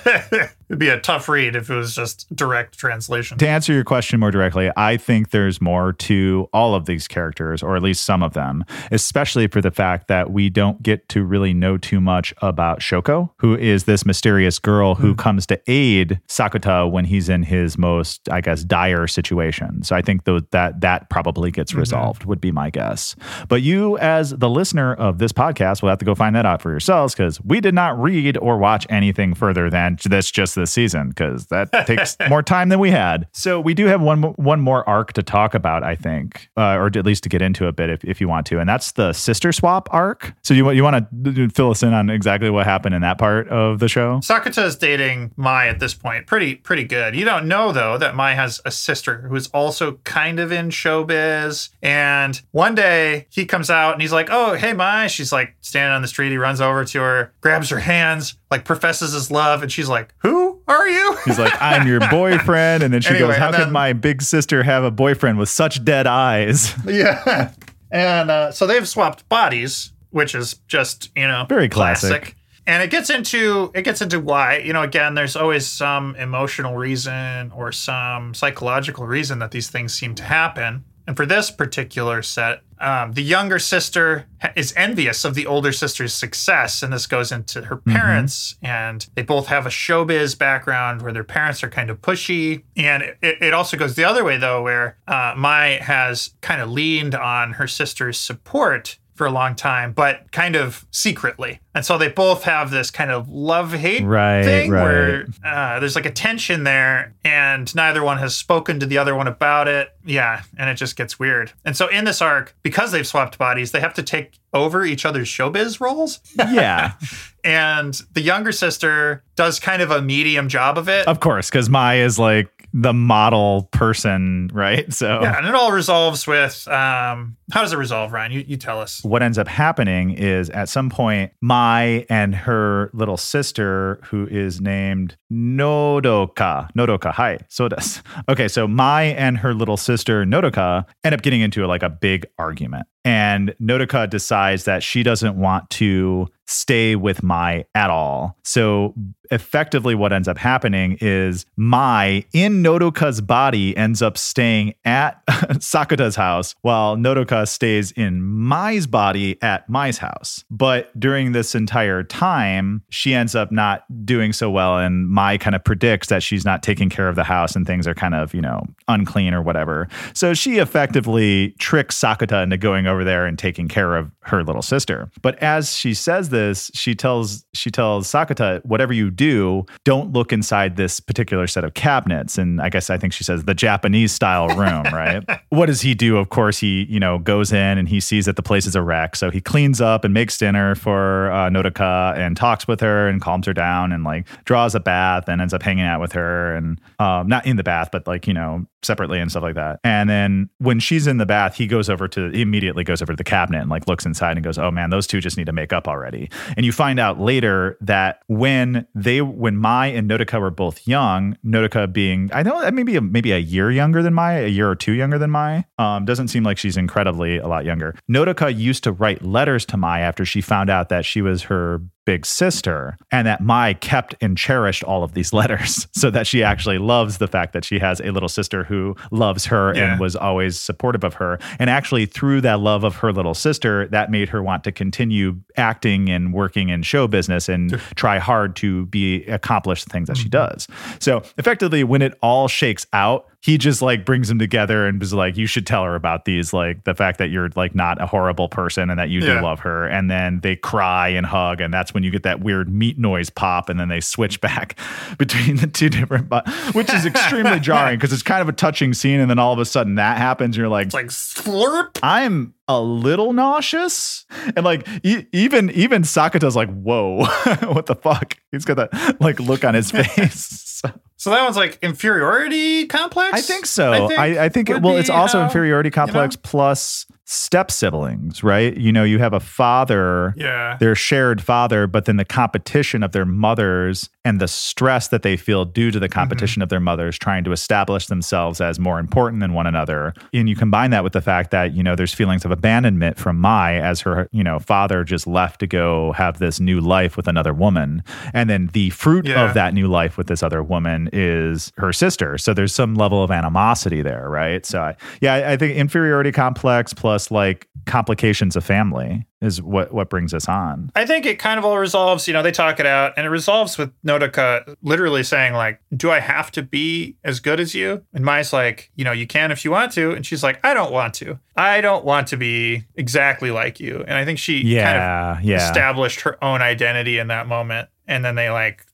It'd 0.72 0.80
be 0.80 0.88
a 0.88 1.02
tough 1.02 1.28
read 1.28 1.58
if 1.58 1.70
it 1.70 1.76
was 1.76 1.94
just 1.94 2.34
direct 2.34 2.78
translation. 2.78 3.38
to 3.40 3.46
answer 3.46 3.74
your 3.74 3.84
question 3.84 4.22
more 4.22 4.32
directly, 4.32 4.72
I 4.78 4.96
think 4.96 5.32
there's 5.32 5.60
more 5.60 5.92
to 5.92 6.48
all 6.54 6.76
of 6.76 6.86
these 6.86 7.10
characters, 7.10 7.62
or 7.62 7.76
at 7.76 7.84
least 7.84 8.06
some 8.06 8.24
of 8.24 8.32
them, 8.32 8.64
especially 8.90 9.48
for 9.48 9.60
the 9.60 9.70
fact 9.70 10.08
that 10.08 10.32
we 10.32 10.50
don't 10.50 10.82
get 10.82 11.10
to 11.10 11.26
really 11.26 11.54
know 11.54 11.78
too 11.78 12.00
much 12.00 12.34
about 12.42 12.80
Shoko, 12.80 13.32
who 13.40 13.54
is 13.54 13.84
this 13.84 14.06
mysterious 14.06 14.60
girl 14.60 14.96
who 14.96 15.10
hmm. 15.10 15.18
comes 15.18 15.46
to 15.48 15.60
aid 15.68 16.22
Sakuta 16.30 16.90
when 16.90 17.04
he's 17.04 17.28
in 17.28 17.44
his 17.44 17.78
most, 17.78 18.30
I 18.30 18.40
guess, 18.40 18.64
dire 18.64 19.08
situation. 19.08 19.84
So 19.84 19.94
I 19.98 20.02
think 20.02 20.24
tho- 20.24 20.40
that 20.52 20.80
that 20.80 21.10
probably 21.10 21.52
gets 21.52 21.72
mm-hmm. 21.72 21.82
resolved, 21.82 22.24
would 22.24 22.40
be 22.40 22.54
my 22.54 22.70
guess. 22.70 23.14
But 23.50 23.62
you, 23.62 23.98
as 23.98 24.30
the 24.30 24.50
listener 24.50 24.94
of 24.94 25.18
this 25.18 25.34
podcast, 25.34 25.82
will 25.82 25.90
have 25.90 26.00
to 26.00 26.06
go 26.06 26.16
find 26.16 26.34
that 26.38 26.46
out 26.46 26.62
for 26.62 26.72
yourselves 26.72 27.14
because 27.14 27.42
we 27.42 27.60
did 27.60 27.74
not 27.74 28.02
read 28.02 28.38
or 28.38 28.58
watch 28.58 28.88
anything 28.90 29.34
further 29.34 29.70
than 29.70 29.98
this 30.06 30.32
just 30.32 30.61
this 30.62 30.72
season 30.72 31.10
because 31.10 31.48
that 31.48 31.72
takes 31.88 32.16
more 32.30 32.42
time 32.42 32.70
than 32.70 32.80
we 32.80 32.92
had. 32.92 33.28
So 33.34 33.60
we 33.60 33.74
do 33.74 33.88
have 33.88 34.02
one 34.02 34.22
one 34.22 34.62
more 34.62 34.88
arc 34.88 35.14
to 35.14 35.24
talk 35.24 35.54
about, 35.54 35.84
I 35.84 35.96
think, 35.96 36.50
uh, 36.56 36.76
or 36.76 36.88
at 36.88 37.06
least 37.06 37.24
to 37.24 37.30
get 37.30 37.42
into 37.42 37.68
a 37.68 37.72
bit 37.72 37.90
if, 37.90 38.04
if 38.06 38.22
you 38.22 38.30
want 38.30 38.46
to, 38.48 38.60
and 38.60 38.70
that's 38.70 38.94
the 38.94 39.14
sister 39.14 39.52
swap 39.52 39.90
arc. 39.92 40.34
So 40.44 40.54
you 40.54 40.64
want 40.66 40.78
you 40.78 40.84
want 40.84 41.08
to 41.24 41.50
fill 41.50 41.72
us 41.72 41.84
in 41.84 41.94
on 41.94 42.10
exactly 42.10 42.50
what 42.50 42.66
happened 42.66 42.96
in 42.96 43.02
that 43.02 43.18
part 43.18 43.50
of 43.50 43.80
the 43.80 43.88
show? 43.88 44.18
Sakuta 44.20 44.66
is 44.66 44.76
dating 44.76 45.32
Mai 45.36 45.68
at 45.68 45.80
this 45.80 45.94
point. 45.94 46.28
Pretty 46.28 46.56
pretty 46.56 46.84
good. 46.84 47.16
You 47.16 47.26
don't 47.26 47.48
know 47.48 47.72
though 47.72 47.98
that 47.98 48.16
Mai 48.16 48.34
has 48.34 48.62
a 48.66 48.72
sister 48.72 49.22
who 49.22 49.36
is 49.36 49.48
also 49.48 49.94
kind 50.04 50.40
of 50.40 50.52
in 50.52 50.70
showbiz. 50.70 51.70
And 51.82 52.42
one 52.52 52.76
day 52.76 53.28
he 53.30 53.46
comes 53.46 53.70
out 53.70 53.94
and 53.94 54.02
he's 54.02 54.14
like, 54.14 54.30
"Oh, 54.32 54.54
hey 54.54 54.74
Mai." 54.74 55.08
She's 55.08 55.32
like 55.32 55.56
standing 55.62 55.94
on 55.94 56.02
the 56.02 56.08
street. 56.08 56.32
He 56.32 56.38
runs 56.38 56.62
over 56.62 56.86
to 56.86 57.00
her, 57.00 57.34
grabs 57.42 57.70
her 57.70 57.80
hands, 57.80 58.36
like 58.50 58.66
professes 58.66 59.14
his 59.14 59.32
love, 59.32 59.64
and 59.64 59.72
she's 59.72 59.90
like, 59.90 60.14
"Who 60.20 60.41
are 60.68 60.88
you?" 60.88 61.18
He's 61.26 61.40
like, 61.40 61.54
"I'm 61.62 61.88
your 61.88 62.00
boyfriend," 62.10 62.84
and 62.84 62.94
then 62.94 63.02
she 63.02 63.10
Anyway, 63.10 63.30
goes, 63.30 63.38
"How 63.38 63.48
and 63.48 63.56
could 63.58 63.72
my 63.72 63.94
big 63.94 64.22
sister 64.22 64.64
have 64.64 64.84
a 64.84 64.92
boyfriend 64.92 65.38
with 65.38 65.50
such 65.50 65.84
dead 65.84 66.08
eyes?" 66.08 66.74
yeah. 66.86 67.52
And 67.92 68.32
uh, 68.32 68.52
so 68.52 68.68
they've 68.68 68.88
swapped 68.88 69.28
bodies, 69.30 69.92
which 70.12 70.34
is 70.36 70.56
just 70.68 71.10
you 71.16 71.28
know 71.28 71.46
Very 71.50 71.70
classic. 71.70 72.36
And 72.68 72.84
it 72.84 72.92
gets 72.92 73.10
into 73.10 73.72
it 73.74 73.82
gets 73.82 74.02
into 74.02 74.20
why 74.20 74.58
you 74.60 74.72
know 74.72 74.84
again 74.84 75.16
there's 75.16 75.36
always 75.36 75.68
some 75.68 76.16
emotional 76.16 76.76
reason 76.76 77.52
or 77.52 77.72
some 77.72 78.34
psychological 78.34 79.06
reason 79.08 79.40
that 79.40 79.52
these 79.52 79.70
things 79.70 79.94
seem 79.94 80.16
to 80.16 80.24
happen. 80.24 80.86
And 81.08 81.18
for 81.18 81.26
this 81.26 81.52
particular 81.52 82.22
set, 82.22 82.62
um, 82.80 83.14
the 83.14 83.24
younger 83.24 83.60
sister 83.60 84.26
is 84.56 84.74
envious 84.76 85.24
of 85.24 85.36
the 85.36 85.46
older 85.46 85.72
sister's 85.72 86.14
success, 86.14 86.82
and 86.82 86.92
this 86.92 87.06
goes 87.06 87.32
into 87.32 87.64
her 87.64 87.78
parents. 87.78 88.56
And 88.62 89.08
they 89.16 89.22
both 89.22 89.48
have 89.48 89.66
a 89.66 89.70
showbiz 89.70 90.38
background 90.38 91.02
where 91.02 91.14
their 91.14 91.24
parents 91.24 91.64
are 91.64 91.70
kind 91.70 91.90
of 91.90 92.02
pushy. 92.02 92.64
And 92.76 93.04
it, 93.22 93.38
it 93.42 93.54
also 93.54 93.78
goes 93.78 93.96
the 93.96 94.04
other 94.04 94.24
way 94.24 94.38
though, 94.38 94.64
where 94.64 94.98
uh, 95.08 95.34
Mai 95.38 95.80
has 95.82 96.34
kind 96.42 96.62
of 96.62 96.70
leaned 96.72 97.14
on 97.14 97.54
her 97.54 97.68
sister's 97.68 98.18
support 98.18 98.98
for 99.14 99.28
a 99.28 99.32
long 99.32 99.56
time, 99.56 99.92
but 99.92 100.32
kind 100.32 100.56
of 100.56 100.86
secretly. 100.92 101.60
And 101.76 101.86
so 101.86 101.98
they 101.98 102.08
both 102.10 102.44
have 102.44 102.72
this 102.72 102.90
kind 102.92 103.12
of 103.12 103.30
love 103.30 103.72
hate 103.74 104.04
Right, 104.04 104.44
thing 104.44 104.72
right. 104.72 104.84
where 104.84 105.28
uh, 105.46 105.80
there's 105.80 105.96
like 105.96 106.06
a 106.06 106.12
tension 106.12 106.64
there, 106.64 107.14
and 107.24 107.74
neither 107.76 108.04
one 108.04 108.18
has 108.18 108.36
spoken 108.36 108.80
to 108.80 108.86
the 108.86 108.98
other 108.98 109.16
one 109.16 109.28
about 109.28 109.68
it. 109.68 109.90
Yeah, 110.06 110.44
and 110.58 110.70
it 110.70 110.76
just 110.76 110.96
gets 110.96 111.20
weird. 111.20 111.52
And 111.64 111.76
so 111.78 111.88
in 111.88 112.06
this 112.06 112.22
arc, 112.22 112.56
because 112.64 112.92
they've 112.92 113.06
swapped 113.08 113.38
bodies, 113.38 113.72
they 113.72 113.80
have 113.80 113.94
to 113.96 114.04
take 114.04 114.40
over 114.54 114.84
each 114.84 115.06
other's 115.06 115.28
showbiz 115.30 115.80
roles. 115.80 116.20
Yeah, 116.38 116.94
and 117.44 117.94
the 118.14 118.22
younger 118.22 118.52
sister 118.52 119.24
does 119.36 119.60
kind 119.60 119.82
of 119.82 119.92
a 119.92 120.02
medium 120.02 120.50
job 120.50 120.78
of 120.78 120.90
it. 120.90 121.08
of 121.08 121.20
course, 121.20 121.50
because 121.50 121.70
Mai 121.70 121.96
is 121.98 122.18
like 122.20 122.61
the 122.74 122.94
model 122.94 123.70
person, 123.72 124.50
right? 124.54 124.92
So 124.94 125.22
Yeah, 125.22 125.38
and 125.38 125.48
it 125.48 125.56
all 125.56 125.72
resolves 125.72 126.26
with 126.26 126.68
um, 126.68 127.38
how 127.52 127.62
does 127.62 127.74
it 127.74 127.78
resolve, 127.78 128.14
Ryan? 128.14 128.32
You, 128.32 128.46
you 128.48 128.58
tell 128.58 128.80
us. 128.80 129.04
what 129.04 129.22
ends 129.22 129.38
up 129.38 129.48
happening 129.48 130.12
is 130.12 130.50
at 130.50 130.70
some 130.70 130.90
point, 130.90 131.32
Mai 131.42 132.06
and 132.10 132.34
her 132.34 132.90
little 132.94 133.18
sister, 133.18 134.00
who 134.06 134.28
is 134.28 134.62
named 134.62 135.18
Nodoka, 135.32 136.70
Nodoka, 136.74 137.12
hi, 137.12 137.40
so 137.50 137.68
does. 137.68 138.02
Okay, 138.30 138.48
so 138.48 138.68
Mai 138.68 139.04
and 139.04 139.38
her 139.38 139.54
little 139.54 139.78
sister 139.78 140.26
Nodoka 140.26 140.86
end 141.04 141.14
up 141.14 141.22
getting 141.22 141.42
into 141.42 141.66
like 141.66 141.84
a 141.84 141.90
big 141.90 142.26
argument. 142.38 142.88
And 143.04 143.56
Nodoka 143.62 144.10
decides 144.10 144.66
that 144.66 144.84
she 144.84 145.04
doesn't 145.04 145.36
want 145.36 145.70
to 145.72 146.28
stay 146.52 146.96
with 146.96 147.24
Mai 147.24 147.66
at 147.74 147.90
all. 147.90 148.38
So 148.44 148.94
effectively, 149.32 149.96
what 149.96 150.12
ends 150.12 150.28
up 150.28 150.38
happening 150.38 150.98
is 151.00 151.46
Mai 151.56 152.26
in 152.34 152.62
Nodoka's 152.62 153.22
body 153.22 153.76
ends 153.78 154.02
up 154.02 154.18
staying 154.18 154.74
at 154.84 155.26
Sakata's 155.28 156.16
house 156.16 156.54
while 156.62 156.98
Nodoka 156.98 157.48
stays 157.48 157.92
in 157.94 158.22
Mai's 158.22 158.86
body 158.86 159.42
at 159.42 159.68
Mai's 159.70 159.98
house. 159.98 160.44
But 160.52 160.98
during 161.00 161.32
this 161.32 161.56
entire 161.56 162.04
time, 162.04 162.84
she 162.90 163.14
ends 163.14 163.34
up 163.34 163.52
not 163.52 163.86
doing 164.06 164.34
so 164.34 164.50
well. 164.50 164.78
And 164.78 165.08
Mai 165.10 165.38
kind 165.38 165.56
of 165.56 165.64
predicts 165.64 166.10
that 166.10 166.22
she's 166.22 166.44
not 166.44 166.62
taking 166.62 166.90
care 166.90 167.08
of 167.08 167.16
the 167.16 167.24
house 167.24 167.56
and 167.56 167.66
things 167.66 167.88
are 167.88 167.96
kind 167.96 168.14
of, 168.14 168.34
you 168.34 168.42
know, 168.42 168.64
unclean 168.90 169.34
or 169.34 169.42
whatever. 169.42 169.88
So 170.14 170.34
she 170.34 170.58
effectively 170.58 171.56
tricks 171.60 171.98
Sakata 171.98 172.44
into 172.44 172.58
going 172.58 172.88
over 172.92 173.04
there 173.04 173.26
and 173.26 173.40
taking 173.40 173.68
care 173.68 173.96
of 173.96 174.12
her 174.22 174.44
little 174.44 174.62
sister. 174.62 175.10
But 175.22 175.42
as 175.42 175.76
she 175.76 175.94
says 175.94 176.30
this, 176.30 176.70
she 176.74 176.94
tells 176.94 177.46
she 177.54 177.72
tells 177.72 178.08
Sakuta, 178.08 178.64
whatever 178.66 178.94
you 178.94 179.10
do, 179.10 179.66
don't 179.84 180.12
look 180.14 180.32
inside 180.32 180.76
this 180.76 181.00
particular 181.00 181.48
set 181.48 181.64
of 181.64 181.74
cabinets. 181.74 182.38
And 182.38 182.62
I 182.62 182.70
guess 182.70 182.90
I 182.90 182.98
think 182.98 183.14
she 183.14 183.24
says 183.24 183.46
the 183.46 183.54
Japanese 183.54 184.12
style 184.12 184.48
room, 184.50 184.84
right? 184.94 185.24
what 185.50 185.66
does 185.66 185.82
he 185.82 185.94
do? 185.94 186.18
Of 186.18 186.30
course, 186.30 186.60
he, 186.60 186.86
you 186.90 187.00
know, 187.00 187.18
goes 187.18 187.52
in 187.52 187.78
and 187.78 187.88
he 187.88 188.00
sees 188.00 188.26
that 188.26 188.36
the 188.36 188.44
place 188.44 188.66
is 188.66 188.76
a 188.76 188.82
wreck. 188.82 189.16
So 189.16 189.32
he 189.32 189.42
cleans 189.42 189.82
up 189.82 190.04
and 190.04 190.14
makes 190.14 190.38
dinner 190.38 190.76
for 190.76 191.32
uh, 191.32 191.50
Nodoka 191.50 192.16
and 192.18 192.38
talks 192.38 192.68
with 192.68 192.80
her 192.82 193.08
and 193.08 193.22
calms 193.22 193.48
her 193.48 193.54
down 193.54 193.92
and 193.92 194.04
like 194.04 194.28
draws 194.46 194.76
a 194.76 194.80
bath 194.80 195.28
and 195.28 195.42
ends 195.42 195.54
up 195.54 195.64
hanging 195.64 195.86
out 195.86 196.02
with 196.02 196.12
her 196.14 196.56
and 196.56 196.80
um, 197.00 197.28
not 197.28 197.46
in 197.46 197.58
the 197.58 197.64
bath, 197.64 197.90
but 197.92 198.06
like, 198.06 198.28
you 198.28 198.34
know, 198.34 198.66
separately 198.84 199.20
and 199.20 199.30
stuff 199.30 199.44
like 199.44 199.56
that. 199.56 199.80
And 199.84 200.10
then 200.10 200.50
when 200.58 200.80
she's 200.80 201.08
in 201.08 201.18
the 201.18 201.26
bath, 201.26 201.56
he 201.56 201.68
goes 201.68 201.90
over 201.90 202.08
to 202.10 202.30
he 202.32 202.46
immediately 202.82 202.92
goes 202.92 203.02
over 203.02 203.14
to 203.14 203.18
the 203.18 203.24
cabinet 203.24 203.62
and 203.62 203.70
like 203.70 203.88
looks 203.88 204.06
inside 204.06 204.38
and 204.38 204.44
goes, 204.44 204.58
"Oh 204.58 204.72
man, 204.72 204.90
those 204.90 205.08
two 205.08 205.22
just 205.22 205.38
need 205.38 205.46
to 205.46 205.54
make 205.54 205.74
up 205.74 205.88
already." 205.88 206.30
And 206.58 206.66
you 206.66 206.72
find 206.72 207.00
out 207.00 207.20
later 207.20 207.78
that 207.82 208.22
when 208.28 208.88
they 208.96 209.22
when 209.22 209.56
Mai 209.56 209.88
and 209.88 210.10
Nodoka 210.10 210.40
were 210.40 210.52
both 210.52 210.88
young, 210.88 211.38
Nodoka 211.46 211.92
being 211.92 212.30
I 212.34 212.44
know 212.44 212.70
maybe 212.72 212.96
a, 212.96 213.02
maybe 213.02 213.32
a 213.32 213.38
year 213.38 213.72
younger 213.72 214.02
than 214.02 214.14
Mai, 214.14 214.40
a 214.40 214.48
year 214.48 214.70
or 214.70 214.76
two 214.76 214.94
younger 214.94 215.18
than 215.18 215.32
Mai. 215.32 215.66
Um, 215.78 216.06
doesn't 216.06 216.30
seem 216.30 216.44
like 216.44 216.58
she's 216.58 216.78
incredibly 216.78 217.38
a 217.38 217.48
lot 217.48 217.66
younger. 217.66 217.96
Nodoka 218.10 218.56
used 218.56 218.84
to 218.84 218.92
write 218.92 219.24
letters 219.24 219.66
to 219.68 219.78
Mai 219.78 220.00
after 220.02 220.26
she 220.26 220.42
found 220.42 220.70
out 220.70 220.90
that 220.90 221.06
she 221.06 221.22
was 221.22 221.44
her 221.44 221.82
big 222.06 222.26
sister 222.26 222.98
and 223.12 223.28
that 223.28 223.42
Mai 223.42 223.74
kept 223.76 224.16
and 224.22 224.38
cherished 224.38 224.84
all 224.84 225.04
of 225.04 225.14
these 225.14 225.34
letters 225.42 225.88
so 225.92 226.10
that 226.10 226.28
she 226.28 226.44
actually 226.44 226.78
loves 226.78 227.18
the 227.20 227.28
fact 227.28 227.54
that 227.54 227.64
she 227.64 227.80
has 227.80 228.00
a 228.02 228.12
little 228.12 228.30
sister 228.30 228.64
who 228.64 228.96
loves 229.12 229.46
her 229.46 229.74
Yeah. 229.76 229.92
and 229.92 230.00
was 230.00 230.16
always 230.16 230.60
supportive 230.60 231.04
of 231.04 231.16
her. 231.16 231.40
And 231.60 231.70
actually 231.70 232.06
through 232.06 232.42
that 232.42 232.60
love 232.60 232.84
of 232.84 232.96
her 232.98 233.14
little 233.14 233.34
sister 233.34 233.88
that 233.88 234.10
made 234.10 234.30
her 234.30 234.42
want 234.42 234.64
to 234.64 234.72
continue 234.72 235.40
acting 235.58 236.10
and 236.10 236.34
working 236.34 236.70
in 236.70 236.82
show 236.84 237.08
business 237.08 237.48
and 237.48 237.80
try 237.96 238.18
hard 238.18 238.56
to 238.58 238.86
be 238.88 239.24
accomplish 239.26 239.84
the 239.84 239.90
things 239.90 240.08
that 240.08 240.18
she 240.18 240.30
mm-hmm. 240.30 240.54
does. 240.54 240.68
So 241.00 241.24
effectively 241.38 241.84
when 241.84 242.02
it 242.02 242.18
all 242.22 242.48
shakes 242.48 242.86
out 242.94 243.28
he 243.44 243.58
just 243.58 243.82
like 243.82 244.06
brings 244.06 244.28
them 244.28 244.38
together 244.40 244.86
and 244.86 245.00
was 245.00 245.14
like 245.14 245.36
you 245.36 245.48
should 245.48 245.66
tell 245.66 245.84
her 245.84 245.96
about 245.96 246.26
these 246.26 246.54
like 246.54 246.84
the 246.84 246.94
fact 246.94 247.18
that 247.18 247.30
you're 247.32 247.50
like 247.56 247.74
not 247.74 248.00
a 248.02 248.06
horrible 248.06 248.48
person 248.48 248.90
and 248.90 249.00
that 249.00 249.10
you 249.10 249.20
Yeah. 249.22 249.40
do 249.40 249.42
love 249.42 249.60
her 249.62 249.88
and 249.88 250.10
then 250.12 250.40
they 250.42 250.56
cry 250.56 251.10
and 251.10 251.26
hug 251.26 251.60
and 251.60 251.74
that's 251.74 251.94
when 251.94 252.04
you 252.04 252.12
get 252.12 252.24
that 252.24 252.40
weird 252.42 252.70
meat 252.70 252.98
noise 253.00 253.30
pop 253.32 253.68
and 253.70 253.80
then 253.80 253.90
they 253.90 254.00
switch 254.00 254.40
back 254.42 254.78
between 255.18 255.56
the 255.58 255.68
two 255.68 255.90
different 255.90 256.30
but 256.30 256.48
which 256.74 256.94
is 256.94 257.06
extremely 257.06 257.60
jarring 257.60 257.98
because 257.98 258.14
it's 258.14 258.24
kind 258.24 258.42
of 258.42 258.50
a 258.50 258.54
touching 258.54 258.94
scene 258.94 259.20
and 259.20 259.30
then 259.30 259.40
all 259.40 259.54
of 259.54 259.60
a 259.60 259.66
sudden 259.66 259.96
that 259.96 260.18
happens 260.18 260.56
you're 260.56 260.70
like 260.70 260.86
It's 260.88 260.94
like 260.94 261.08
slurp. 261.08 261.98
I'm 262.04 262.54
a 262.78 262.82
little 262.82 263.34
nauseous 263.34 264.26
and 264.56 264.64
like 264.66 264.88
e- 265.04 265.26
even 265.32 265.70
even 265.72 266.04
Sakuta's 266.04 266.56
like 266.56 266.70
whoa 266.70 267.26
what 267.74 267.86
the 267.86 267.96
fuck 267.96 268.38
he's 268.52 268.66
got 268.66 268.78
that 268.78 269.22
like 269.22 269.40
look 269.40 269.64
on 269.64 269.74
his 269.74 269.92
face 269.98 270.82
So 271.18 271.30
that 271.30 271.44
one's 271.44 271.56
like 271.56 271.78
inferiority 271.84 272.88
complex. 272.88 273.32
I 273.34 273.42
think 273.42 273.68
so. 273.68 273.94
I, 273.94 274.08
think, 274.08 274.20
I 274.20 274.50
think, 274.50 274.70
it, 274.72 274.82
well, 274.82 274.98
it's 274.98 275.08
also 275.12 275.38
how- 275.38 275.46
inferiority 275.46 275.92
complex 275.92 276.36
plus 276.36 277.06
step 277.32 277.72
siblings, 277.72 278.44
right? 278.44 278.76
You 278.76 278.92
know, 278.92 279.06
you 279.06 279.18
have 279.20 279.32
a 279.32 279.40
father, 279.40 280.34
Yeah. 280.36 280.76
their 280.82 280.96
shared 280.96 281.42
father, 281.42 281.88
but 281.88 282.04
then 282.04 282.18
the 282.18 282.26
competition 282.26 283.04
of 283.04 283.14
their 283.14 283.26
mothers 283.26 284.10
and 284.26 284.42
the 284.42 284.50
stress 284.50 285.08
that 285.08 285.22
they 285.24 285.38
feel 285.38 285.64
due 285.64 285.92
to 285.92 286.00
the 286.00 286.08
mm-hmm. 286.08 286.14
competition 286.14 286.62
of 286.62 286.68
their 286.68 286.82
mothers 286.82 287.18
trying 287.18 287.46
to 287.46 287.54
establish 287.54 288.08
themselves 288.08 288.60
as 288.60 288.80
more 288.80 289.00
important 289.00 289.40
than 289.40 289.54
one 289.54 289.66
another. 289.66 290.14
And 290.34 290.50
you 290.50 290.58
combine 290.58 290.92
that 290.92 291.06
with 291.06 291.14
the 291.14 291.22
fact 291.22 291.52
that, 291.52 291.74
you 291.74 291.82
know, 291.82 291.96
there's 291.96 292.14
feelings 292.14 292.44
of 292.44 292.52
abandonment 292.52 293.18
from 293.18 293.40
Mai 293.40 293.76
as 293.76 294.02
her, 294.02 294.28
you 294.34 294.44
know, 294.44 294.60
father 294.60 295.06
just 295.06 295.26
left 295.26 295.62
to 295.62 295.68
go 295.68 296.12
have 296.12 296.40
this 296.40 296.60
new 296.60 296.82
life 296.82 297.16
with 297.16 297.30
another 297.30 297.54
woman. 297.54 298.04
And 298.34 298.50
then 298.50 298.70
the 298.74 298.90
fruit 298.90 299.26
Yeah. 299.26 299.46
of 299.48 299.54
that 299.54 299.74
new 299.74 299.88
life 299.88 300.18
with 300.18 300.28
this 300.28 300.44
other 300.44 300.62
woman 300.62 301.10
is 301.14 301.72
her 301.78 301.94
sister. 301.94 302.38
So 302.38 302.54
there's 302.54 302.76
some 302.76 302.96
level 302.96 303.24
of 303.24 303.32
animosity 303.32 304.02
there, 304.02 304.30
right? 304.30 304.66
So 304.66 304.82
I, 304.82 304.96
yeah, 305.22 305.50
I 305.50 305.56
think 305.56 305.78
inferiority 305.78 306.34
complex 306.34 306.94
plus 306.94 307.21
like 307.30 307.68
complications 307.86 308.56
of 308.56 308.64
family 308.64 309.28
is 309.42 309.62
what 309.62 309.94
what 309.94 310.10
brings 310.10 310.34
us 310.34 310.48
on. 310.48 310.92
I 310.96 311.06
think 311.06 311.26
it 311.26 311.38
kind 311.40 311.58
of 311.60 311.66
all 311.66 311.78
resolves, 311.78 312.28
you 312.28 312.34
know, 312.34 312.42
they 312.42 312.52
talk 312.52 312.80
it 312.80 312.86
out 312.86 313.14
and 313.18 313.26
it 313.26 313.30
resolves 313.30 313.78
with 313.78 313.92
Nodoka 314.04 314.76
literally 314.82 315.24
saying 315.24 315.54
like, 315.54 315.82
"Do 315.96 316.10
I 316.12 316.20
have 316.20 316.52
to 316.52 316.64
be 316.64 317.18
as 317.24 317.40
good 317.40 317.60
as 317.60 317.76
you?" 317.76 318.04
And 318.14 318.24
Mai's 318.24 318.54
like, 318.54 318.92
"You 318.96 319.04
know, 319.04 319.12
you 319.12 319.28
can 319.28 319.52
if 319.52 319.66
you 319.66 319.72
want 319.72 319.92
to." 319.94 320.12
And 320.14 320.26
she's 320.26 320.44
like, 320.44 320.64
"I 320.66 320.74
don't 320.74 320.92
want 320.92 321.14
to. 321.16 321.40
I 321.56 321.82
don't 321.82 322.06
want 322.06 322.28
to 322.30 322.38
be 322.38 322.86
exactly 322.96 323.52
like 323.52 323.80
you." 323.80 324.00
And 324.08 324.14
I 324.18 324.26
think 324.26 324.40
she 324.40 324.62
kind 324.62 324.70
Yeah, 324.72 325.38
of 325.40 325.44
yeah. 325.44 325.68
established 325.68 326.22
her 326.22 326.42
own 326.44 326.62
identity 326.62 327.18
in 327.20 327.28
that 327.28 327.48
moment. 327.48 327.90
And 328.08 328.26
then 328.26 328.36
they 328.36 328.50
like 328.50 328.86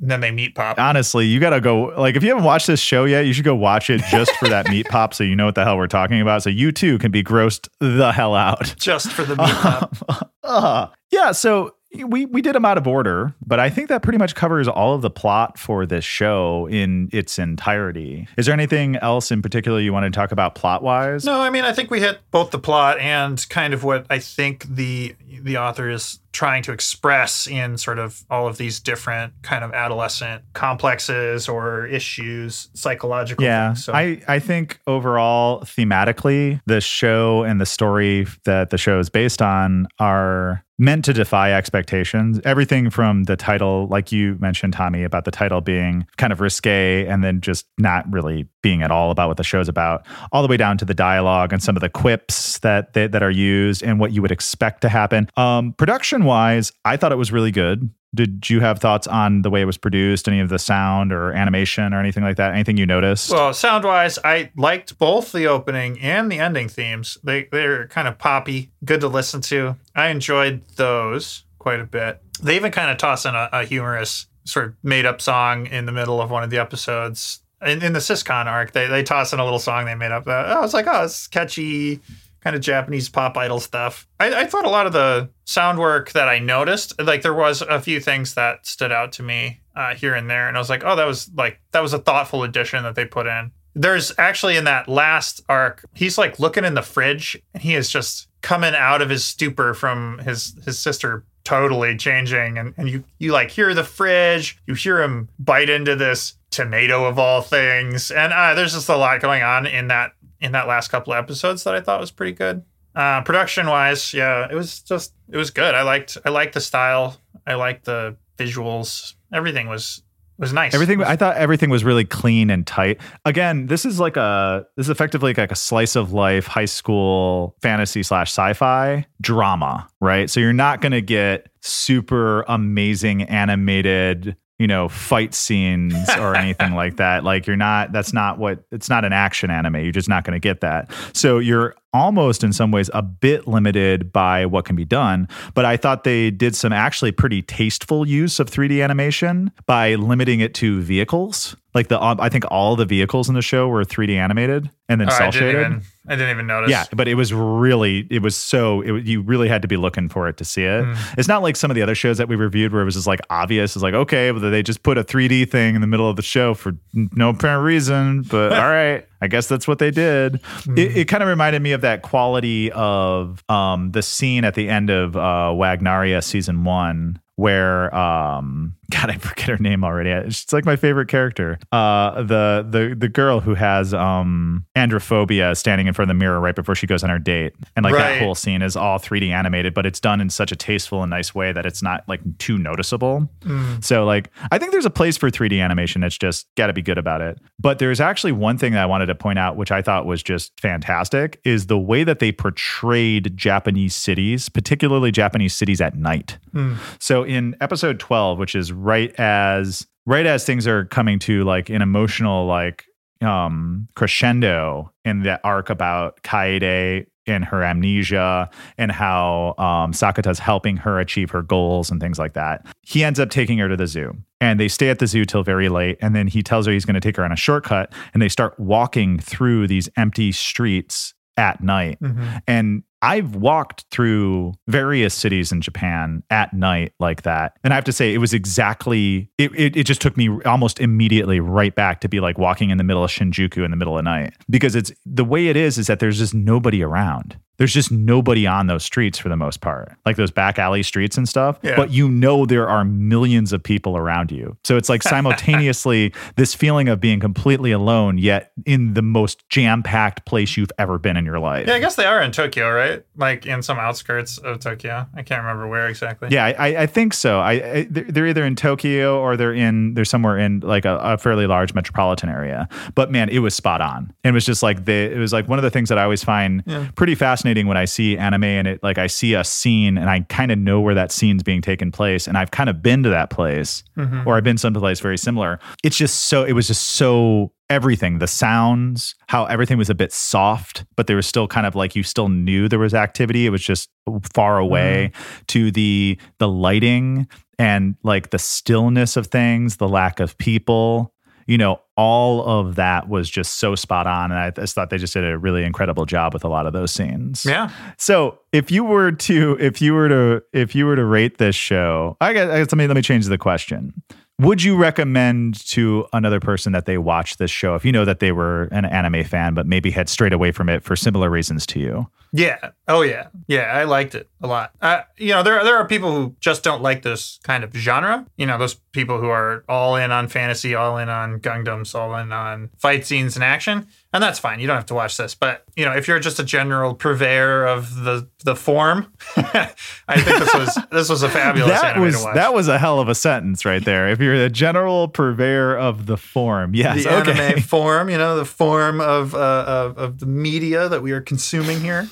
and 0.00 0.10
then 0.10 0.20
they 0.20 0.30
meet 0.30 0.54
pop. 0.54 0.78
Honestly, 0.78 1.26
you 1.26 1.40
got 1.40 1.50
to 1.50 1.60
go 1.60 1.92
like 1.96 2.16
if 2.16 2.22
you 2.22 2.28
haven't 2.28 2.44
watched 2.44 2.66
this 2.66 2.80
show 2.80 3.04
yet, 3.04 3.26
you 3.26 3.32
should 3.32 3.44
go 3.44 3.54
watch 3.54 3.90
it 3.90 4.00
just 4.10 4.30
for 4.36 4.48
that 4.48 4.68
meat 4.70 4.86
pop 4.88 5.14
so 5.14 5.24
you 5.24 5.36
know 5.36 5.46
what 5.46 5.54
the 5.54 5.64
hell 5.64 5.76
we're 5.76 5.86
talking 5.86 6.20
about. 6.20 6.42
So 6.42 6.50
you 6.50 6.72
too 6.72 6.98
can 6.98 7.10
be 7.10 7.22
grossed 7.22 7.68
the 7.80 8.12
hell 8.12 8.34
out. 8.34 8.74
just 8.78 9.10
for 9.10 9.24
the 9.24 9.36
meet 9.36 9.48
pop. 9.48 10.30
Uh, 10.44 10.86
yeah, 11.10 11.30
so 11.30 11.74
we 12.04 12.26
we 12.26 12.42
did 12.42 12.54
them 12.54 12.64
out 12.64 12.78
of 12.78 12.86
order, 12.86 13.34
but 13.46 13.58
I 13.58 13.70
think 13.70 13.88
that 13.88 14.02
pretty 14.02 14.18
much 14.18 14.34
covers 14.34 14.68
all 14.68 14.94
of 14.94 15.02
the 15.02 15.10
plot 15.10 15.58
for 15.58 15.86
this 15.86 16.04
show 16.04 16.66
in 16.70 17.08
its 17.12 17.38
entirety. 17.38 18.28
Is 18.36 18.46
there 18.46 18.52
anything 18.52 18.96
else 18.96 19.30
in 19.30 19.42
particular 19.42 19.80
you 19.80 19.92
want 19.92 20.04
to 20.04 20.10
talk 20.10 20.32
about 20.32 20.54
plot 20.54 20.82
wise? 20.82 21.24
No, 21.24 21.40
I 21.40 21.50
mean 21.50 21.64
I 21.64 21.72
think 21.72 21.90
we 21.90 22.00
hit 22.00 22.20
both 22.30 22.50
the 22.50 22.58
plot 22.58 22.98
and 22.98 23.44
kind 23.48 23.72
of 23.72 23.84
what 23.84 24.06
I 24.10 24.18
think 24.18 24.64
the 24.64 25.14
the 25.42 25.56
author 25.56 25.88
is 25.88 26.18
trying 26.32 26.62
to 26.64 26.72
express 26.72 27.46
in 27.46 27.78
sort 27.78 27.98
of 27.98 28.24
all 28.30 28.46
of 28.46 28.58
these 28.58 28.80
different 28.80 29.32
kind 29.42 29.64
of 29.64 29.72
adolescent 29.72 30.42
complexes 30.52 31.48
or 31.48 31.86
issues, 31.86 32.68
psychological 32.74 33.44
Yeah, 33.44 33.70
things. 33.70 33.84
So 33.84 33.92
I, 33.92 34.20
I 34.28 34.38
think 34.38 34.78
overall, 34.86 35.62
thematically, 35.62 36.60
the 36.66 36.80
show 36.80 37.42
and 37.44 37.60
the 37.60 37.66
story 37.66 38.26
that 38.44 38.70
the 38.70 38.78
show 38.78 38.98
is 38.98 39.08
based 39.08 39.40
on 39.42 39.88
are 39.98 40.64
meant 40.78 41.04
to 41.04 41.12
defy 41.12 41.52
expectations. 41.52 42.40
Everything 42.44 42.88
from 42.90 43.24
the 43.24 43.36
title, 43.36 43.88
like 43.88 44.12
you 44.12 44.36
mentioned, 44.40 44.72
Tommy, 44.72 45.02
about 45.02 45.24
the 45.24 45.30
title 45.30 45.60
being 45.60 46.06
kind 46.16 46.32
of 46.32 46.40
risque 46.40 47.06
and 47.06 47.24
then 47.24 47.40
just 47.40 47.66
not 47.78 48.10
really 48.12 48.46
being 48.62 48.82
at 48.82 48.90
all 48.90 49.10
about 49.10 49.28
what 49.28 49.36
the 49.36 49.44
show's 49.44 49.68
about, 49.68 50.06
all 50.32 50.42
the 50.42 50.48
way 50.48 50.56
down 50.56 50.78
to 50.78 50.84
the 50.84 50.94
dialogue 50.94 51.52
and 51.52 51.62
some 51.62 51.76
of 51.76 51.80
the 51.80 51.88
quips 51.88 52.58
that 52.60 52.92
that, 52.92 53.12
that 53.12 53.22
are 53.22 53.30
used 53.30 53.82
and 53.82 53.98
what 53.98 54.12
you 54.12 54.22
would 54.22 54.32
expect 54.32 54.80
to 54.82 54.88
happen. 54.88 55.28
Um, 55.36 55.72
production 55.72 56.24
wise, 56.24 56.72
I 56.84 56.96
thought 56.96 57.12
it 57.12 57.16
was 57.16 57.32
really 57.32 57.50
good. 57.50 57.90
Did 58.14 58.48
you 58.48 58.60
have 58.60 58.78
thoughts 58.78 59.06
on 59.06 59.42
the 59.42 59.50
way 59.50 59.60
it 59.60 59.66
was 59.66 59.76
produced, 59.76 60.28
any 60.28 60.40
of 60.40 60.48
the 60.48 60.58
sound 60.58 61.12
or 61.12 61.32
animation 61.32 61.92
or 61.92 62.00
anything 62.00 62.22
like 62.22 62.36
that? 62.36 62.54
Anything 62.54 62.78
you 62.78 62.86
noticed? 62.86 63.30
Well, 63.30 63.52
sound 63.52 63.84
wise, 63.84 64.18
I 64.24 64.50
liked 64.56 64.98
both 64.98 65.32
the 65.32 65.46
opening 65.46 66.00
and 66.00 66.32
the 66.32 66.38
ending 66.38 66.68
themes. 66.68 67.18
They 67.22 67.48
they're 67.52 67.86
kind 67.88 68.08
of 68.08 68.18
poppy, 68.18 68.70
good 68.84 69.00
to 69.02 69.08
listen 69.08 69.42
to. 69.42 69.76
I 69.94 70.08
enjoyed 70.08 70.62
those 70.76 71.44
quite 71.58 71.80
a 71.80 71.84
bit. 71.84 72.22
They 72.42 72.56
even 72.56 72.72
kind 72.72 72.90
of 72.90 72.96
toss 72.96 73.26
in 73.26 73.34
a, 73.34 73.50
a 73.52 73.64
humorous 73.64 74.26
sort 74.44 74.66
of 74.66 74.74
made 74.82 75.04
up 75.04 75.20
song 75.20 75.66
in 75.66 75.84
the 75.84 75.92
middle 75.92 76.20
of 76.22 76.30
one 76.30 76.42
of 76.42 76.50
the 76.50 76.58
episodes. 76.58 77.40
In, 77.60 77.82
in 77.82 77.92
the 77.92 77.98
Syscon 77.98 78.46
arc, 78.46 78.72
they, 78.72 78.86
they 78.86 79.02
toss 79.02 79.32
in 79.32 79.40
a 79.40 79.44
little 79.44 79.58
song 79.58 79.84
they 79.84 79.94
made 79.94 80.12
up. 80.12 80.26
I 80.26 80.60
was 80.60 80.72
like, 80.72 80.86
oh, 80.88 81.04
it's 81.04 81.26
catchy, 81.26 82.00
kind 82.40 82.56
of 82.56 82.62
Japanese 82.62 83.08
pop 83.08 83.36
idol 83.36 83.60
stuff. 83.60 84.06
I, 84.20 84.42
I 84.42 84.46
thought 84.46 84.64
a 84.64 84.70
lot 84.70 84.86
of 84.86 84.92
the 84.92 85.28
sound 85.44 85.78
work 85.78 86.12
that 86.12 86.28
I 86.28 86.38
noticed, 86.38 87.00
like 87.00 87.22
there 87.22 87.34
was 87.34 87.62
a 87.62 87.80
few 87.80 88.00
things 88.00 88.34
that 88.34 88.66
stood 88.66 88.92
out 88.92 89.12
to 89.12 89.22
me 89.22 89.60
uh, 89.74 89.94
here 89.94 90.14
and 90.14 90.28
there, 90.28 90.48
and 90.48 90.56
I 90.56 90.60
was 90.60 90.70
like, 90.70 90.84
oh, 90.84 90.96
that 90.96 91.06
was 91.06 91.30
like 91.34 91.60
that 91.72 91.80
was 91.80 91.92
a 91.92 91.98
thoughtful 91.98 92.42
addition 92.42 92.82
that 92.82 92.94
they 92.94 93.04
put 93.04 93.26
in. 93.26 93.52
There's 93.74 94.12
actually 94.18 94.56
in 94.56 94.64
that 94.64 94.88
last 94.88 95.40
arc, 95.48 95.84
he's 95.94 96.18
like 96.18 96.40
looking 96.40 96.64
in 96.64 96.74
the 96.74 96.82
fridge, 96.82 97.40
and 97.54 97.62
he 97.62 97.74
is 97.74 97.88
just 97.88 98.28
coming 98.40 98.74
out 98.74 99.02
of 99.02 99.10
his 99.10 99.24
stupor 99.24 99.74
from 99.74 100.18
his 100.18 100.54
his 100.64 100.78
sister 100.78 101.24
totally 101.48 101.96
changing 101.96 102.58
and, 102.58 102.74
and 102.76 102.90
you 102.90 103.02
you 103.18 103.32
like 103.32 103.50
hear 103.50 103.72
the 103.72 103.82
fridge 103.82 104.58
you 104.66 104.74
hear 104.74 105.00
him 105.00 105.30
bite 105.38 105.70
into 105.70 105.96
this 105.96 106.34
tomato 106.50 107.06
of 107.06 107.18
all 107.18 107.40
things 107.40 108.10
and 108.10 108.34
uh, 108.34 108.54
there's 108.54 108.74
just 108.74 108.90
a 108.90 108.96
lot 108.96 109.22
going 109.22 109.42
on 109.42 109.66
in 109.66 109.88
that 109.88 110.12
in 110.40 110.52
that 110.52 110.68
last 110.68 110.88
couple 110.88 111.12
of 111.12 111.18
episodes 111.18 111.64
that 111.64 111.74
i 111.74 111.80
thought 111.80 112.00
was 112.00 112.10
pretty 112.10 112.32
good 112.32 112.62
uh, 112.94 113.22
production 113.22 113.66
wise 113.66 114.12
yeah 114.12 114.48
it 114.50 114.54
was 114.54 114.80
just 114.80 115.12
it 115.30 115.36
was 115.36 115.50
good 115.50 115.74
i 115.74 115.82
liked 115.82 116.16
i 116.24 116.30
liked 116.30 116.54
the 116.54 116.60
style 116.60 117.16
i 117.46 117.54
liked 117.54 117.84
the 117.84 118.16
visuals 118.36 119.14
everything 119.32 119.68
was 119.68 120.02
was 120.38 120.52
nice. 120.52 120.72
Everything 120.72 120.98
was, 120.98 121.08
I 121.08 121.16
thought 121.16 121.36
everything 121.36 121.68
was 121.68 121.84
really 121.84 122.04
clean 122.04 122.48
and 122.48 122.66
tight. 122.66 123.00
Again, 123.24 123.66
this 123.66 123.84
is 123.84 123.98
like 123.98 124.16
a 124.16 124.64
this 124.76 124.86
is 124.86 124.90
effectively 124.90 125.34
like 125.34 125.52
a 125.52 125.56
slice 125.56 125.96
of 125.96 126.12
life 126.12 126.46
high 126.46 126.64
school 126.64 127.56
fantasy 127.60 128.02
slash 128.02 128.30
sci-fi 128.30 129.04
drama, 129.20 129.88
right? 130.00 130.30
So 130.30 130.40
you're 130.40 130.52
not 130.52 130.80
gonna 130.80 131.00
get 131.00 131.48
super 131.60 132.42
amazing 132.42 133.22
animated 133.22 134.36
you 134.58 134.66
know 134.66 134.88
fight 134.88 135.34
scenes 135.34 135.94
or 136.18 136.34
anything 136.34 136.74
like 136.74 136.96
that. 136.98 137.24
Like 137.24 137.46
you're 137.46 137.56
not 137.56 137.92
that's 137.92 138.12
not 138.12 138.38
what 138.38 138.64
it's 138.70 138.88
not 138.88 139.04
an 139.04 139.12
action 139.12 139.50
anime. 139.50 139.76
You're 139.76 139.92
just 139.92 140.08
not 140.08 140.24
going 140.24 140.34
to 140.34 140.40
get 140.40 140.60
that. 140.60 140.90
So 141.12 141.38
you're 141.38 141.74
almost 141.94 142.44
in 142.44 142.52
some 142.52 142.70
ways 142.70 142.90
a 142.92 143.02
bit 143.02 143.46
limited 143.48 144.12
by 144.12 144.44
what 144.44 144.66
can 144.66 144.76
be 144.76 144.84
done 144.84 145.26
but 145.54 145.64
i 145.64 145.74
thought 145.74 146.04
they 146.04 146.30
did 146.30 146.54
some 146.54 146.70
actually 146.70 147.10
pretty 147.10 147.40
tasteful 147.40 148.06
use 148.06 148.38
of 148.38 148.50
3d 148.50 148.84
animation 148.84 149.50
by 149.64 149.94
limiting 149.94 150.40
it 150.40 150.52
to 150.52 150.82
vehicles. 150.82 151.56
Like 151.74 151.88
the 151.88 151.98
i 151.98 152.28
think 152.28 152.44
all 152.50 152.76
the 152.76 152.84
vehicles 152.84 153.30
in 153.30 153.34
the 153.34 153.42
show 153.42 153.68
were 153.68 153.84
3d 153.84 154.16
animated 154.16 154.70
and 154.88 155.00
then 155.00 155.08
oh, 155.08 155.14
cell 155.14 155.30
shaded 155.30 155.80
I 156.08 156.16
didn't 156.16 156.30
even 156.30 156.46
notice. 156.46 156.70
yeah, 156.70 156.84
but 156.92 157.08
it 157.08 157.14
was 157.14 157.32
really, 157.32 158.06
it 158.10 158.22
was 158.22 158.36
so, 158.36 158.80
it, 158.82 159.04
you 159.04 159.22
really 159.22 159.48
had 159.48 159.62
to 159.62 159.68
be 159.68 159.76
looking 159.76 160.08
for 160.08 160.28
it 160.28 160.36
to 160.38 160.44
see 160.44 160.64
it. 160.64 160.84
Mm. 160.84 161.18
It's 161.18 161.28
not 161.28 161.42
like 161.42 161.56
some 161.56 161.70
of 161.70 161.74
the 161.74 161.82
other 161.82 161.94
shows 161.94 162.18
that 162.18 162.28
we 162.28 162.36
reviewed 162.36 162.72
where 162.72 162.82
it 162.82 162.84
was 162.84 162.94
just 162.94 163.06
like 163.06 163.20
obvious. 163.30 163.76
It's 163.76 163.82
like, 163.82 163.94
okay, 163.94 164.30
but 164.30 164.40
they 164.50 164.62
just 164.62 164.82
put 164.82 164.98
a 164.98 165.04
3D 165.04 165.50
thing 165.50 165.74
in 165.74 165.80
the 165.80 165.86
middle 165.86 166.08
of 166.08 166.16
the 166.16 166.22
show 166.22 166.54
for 166.54 166.72
no 166.92 167.30
apparent 167.30 167.64
reason. 167.64 168.22
But 168.22 168.52
all 168.58 168.70
right, 168.70 169.06
I 169.20 169.26
guess 169.26 169.46
that's 169.46 169.68
what 169.68 169.78
they 169.78 169.90
did. 169.90 170.34
Mm. 170.42 170.78
It, 170.78 170.96
it 170.96 171.04
kind 171.08 171.22
of 171.22 171.28
reminded 171.28 171.62
me 171.62 171.72
of 171.72 171.82
that 171.82 172.02
quality 172.02 172.72
of 172.72 173.44
um, 173.48 173.92
the 173.92 174.02
scene 174.02 174.44
at 174.44 174.54
the 174.54 174.68
end 174.68 174.90
of 174.90 175.16
uh, 175.16 175.52
Wagnaria 175.54 176.22
season 176.22 176.64
one 176.64 177.20
where 177.36 177.94
um 177.94 178.74
god 178.90 179.10
i 179.10 179.16
forget 179.18 179.46
her 179.48 179.58
name 179.58 179.84
already 179.84 180.10
it's 180.10 180.52
like 180.52 180.64
my 180.64 180.76
favorite 180.76 181.08
character 181.08 181.58
uh 181.72 182.22
the 182.22 182.66
the 182.68 182.94
the 182.98 183.08
girl 183.08 183.40
who 183.40 183.54
has 183.54 183.92
um 183.92 184.64
androphobia 184.76 185.54
standing 185.56 185.86
in 185.86 185.92
front 185.94 186.10
of 186.10 186.16
the 186.16 186.18
mirror 186.18 186.40
right 186.40 186.54
before 186.54 186.74
she 186.74 186.86
goes 186.86 187.04
on 187.04 187.10
her 187.10 187.18
date 187.18 187.54
and 187.76 187.84
like 187.84 187.94
Right. 187.94 188.14
that 188.14 188.22
whole 188.22 188.34
scene 188.34 188.62
is 188.62 188.76
all 188.76 188.98
3d 188.98 189.28
animated 189.30 189.74
but 189.74 189.84
it's 189.86 190.00
done 190.00 190.20
in 190.20 190.30
such 190.30 190.52
a 190.52 190.56
tasteful 190.56 191.02
and 191.02 191.10
nice 191.10 191.34
way 191.34 191.52
that 191.52 191.66
it's 191.66 191.82
not 191.82 192.02
like 192.08 192.20
too 192.38 192.56
noticeable 192.58 193.28
Mm. 193.40 193.82
so 193.84 194.04
like 194.04 194.30
I 194.50 194.58
think 194.58 194.72
there's 194.72 194.86
a 194.86 194.90
place 194.90 195.16
for 195.16 195.30
3D 195.30 195.60
animation. 195.62 196.02
It's 196.02 196.16
just 196.18 196.46
got 196.56 196.66
to 196.68 196.72
be 196.72 196.82
good 196.82 196.98
about 196.98 197.20
it. 197.20 197.38
But 197.58 197.78
there's 197.78 198.00
actually 198.00 198.32
one 198.32 198.58
thing 198.58 198.72
that 198.72 198.82
I 198.82 198.86
wanted 198.86 199.06
to 199.06 199.14
point 199.14 199.38
out, 199.38 199.56
which 199.56 199.70
I 199.70 199.80
thought 199.82 200.06
was 200.06 200.22
just 200.22 200.58
fantastic, 200.60 201.40
is 201.44 201.66
the 201.66 201.78
way 201.78 202.04
that 202.04 202.18
they 202.18 202.30
portrayed 202.32 203.36
Japanese 203.36 203.94
cities, 203.94 204.48
particularly 204.48 205.10
Japanese 205.12 205.54
cities 205.54 205.80
at 205.80 205.96
night. 205.96 206.38
Mm. 206.54 206.76
So 207.00 207.22
in 207.24 207.56
episode 207.60 207.98
12, 208.00 208.38
which 208.38 208.54
is 208.54 208.72
right 208.78 209.14
as 209.18 209.86
right 210.06 210.26
as 210.26 210.44
things 210.44 210.66
are 210.66 210.84
coming 210.86 211.18
to 211.20 211.44
like 211.44 211.68
an 211.68 211.82
emotional 211.82 212.46
like 212.46 212.84
um 213.20 213.88
crescendo 213.96 214.92
in 215.04 215.22
the 215.22 215.40
arc 215.44 215.70
about 215.70 216.22
Kaede 216.22 217.06
and 217.26 217.44
her 217.44 217.62
amnesia 217.62 218.48
and 218.78 218.90
how 218.90 219.54
um, 219.58 219.92
Sakuta's 219.92 220.38
helping 220.38 220.78
her 220.78 220.98
achieve 220.98 221.28
her 221.30 221.42
goals 221.42 221.90
and 221.90 222.00
things 222.00 222.18
like 222.18 222.32
that. 222.32 222.64
He 222.80 223.04
ends 223.04 223.20
up 223.20 223.28
taking 223.28 223.58
her 223.58 223.68
to 223.68 223.76
the 223.76 223.86
zoo 223.86 224.16
and 224.40 224.58
they 224.58 224.68
stay 224.68 224.88
at 224.88 224.98
the 224.98 225.06
zoo 225.06 225.26
till 225.26 225.42
very 225.42 225.68
late. 225.68 225.98
And 226.00 226.16
then 226.16 226.26
he 226.26 226.42
tells 226.42 226.64
her 226.64 226.72
he's 226.72 226.86
going 226.86 226.94
to 226.94 227.00
take 227.00 227.16
her 227.18 227.24
on 227.24 227.30
a 227.30 227.36
shortcut 227.36 227.92
and 228.14 228.22
they 228.22 228.30
start 228.30 228.58
walking 228.58 229.18
through 229.18 229.66
these 229.66 229.90
empty 229.98 230.32
streets 230.32 231.12
at 231.36 231.62
night. 231.62 232.00
Mhm. 232.00 232.40
And 232.46 232.82
I've 233.02 233.36
walked 233.36 233.84
through 233.90 234.54
various 234.66 235.14
cities 235.14 235.52
in 235.52 235.60
Japan 235.60 236.22
at 236.30 236.52
night 236.52 236.92
like 236.98 237.22
that. 237.22 237.56
And 237.62 237.72
I 237.72 237.76
have 237.76 237.84
to 237.84 237.92
say, 237.92 238.12
it 238.12 238.18
was 238.18 238.34
exactly, 238.34 239.30
it, 239.38 239.52
it, 239.54 239.76
it 239.76 239.84
just 239.84 240.00
took 240.00 240.16
me 240.16 240.28
almost 240.44 240.80
immediately 240.80 241.40
right 241.40 241.74
back 241.74 242.00
to 242.00 242.08
be 242.08 242.20
like 242.20 242.38
walking 242.38 242.70
in 242.70 242.78
the 242.78 242.84
middle 242.84 243.04
of 243.04 243.10
Shinjuku 243.10 243.64
in 243.64 243.70
the 243.70 243.76
middle 243.76 243.96
of 243.96 244.04
the 244.04 244.10
night. 244.10 244.34
Because 244.50 244.74
it's 244.74 244.92
the 245.06 245.24
way 245.24 245.46
it 245.48 245.56
is, 245.56 245.78
is 245.78 245.86
that 245.86 246.00
there's 246.00 246.18
just 246.18 246.34
nobody 246.34 246.82
around. 246.82 247.38
There's 247.58 247.74
just 247.74 247.90
nobody 247.92 248.46
on 248.46 248.68
those 248.68 248.84
streets 248.84 249.18
for 249.18 249.28
the 249.28 249.36
most 249.36 249.60
part, 249.60 249.92
like 250.06 250.16
those 250.16 250.30
back 250.30 250.58
alley 250.58 250.82
streets 250.84 251.16
and 251.18 251.28
stuff. 251.28 251.58
Yeah. 251.62 251.74
But 251.76 251.90
you 251.90 252.08
know, 252.08 252.46
there 252.46 252.68
are 252.68 252.84
millions 252.84 253.52
of 253.52 253.62
people 253.62 253.96
around 253.96 254.30
you. 254.30 254.56
So 254.64 254.76
it's 254.76 254.88
like 254.88 255.02
simultaneously 255.48 256.12
this 256.36 256.54
feeling 256.54 256.88
of 256.88 257.00
being 257.00 257.18
completely 257.20 257.72
alone, 257.72 258.16
yet 258.16 258.52
in 258.64 258.94
the 258.94 259.02
most 259.02 259.48
jam 259.48 259.82
packed 259.82 260.24
place 260.24 260.56
you've 260.56 260.70
ever 260.78 260.98
been 260.98 261.16
in 261.16 261.24
your 261.24 261.40
life. 261.40 261.66
Yeah, 261.66 261.74
I 261.74 261.80
guess 261.80 261.96
they 261.96 262.04
are 262.06 262.22
in 262.22 262.30
Tokyo, 262.30 262.70
right? 262.72 263.04
Like 263.16 263.44
in 263.44 263.62
some 263.62 263.78
outskirts 263.78 264.38
of 264.38 264.60
Tokyo. 264.60 265.06
I 265.14 265.22
can't 265.22 265.40
remember 265.42 265.66
where 265.66 265.88
exactly. 265.88 266.28
Yeah, 266.30 266.44
I, 266.46 266.82
I 266.82 266.86
think 266.86 267.12
so. 267.12 267.40
I, 267.40 267.52
I 267.52 267.86
they're 267.90 268.28
either 268.28 268.44
in 268.44 268.54
Tokyo 268.54 269.18
or 269.20 269.36
they're 269.36 269.52
in 269.54 269.94
they're 269.94 270.04
somewhere 270.04 270.38
in 270.38 270.60
like 270.60 270.84
a, 270.84 270.96
a 270.98 271.18
fairly 271.18 271.48
large 271.48 271.74
metropolitan 271.74 272.28
area. 272.28 272.68
But 272.94 273.10
man, 273.10 273.28
it 273.30 273.40
was 273.40 273.52
spot 273.54 273.80
on. 273.80 274.12
It 274.22 274.30
was 274.32 274.44
just 274.46 274.62
like 274.62 274.84
the 274.84 274.92
it 274.92 275.18
was 275.18 275.32
like 275.32 275.48
one 275.48 275.58
of 275.58 275.64
the 275.64 275.70
things 275.70 275.88
that 275.88 275.98
I 275.98 276.04
always 276.04 276.22
find 276.22 276.62
Yeah. 276.64 276.88
pretty 276.94 277.16
fascinating 277.16 277.47
when 277.56 277.76
I 277.76 277.84
see 277.86 278.16
anime 278.18 278.44
and 278.44 278.68
it 278.68 278.82
like 278.82 278.98
I 278.98 279.06
see 279.06 279.34
a 279.34 279.42
scene 279.44 279.96
and 279.98 280.08
I 280.10 280.20
kind 280.28 280.52
of 280.52 280.58
know 280.58 280.80
where 280.80 280.94
that 280.94 281.10
scene's 281.12 281.42
being 281.42 281.62
taken 281.62 281.90
place 281.90 282.26
and 282.26 282.36
I've 282.36 282.50
kind 282.50 282.68
of 282.70 282.82
been 282.82 283.02
to 283.04 283.08
that 283.08 283.30
place 283.30 283.82
Mhm. 283.96 284.26
or 284.26 284.36
I've 284.36 284.44
been 284.44 284.58
someplace 284.58 285.00
very 285.00 285.16
similar. 285.18 285.58
It's 285.82 285.96
just 285.96 286.24
so 286.24 286.44
it 286.44 286.52
was 286.52 286.66
just 286.68 286.82
so 286.82 287.52
everything 287.70 288.18
the 288.18 288.26
sounds 288.26 289.14
how 289.28 289.44
everything 289.46 289.76
was 289.76 289.90
a 289.90 289.94
bit 289.94 290.10
soft 290.12 290.84
but 290.96 291.06
there 291.06 291.16
was 291.16 291.26
still 291.26 291.46
kind 291.46 291.66
of 291.66 291.74
like 291.74 291.94
you 291.94 292.02
still 292.02 292.30
knew 292.30 292.66
there 292.66 292.78
was 292.78 292.94
activity 292.94 293.44
it 293.44 293.50
was 293.50 293.62
just 293.62 293.90
far 294.32 294.56
away 294.58 295.12
to 295.48 295.70
the 295.70 296.18
the 296.38 296.48
lighting 296.48 297.26
and 297.58 297.94
like 298.02 298.30
the 298.30 298.38
stillness 298.38 299.18
of 299.18 299.26
things 299.26 299.76
the 299.76 299.88
lack 299.88 300.18
of 300.18 300.38
people 300.38 301.12
you 301.48 301.58
know 301.58 301.80
all 301.96 302.44
of 302.46 302.76
that 302.76 303.08
was 303.08 303.28
just 303.28 303.54
so 303.58 303.74
spot 303.74 304.06
on 304.06 304.30
and 304.30 304.38
i 304.38 304.50
just 304.50 304.74
thought 304.76 304.90
they 304.90 304.98
just 304.98 305.14
did 305.14 305.24
a 305.24 305.36
really 305.36 305.64
incredible 305.64 306.04
job 306.06 306.32
with 306.32 306.44
a 306.44 306.48
lot 306.48 306.66
of 306.66 306.72
those 306.72 306.92
scenes 306.92 307.44
Yeah. 307.44 307.70
so 307.96 308.38
if 308.52 308.70
you 308.70 308.84
were 308.84 309.10
to 309.10 309.56
if 309.58 309.82
you 309.82 309.94
were 309.94 310.08
to 310.08 310.42
if 310.52 310.74
you 310.76 310.86
were 310.86 310.94
to 310.96 311.04
rate 311.04 311.38
this 311.38 311.56
show, 311.56 312.16
I 312.20 312.32
guess, 312.32 312.48
I 312.50 312.58
guess 312.58 312.68
let 312.72 312.78
me 312.78 312.86
let 312.86 312.94
me 312.96 313.02
change 313.02 313.26
the 313.26 313.36
question. 313.38 313.92
Would 314.40 314.62
you 314.62 314.76
recommend 314.76 315.66
to 315.70 316.06
another 316.12 316.38
person 316.38 316.72
that 316.72 316.86
they 316.86 316.96
watch 316.96 317.38
this 317.38 317.50
show 317.50 317.74
if 317.74 317.84
you 317.84 317.90
know 317.90 318.04
that 318.04 318.20
they 318.20 318.30
were 318.30 318.64
an 318.70 318.84
anime 318.84 319.24
fan 319.24 319.52
but 319.54 319.66
maybe 319.66 319.90
had 319.90 320.08
strayed 320.08 320.32
away 320.32 320.52
from 320.52 320.68
it 320.68 320.84
for 320.84 320.94
similar 320.94 321.28
reasons 321.28 321.66
to 321.66 321.80
you? 321.80 322.06
Yeah. 322.32 322.70
Oh 322.86 323.02
yeah. 323.02 323.28
Yeah, 323.46 323.62
I 323.62 323.84
liked 323.84 324.14
it 324.14 324.28
a 324.42 324.46
lot. 324.46 324.72
Uh, 324.80 325.02
you 325.16 325.30
know, 325.30 325.42
there 325.42 325.62
there 325.64 325.76
are 325.76 325.86
people 325.86 326.12
who 326.12 326.36
just 326.40 326.62
don't 326.62 326.82
like 326.82 327.02
this 327.02 327.38
kind 327.42 327.64
of 327.64 327.72
genre. 327.74 328.26
You 328.36 328.46
know, 328.46 328.58
those 328.58 328.74
people 328.92 329.18
who 329.18 329.28
are 329.28 329.64
all 329.68 329.96
in 329.96 330.10
on 330.10 330.28
fantasy, 330.28 330.74
all 330.74 330.98
in 330.98 331.08
on 331.08 331.40
Gundams, 331.40 331.94
all 331.94 332.14
in 332.16 332.32
on 332.32 332.70
fight 332.78 333.06
scenes 333.06 333.36
and 333.36 333.44
action, 333.44 333.86
and 334.12 334.22
that's 334.22 334.38
fine. 334.38 334.58
You 334.58 334.66
don't 334.66 334.76
have 334.76 334.86
to 334.86 334.94
watch 334.94 335.16
this. 335.16 335.34
But 335.34 335.64
you 335.76 335.84
know, 335.84 335.92
if 335.92 336.08
you're 336.08 336.18
just 336.18 336.38
a 336.38 336.44
general 336.44 336.94
purveyor 336.94 337.66
of 337.66 337.94
the 338.04 338.28
the 338.44 338.56
form, 338.56 339.12
I 339.36 340.20
think 340.20 340.38
this 340.38 340.54
was 340.54 340.78
this 340.90 341.08
was 341.10 341.22
a 341.22 341.28
fabulous 341.28 341.80
that 341.80 341.96
anime 341.96 342.04
was 342.04 342.16
to 342.16 342.24
watch. 342.24 342.34
that 342.34 342.54
was 342.54 342.68
a 342.68 342.78
hell 342.78 343.00
of 343.00 343.08
a 343.08 343.14
sentence 343.14 343.64
right 343.64 343.84
there. 343.84 344.08
If 344.08 344.18
you're 344.20 344.34
a 344.34 344.48
general 344.48 345.08
purveyor 345.08 345.76
of 345.76 346.06
the 346.06 346.16
form, 346.16 346.74
yes, 346.74 347.04
the 347.04 347.20
okay. 347.20 347.32
anime 347.32 347.62
form, 347.62 348.08
you 348.08 348.16
know, 348.16 348.36
the 348.36 348.46
form 348.46 349.00
of, 349.00 349.34
uh, 349.34 349.64
of 349.66 349.98
of 349.98 350.18
the 350.20 350.26
media 350.26 350.88
that 350.88 351.02
we 351.02 351.12
are 351.12 351.20
consuming 351.20 351.80
here. 351.80 352.08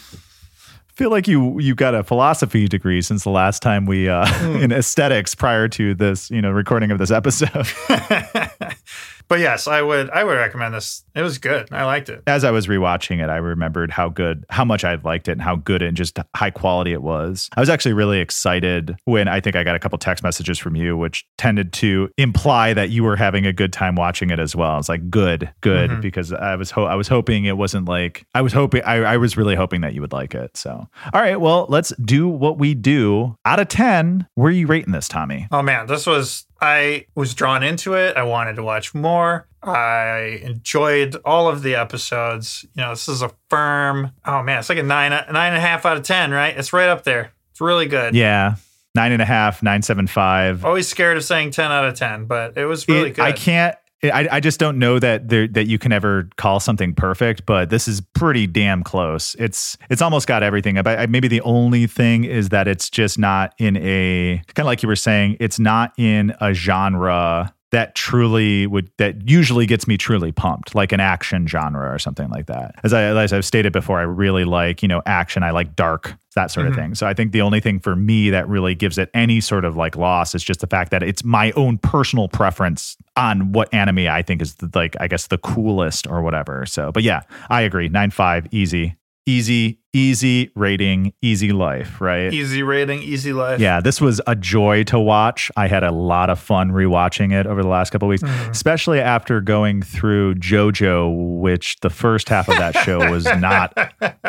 feel 0.97 1.11
like 1.11 1.27
you 1.27 1.59
you 1.61 1.75
got 1.75 1.95
a 1.95 2.05
philosophy 2.05 2.69
degree 2.69 3.01
since 3.01 3.25
the 3.25 3.31
last 3.31 3.63
time 3.63 3.87
we 3.87 4.07
uh 4.09 4.27
in 4.61 4.71
aesthetics 4.71 5.35
prior 5.35 5.67
to 5.69 5.95
this, 5.95 6.31
you 6.31 6.43
know, 6.43 6.51
recording 6.51 6.91
of 6.91 6.99
this 6.99 7.11
episode. 7.11 7.67
But 9.29 9.41
yes, 9.41 9.67
I 9.67 9.83
would 9.83 10.09
I 10.11 10.23
would 10.25 10.37
recommend 10.37 10.75
this. 10.75 11.05
It 11.15 11.23
was 11.23 11.39
good. 11.39 11.73
I 11.73 11.85
liked 11.85 12.09
it. 12.09 12.23
As 12.27 12.45
I 12.45 12.51
was 12.51 12.67
rewatching 12.67 13.23
it, 13.23 13.29
I 13.29 13.37
remembered 13.37 13.91
how 13.91 14.09
good, 14.09 14.45
how 14.51 14.65
much 14.65 14.85
I 14.85 14.95
liked 14.97 15.29
it, 15.29 15.33
and 15.33 15.43
how 15.43 15.57
good 15.57 15.83
and 15.83 15.97
just 15.97 16.19
high 16.37 16.51
quality 16.51 16.93
it 16.93 17.03
was. 17.03 17.49
I 17.57 17.61
was 17.61 17.69
actually 17.71 17.95
really 17.95 18.21
excited 18.21 18.97
when 19.05 19.27
I 19.29 19.41
think 19.41 19.57
I 19.57 19.65
got 19.65 19.75
a 19.75 19.79
couple 19.79 19.99
text 19.99 20.23
messages 20.23 20.59
from 20.59 20.77
you, 20.77 20.97
which 20.97 21.25
tended 21.39 21.73
to 21.75 22.09
imply 22.19 22.73
that 22.75 22.91
you 22.91 23.03
were 23.03 23.17
having 23.17 23.47
a 23.47 23.53
good 23.53 23.73
time 23.73 23.97
watching 23.97 24.31
it 24.31 24.39
as 24.39 24.55
well. 24.55 24.79
It's 24.79 24.89
like 24.89 25.11
good, 25.11 25.51
good, 25.61 25.91
Mhm. 25.91 26.01
because 26.03 26.33
I 26.33 26.55
was 26.57 26.71
ho- 26.71 26.85
I 26.85 26.95
was 26.95 27.09
hoping 27.09 27.47
it 27.47 27.57
wasn't 27.57 27.89
like 27.89 28.25
I 28.35 28.43
was 28.43 28.53
hoping 28.53 28.83
I, 28.85 28.97
I 28.99 29.17
was 29.17 29.37
really 29.37 29.55
hoping 29.57 29.81
that 29.81 29.95
you 29.95 30.01
would 30.03 30.13
like 30.13 30.35
it. 30.35 30.57
So, 30.57 30.87
all 31.13 31.21
right, 31.21 31.41
well, 31.41 31.67
let's 31.69 31.93
do 32.05 32.29
what 32.29 32.59
we 32.59 32.75
do. 32.75 33.37
Out 33.45 33.59
of 33.59 33.69
ten, 33.69 34.27
where 34.35 34.49
are 34.49 34.53
you 34.53 34.67
rating 34.67 34.93
this, 34.93 35.09
Tommy? 35.09 35.49
Oh 35.51 35.63
man, 35.63 35.87
this 35.87 36.07
was 36.07 36.45
I 36.61 37.07
was 37.15 37.35
drawn 37.35 37.63
into 37.63 37.95
it. 37.95 38.17
I 38.17 38.23
wanted 38.23 38.57
to 38.57 38.63
watch 38.63 38.95
more. 38.95 39.47
I 39.63 40.41
enjoyed 40.43 41.17
all 41.25 41.49
of 41.49 41.63
the 41.63 41.75
episodes. 41.75 42.65
You 42.75 42.83
know, 42.83 42.91
this 42.91 43.09
is 43.09 43.23
a 43.23 43.31
firm. 43.51 44.13
Oh 44.25 44.43
man, 44.43 44.61
it's 44.61 44.69
like 44.69 44.79
a 44.79 44.83
nine 44.83 45.11
nine 45.11 45.27
and 45.53 45.57
a 45.57 45.61
half 45.61 45.85
out 45.85 45.97
of 45.97 46.03
ten, 46.03 46.31
right? 46.31 46.57
It's 46.57 46.73
right 46.73 46.89
up 46.89 47.05
there. 47.05 47.33
It's 47.51 47.61
really 47.61 47.87
good. 47.87 48.15
Yeah, 48.15 48.57
nine 48.95 49.13
and 49.13 49.21
a 49.23 49.25
half, 49.27 49.63
nine 49.63 49.83
seven 49.83 50.07
five. 50.07 50.65
Always 50.65 50.89
scared 50.89 51.17
of 51.17 51.25
saying 51.25 51.51
ten 51.51 51.71
out 51.73 51.85
of 51.85 51.95
ten, 51.95 52.27
but 52.27 52.57
it 52.57 52.65
was 52.67 52.87
really 52.89 53.11
It- 53.11 53.17
good. 53.17 53.25
I 53.25 53.33
can't. 53.33 53.77
I, 54.03 54.29
I 54.31 54.41
just 54.41 54.61
don't 54.61 54.79
know 54.79 54.99
that 54.99 55.29
there, 55.29 55.49
that 55.49 55.67
you 55.67 55.79
can 55.79 55.91
ever 55.91 56.29
call 56.37 56.61
something 56.61 56.95
perfect, 56.95 57.47
but 57.47 57.71
this 57.71 57.89
is 57.89 58.01
pretty 58.01 58.47
damn 58.47 58.83
close. 58.83 59.35
It's 59.39 59.77
it's 59.89 60.03
almost 60.03 60.27
got 60.27 60.43
everything. 60.43 60.81
But 60.83 61.09
maybe 61.09 61.29
the 61.29 61.41
only 61.43 61.87
thing 61.87 62.25
is 62.25 62.51
that 62.51 62.69
it's 62.69 62.91
just 62.91 63.19
not 63.19 63.55
in 63.59 63.77
a 63.79 64.43
kind 64.55 64.65
of 64.65 64.67
like 64.67 64.83
you 64.83 64.89
were 64.89 64.97
saying. 64.97 65.37
It's 65.41 65.59
not 65.59 65.93
in 65.97 66.35
a 66.41 66.53
genre 66.53 67.55
that 67.73 67.95
truly 67.95 68.67
would 68.67 68.91
that 68.99 69.29
usually 69.29 69.67
gets 69.67 69.89
me 69.89 69.97
truly 69.97 70.31
pumped, 70.31 70.75
like 70.75 70.93
an 70.93 71.01
action 71.01 71.47
genre 71.47 71.93
or 71.93 71.99
something 71.99 72.29
like 72.29 72.47
that. 72.47 72.75
As 72.85 72.93
I 72.93 73.03
as 73.03 73.33
I've 73.33 73.45
stated 73.45 73.73
before, 73.73 73.99
I 73.99 74.03
really 74.03 74.45
like 74.45 74.83
you 74.83 74.89
know 74.89 75.03
action. 75.07 75.43
I 75.43 75.51
like 75.51 75.75
dark 75.75 76.17
that 76.37 76.51
sort 76.53 76.67
of 76.69 76.75
Mhm. 76.75 76.77
thing. 76.77 76.95
So 76.95 77.07
I 77.07 77.15
think 77.15 77.33
the 77.33 77.41
only 77.43 77.59
thing 77.61 77.81
for 77.81 77.97
me 77.97 78.31
that 78.31 78.49
really 78.49 78.75
gives 78.75 78.99
it 78.99 79.11
any 79.15 79.41
sort 79.41 79.65
of 79.65 79.77
like 79.77 79.97
loss 79.97 80.35
is 80.35 80.45
just 80.45 80.61
the 80.61 80.67
fact 80.69 80.91
that 80.93 81.03
it's 81.03 81.25
my 81.25 81.51
own 81.53 81.79
personal 81.79 82.29
preference 82.29 82.97
on 83.17 83.51
what 83.53 83.73
anime 83.75 84.07
I 84.07 84.23
think 84.23 84.41
is 84.43 84.55
the, 84.57 84.71
like 84.75 84.95
I 85.01 85.09
guess 85.09 85.27
the 85.27 85.39
coolest 85.39 86.07
or 86.07 86.23
whatever. 86.23 86.65
So, 86.67 86.93
but 86.93 87.03
yeah, 87.03 87.23
I 87.51 87.63
agree. 87.63 87.89
Nine 87.89 88.11
five, 88.11 88.47
easy, 88.53 88.95
easy, 89.27 89.81
easy 89.97 90.51
rating, 90.55 91.13
easy 91.23 91.53
life, 91.53 92.01
right? 92.01 92.33
easy 92.33 92.63
rating, 92.63 93.03
easy 93.03 93.33
life. 93.33 93.59
Yeah, 93.59 93.81
this 93.81 93.99
was 94.01 94.21
a 94.27 94.35
joy 94.37 94.83
to 94.85 94.99
watch. 95.01 95.51
I 95.57 95.69
had 95.69 95.83
a 95.85 95.91
lot 95.91 96.29
of 96.29 96.39
fun 96.39 96.71
rewatching 96.71 97.33
it 97.33 97.47
over 97.47 97.63
the 97.63 97.69
last 97.69 97.91
couple 97.91 98.07
of 98.07 98.11
weeks, 98.11 98.23
Mhm. 98.23 98.51
especially 98.51 99.01
after 99.01 99.41
going 99.41 99.81
through 99.83 100.35
JoJo, 100.37 101.39
which 101.41 101.77
the 101.81 101.89
first 101.91 102.29
half 102.29 102.49
of 102.49 102.57
that 102.59 102.77
show 102.85 103.11
was 103.11 103.25
not 103.39 103.73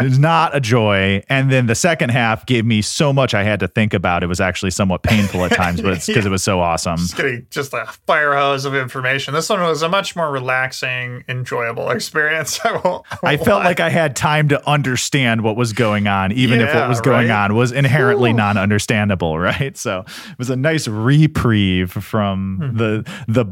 was 0.02 0.18
not 0.18 0.56
a 0.56 0.60
joy, 0.62 1.22
and 1.30 1.52
then 1.52 1.66
the 1.66 1.76
second 1.76 2.10
half 2.12 2.46
gave 2.46 2.66
me 2.66 2.82
so 2.82 3.12
much 3.12 3.34
I 3.34 3.44
had 3.44 3.60
to 3.60 3.68
think 3.68 3.94
about. 3.94 4.24
It 4.24 4.28
was 4.28 4.40
actually 4.40 4.72
somewhat 4.72 5.04
painful 5.04 5.44
at 5.46 5.52
times, 5.52 5.82
but 5.82 5.94
it's 5.94 6.08
because 6.08 6.26
it 6.26 6.30
was 6.32 6.44
so 6.44 6.62
awesome. 6.62 6.98
Just 6.98 7.18
getting 7.18 7.46
just 7.50 7.74
a 7.74 7.86
fire 8.06 8.36
hose 8.36 8.64
of 8.64 8.74
information. 8.74 9.34
This 9.34 9.50
one 9.50 9.60
was 9.62 9.82
a 9.82 9.90
much 9.90 10.16
more 10.16 10.32
relaxing, 10.32 11.24
enjoyable 11.28 11.90
experience. 11.90 12.60
I, 12.66 12.72
won't, 12.84 13.06
I 13.24 13.36
felt 13.38 13.64
like 13.66 13.80
I 13.82 13.90
had 13.90 14.16
time 14.16 14.48
to 14.50 14.66
understand 14.70 15.42
what 15.42 15.57
was 15.58 15.74
going 15.74 16.08
on, 16.08 16.32
even 16.32 16.62
if 16.62 16.74
what 16.74 16.88
was 16.88 17.02
going 17.02 17.28
right? 17.30 17.50
on 17.50 17.56
was 17.56 17.72
inherently 17.74 18.32
non-understandable, 18.32 19.38
right? 19.40 19.76
So 19.78 20.06
it 20.32 20.38
was 20.38 20.50
a 20.50 20.56
nice 20.56 20.88
reprieve 20.88 21.92
from 21.92 22.38
Hmm. 22.62 22.78
the 22.78 23.12
the 23.28 23.46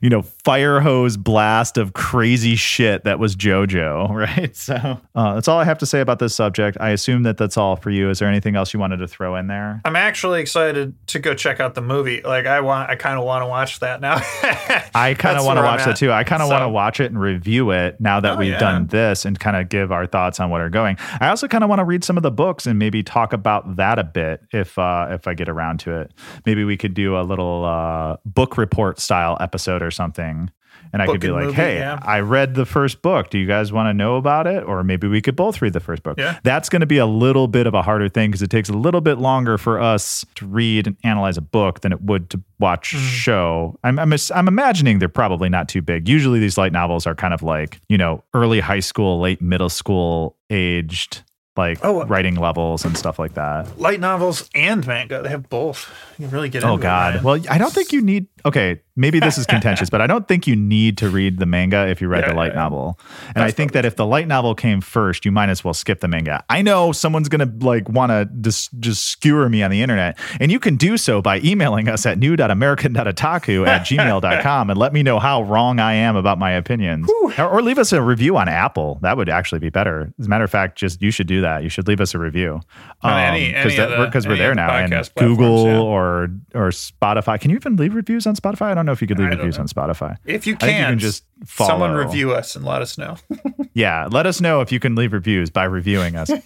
you 0.00 0.08
know 0.10 0.22
fire 0.22 0.80
hose 0.80 1.16
blast 1.16 1.76
of 1.78 1.92
crazy 1.92 2.56
shit 2.56 3.04
that 3.04 3.18
was 3.18 3.36
JoJo, 3.36 4.08
right? 4.14 4.54
So 4.56 4.74
uh, 5.14 5.34
that's 5.34 5.48
all 5.48 5.58
I 5.58 5.64
have 5.64 5.78
to 5.78 5.86
say 5.86 6.00
about 6.00 6.18
this 6.18 6.34
subject. 6.34 6.76
I 6.80 6.90
assume 6.90 7.22
that 7.24 7.36
that's 7.36 7.56
all 7.56 7.76
for 7.76 7.90
you. 7.90 8.10
Is 8.10 8.18
there 8.18 8.28
anything 8.28 8.56
else 8.56 8.74
you 8.74 8.80
wanted 8.80 8.98
to 8.98 9.08
throw 9.08 9.36
in 9.36 9.46
there? 9.46 9.80
I'm 9.84 9.96
actually 9.96 10.40
excited 10.40 10.94
to 11.08 11.18
go 11.18 11.34
check 11.34 11.60
out 11.60 11.74
the 11.74 11.82
movie. 11.82 12.20
Like 12.22 12.46
I 12.46 12.60
want, 12.60 12.90
I 12.90 12.96
kind 12.96 13.18
of 13.18 13.24
want 13.24 13.42
to 13.42 13.46
watch 13.46 13.80
that 13.80 14.00
now. 14.00 14.16
I 14.94 15.14
kind 15.18 15.38
of 15.38 15.44
want 15.44 15.58
to 15.58 15.62
watch 15.62 15.80
that 15.80 15.90
at. 15.90 15.96
too. 15.96 16.12
I 16.12 16.24
kind 16.24 16.42
of 16.42 16.48
So- 16.48 16.52
want 16.54 16.62
to 16.64 16.68
watch 16.68 17.00
it 17.00 17.06
and 17.10 17.20
review 17.20 17.70
it 17.70 18.00
now 18.00 18.20
that 18.20 18.32
Oh, 18.32 18.36
we've 18.38 18.52
yeah. 18.52 18.58
done 18.58 18.86
this 18.86 19.24
and 19.24 19.38
kind 19.38 19.56
of 19.56 19.68
give 19.68 19.92
our 19.92 20.06
thoughts 20.06 20.40
on 20.40 20.50
what 20.50 20.60
are 20.60 20.70
going. 20.70 20.96
I 21.20 21.28
also 21.28 21.41
kind 21.48 21.64
of 21.64 21.70
want 21.70 21.80
to 21.80 21.84
read 21.84 22.04
some 22.04 22.16
of 22.16 22.22
the 22.22 22.30
books 22.30 22.66
and 22.66 22.78
maybe 22.78 23.02
talk 23.02 23.32
about 23.32 23.76
that 23.76 23.98
a 23.98 24.04
bit 24.04 24.42
if 24.52 24.78
uh, 24.78 25.08
if 25.10 25.26
I 25.26 25.34
get 25.34 25.48
around 25.48 25.80
to 25.80 26.00
it. 26.00 26.12
Maybe 26.46 26.64
we 26.64 26.76
could 26.76 26.94
do 26.94 27.16
a 27.18 27.22
little 27.22 27.64
uh, 27.64 28.16
book 28.24 28.56
report 28.58 28.98
style 29.00 29.36
episode 29.40 29.82
or 29.82 29.90
something. 29.90 30.50
And 30.94 31.00
I 31.00 31.06
could 31.06 31.22
be 31.22 31.30
like, 31.30 31.44
movie, 31.44 31.54
hey, 31.56 31.78
yeah. 31.78 31.98
I 32.02 32.20
read 32.20 32.54
the 32.54 32.66
first 32.66 33.00
book. 33.00 33.30
Do 33.30 33.38
you 33.38 33.46
guys 33.46 33.72
want 33.72 33.86
to 33.88 33.94
know 33.94 34.16
about 34.16 34.46
it? 34.46 34.62
Or 34.64 34.84
maybe 34.84 35.08
we 35.08 35.22
could 35.22 35.36
both 35.36 35.62
read 35.62 35.72
the 35.72 35.80
first 35.80 36.02
book. 36.02 36.18
Yeah. 36.18 36.38
That's 36.42 36.68
going 36.68 36.80
to 36.80 36.86
be 36.86 36.98
a 36.98 37.06
little 37.06 37.48
bit 37.48 37.66
of 37.66 37.72
a 37.72 37.80
harder 37.80 38.10
thing 38.10 38.30
because 38.30 38.42
it 38.42 38.50
takes 38.50 38.68
a 38.68 38.74
little 38.74 39.00
bit 39.00 39.16
longer 39.16 39.56
for 39.56 39.80
us 39.80 40.22
to 40.34 40.46
read 40.46 40.86
and 40.86 40.96
analyze 41.02 41.38
a 41.38 41.40
book 41.40 41.80
than 41.80 41.92
it 41.92 42.02
would 42.02 42.28
to 42.30 42.42
watch 42.60 42.92
a 42.92 42.96
Mm-hmm. 42.96 43.06
show. 43.06 43.78
I'm, 43.82 43.98
I'm, 43.98 44.12
I'm 44.34 44.48
imagining 44.48 44.98
they're 44.98 45.08
probably 45.08 45.48
not 45.48 45.66
too 45.66 45.80
big. 45.80 46.10
Usually 46.10 46.38
these 46.40 46.58
light 46.58 46.72
novels 46.72 47.06
are 47.06 47.14
kind 47.14 47.32
of 47.32 47.42
like, 47.42 47.80
you 47.88 47.96
know, 47.96 48.22
early 48.34 48.60
high 48.60 48.80
school, 48.80 49.18
late 49.18 49.40
middle 49.40 49.70
school 49.70 50.36
aged, 50.50 51.22
like 51.56 51.78
Oh. 51.82 52.00
Uh, 52.02 52.06
writing 52.06 52.36
levels 52.36 52.84
and 52.84 52.96
stuff 52.96 53.18
like 53.18 53.34
that. 53.34 53.78
Light 53.78 54.00
novels 54.00 54.48
and 54.54 54.86
manga, 54.86 55.22
they 55.22 55.28
have 55.28 55.48
both. 55.50 55.90
You 56.18 56.26
can 56.26 56.34
really 56.34 56.48
get 56.48 56.64
Oh 56.64 56.74
into 56.74 56.80
it, 56.80 56.82
God. 56.82 57.14
man. 57.16 57.22
Well, 57.24 57.40
I 57.50 57.58
don't 57.58 57.72
think 57.72 57.92
you 57.92 58.00
need. 58.00 58.26
Okay, 58.44 58.80
maybe 58.96 59.20
this 59.20 59.38
is 59.38 59.46
contentious, 59.54 59.88
but 59.90 60.00
I 60.00 60.06
don't 60.06 60.26
think 60.28 60.46
you 60.46 60.56
need 60.56 60.98
to 60.98 61.08
read 61.08 61.38
the 61.38 61.46
manga 61.46 61.88
if 61.88 62.00
you 62.00 62.08
read 62.08 62.22
Yeah, 62.24 62.30
the 62.30 62.34
light 62.36 62.52
yeah, 62.52 62.58
novel. 62.60 62.98
And 63.34 63.44
I 63.44 63.50
think 63.50 63.72
that 63.72 63.84
if 63.84 63.96
the 63.96 64.06
light 64.06 64.26
novel 64.28 64.54
came 64.54 64.80
first, 64.80 65.24
you 65.24 65.32
might 65.32 65.48
as 65.48 65.62
well 65.64 65.74
skip 65.74 66.00
the 66.00 66.08
manga. 66.08 66.42
I 66.50 66.62
know 66.62 66.92
someone's 66.92 67.28
gonna 67.28 67.50
like 67.60 67.88
want 67.88 68.10
to 68.10 68.28
just 68.40 68.70
just 68.80 69.06
skewer 69.06 69.48
me 69.48 69.62
on 69.62 69.70
the 69.70 69.82
internet, 69.82 70.18
and 70.40 70.50
you 70.52 70.58
can 70.58 70.76
do 70.76 70.96
so 70.96 71.22
by 71.22 71.38
emailing 71.40 71.88
us 71.88 72.04
at 72.06 72.18
new.american.otaku 72.18 73.66
at 73.66 73.82
gmail.com 73.86 74.70
and 74.70 74.78
let 74.78 74.92
me 74.92 75.02
know 75.02 75.18
how 75.18 75.42
wrong 75.42 75.78
I 75.80 75.94
am 75.94 76.16
about 76.16 76.38
my 76.38 76.50
opinions, 76.52 77.10
or, 77.38 77.44
or 77.44 77.62
leave 77.62 77.78
us 77.78 77.92
a 77.92 78.02
review 78.02 78.36
on 78.36 78.48
Apple. 78.48 78.98
That 79.02 79.16
would 79.16 79.28
actually 79.28 79.58
be 79.60 79.70
better. 79.70 80.12
As 80.18 80.26
a 80.26 80.28
matter 80.28 80.44
of 80.44 80.50
fact, 80.50 80.78
just 80.78 81.00
you 81.02 81.10
should 81.10 81.26
do 81.26 81.40
that. 81.42 81.62
You 81.62 81.68
should 81.68 81.86
leave 81.88 82.00
us 82.00 82.14
a 82.14 82.18
review 82.18 82.60
On 83.02 83.12
any- 83.12 83.54
um, 83.54 83.66
any 83.66 83.76
of 83.78 83.90
the- 83.90 84.04
because 84.06 84.26
we're 84.26 84.36
there 84.36 84.50
the 84.50 84.56
now, 84.56 84.70
and 84.70 85.10
Google 85.16 85.66
yeah. 85.66 85.78
or 85.78 86.30
or 86.54 86.68
Spotify. 86.70 87.40
Can 87.40 87.50
you 87.50 87.56
even 87.56 87.76
leave 87.76 87.94
reviews 87.94 88.26
on 88.26 88.31
Spotify? 88.36 88.66
I 88.70 88.74
don't 88.74 88.86
know 88.86 88.92
if 88.92 89.00
you 89.00 89.08
could 89.08 89.18
leave 89.18 89.28
reviews 89.30 89.56
know. 89.58 89.62
on 89.62 89.68
Spotify. 89.68 90.16
if 90.24 90.46
you 90.46 90.54
think 90.56 90.72
you 90.72 90.78
can, 90.78 90.90
can 90.92 90.98
just 90.98 91.24
follow. 91.44 91.70
someone 91.70 91.92
review 91.92 92.32
us 92.32 92.54
and 92.56 92.64
let 92.64 92.82
us 92.82 92.96
know. 92.98 93.16
Yeah, 93.74 94.06
let 94.10 94.26
us 94.26 94.38
know 94.42 94.60
if 94.60 94.70
you 94.70 94.78
can 94.78 94.94
leave 94.94 95.14
reviews 95.14 95.48
by 95.48 95.64
reviewing 95.64 96.14
us. 96.14 96.30
All 96.30 96.40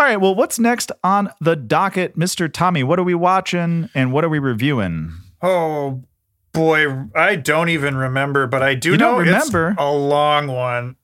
right, 0.00 0.16
well, 0.16 0.34
what's 0.34 0.58
next 0.58 0.90
on 1.04 1.30
the 1.38 1.54
docket, 1.54 2.16
Mr. 2.16 2.50
Tommy? 2.50 2.82
What 2.82 2.98
are 2.98 3.02
we 3.02 3.14
watching 3.14 3.90
and 3.94 4.10
what 4.10 4.24
are 4.24 4.30
we 4.30 4.38
reviewing? 4.38 5.12
oh 5.42 6.02
boy, 6.52 6.86
I 7.14 7.36
don't 7.36 7.68
even 7.68 7.94
remember, 7.96 8.46
but 8.46 8.62
I 8.62 8.74
do 8.74 8.92
You 8.92 8.96
know 8.96 9.10
don't 9.16 9.20
remember? 9.26 9.70
it's 9.70 9.80
a 9.80 9.90
long 9.90 10.46
one. 10.48 10.96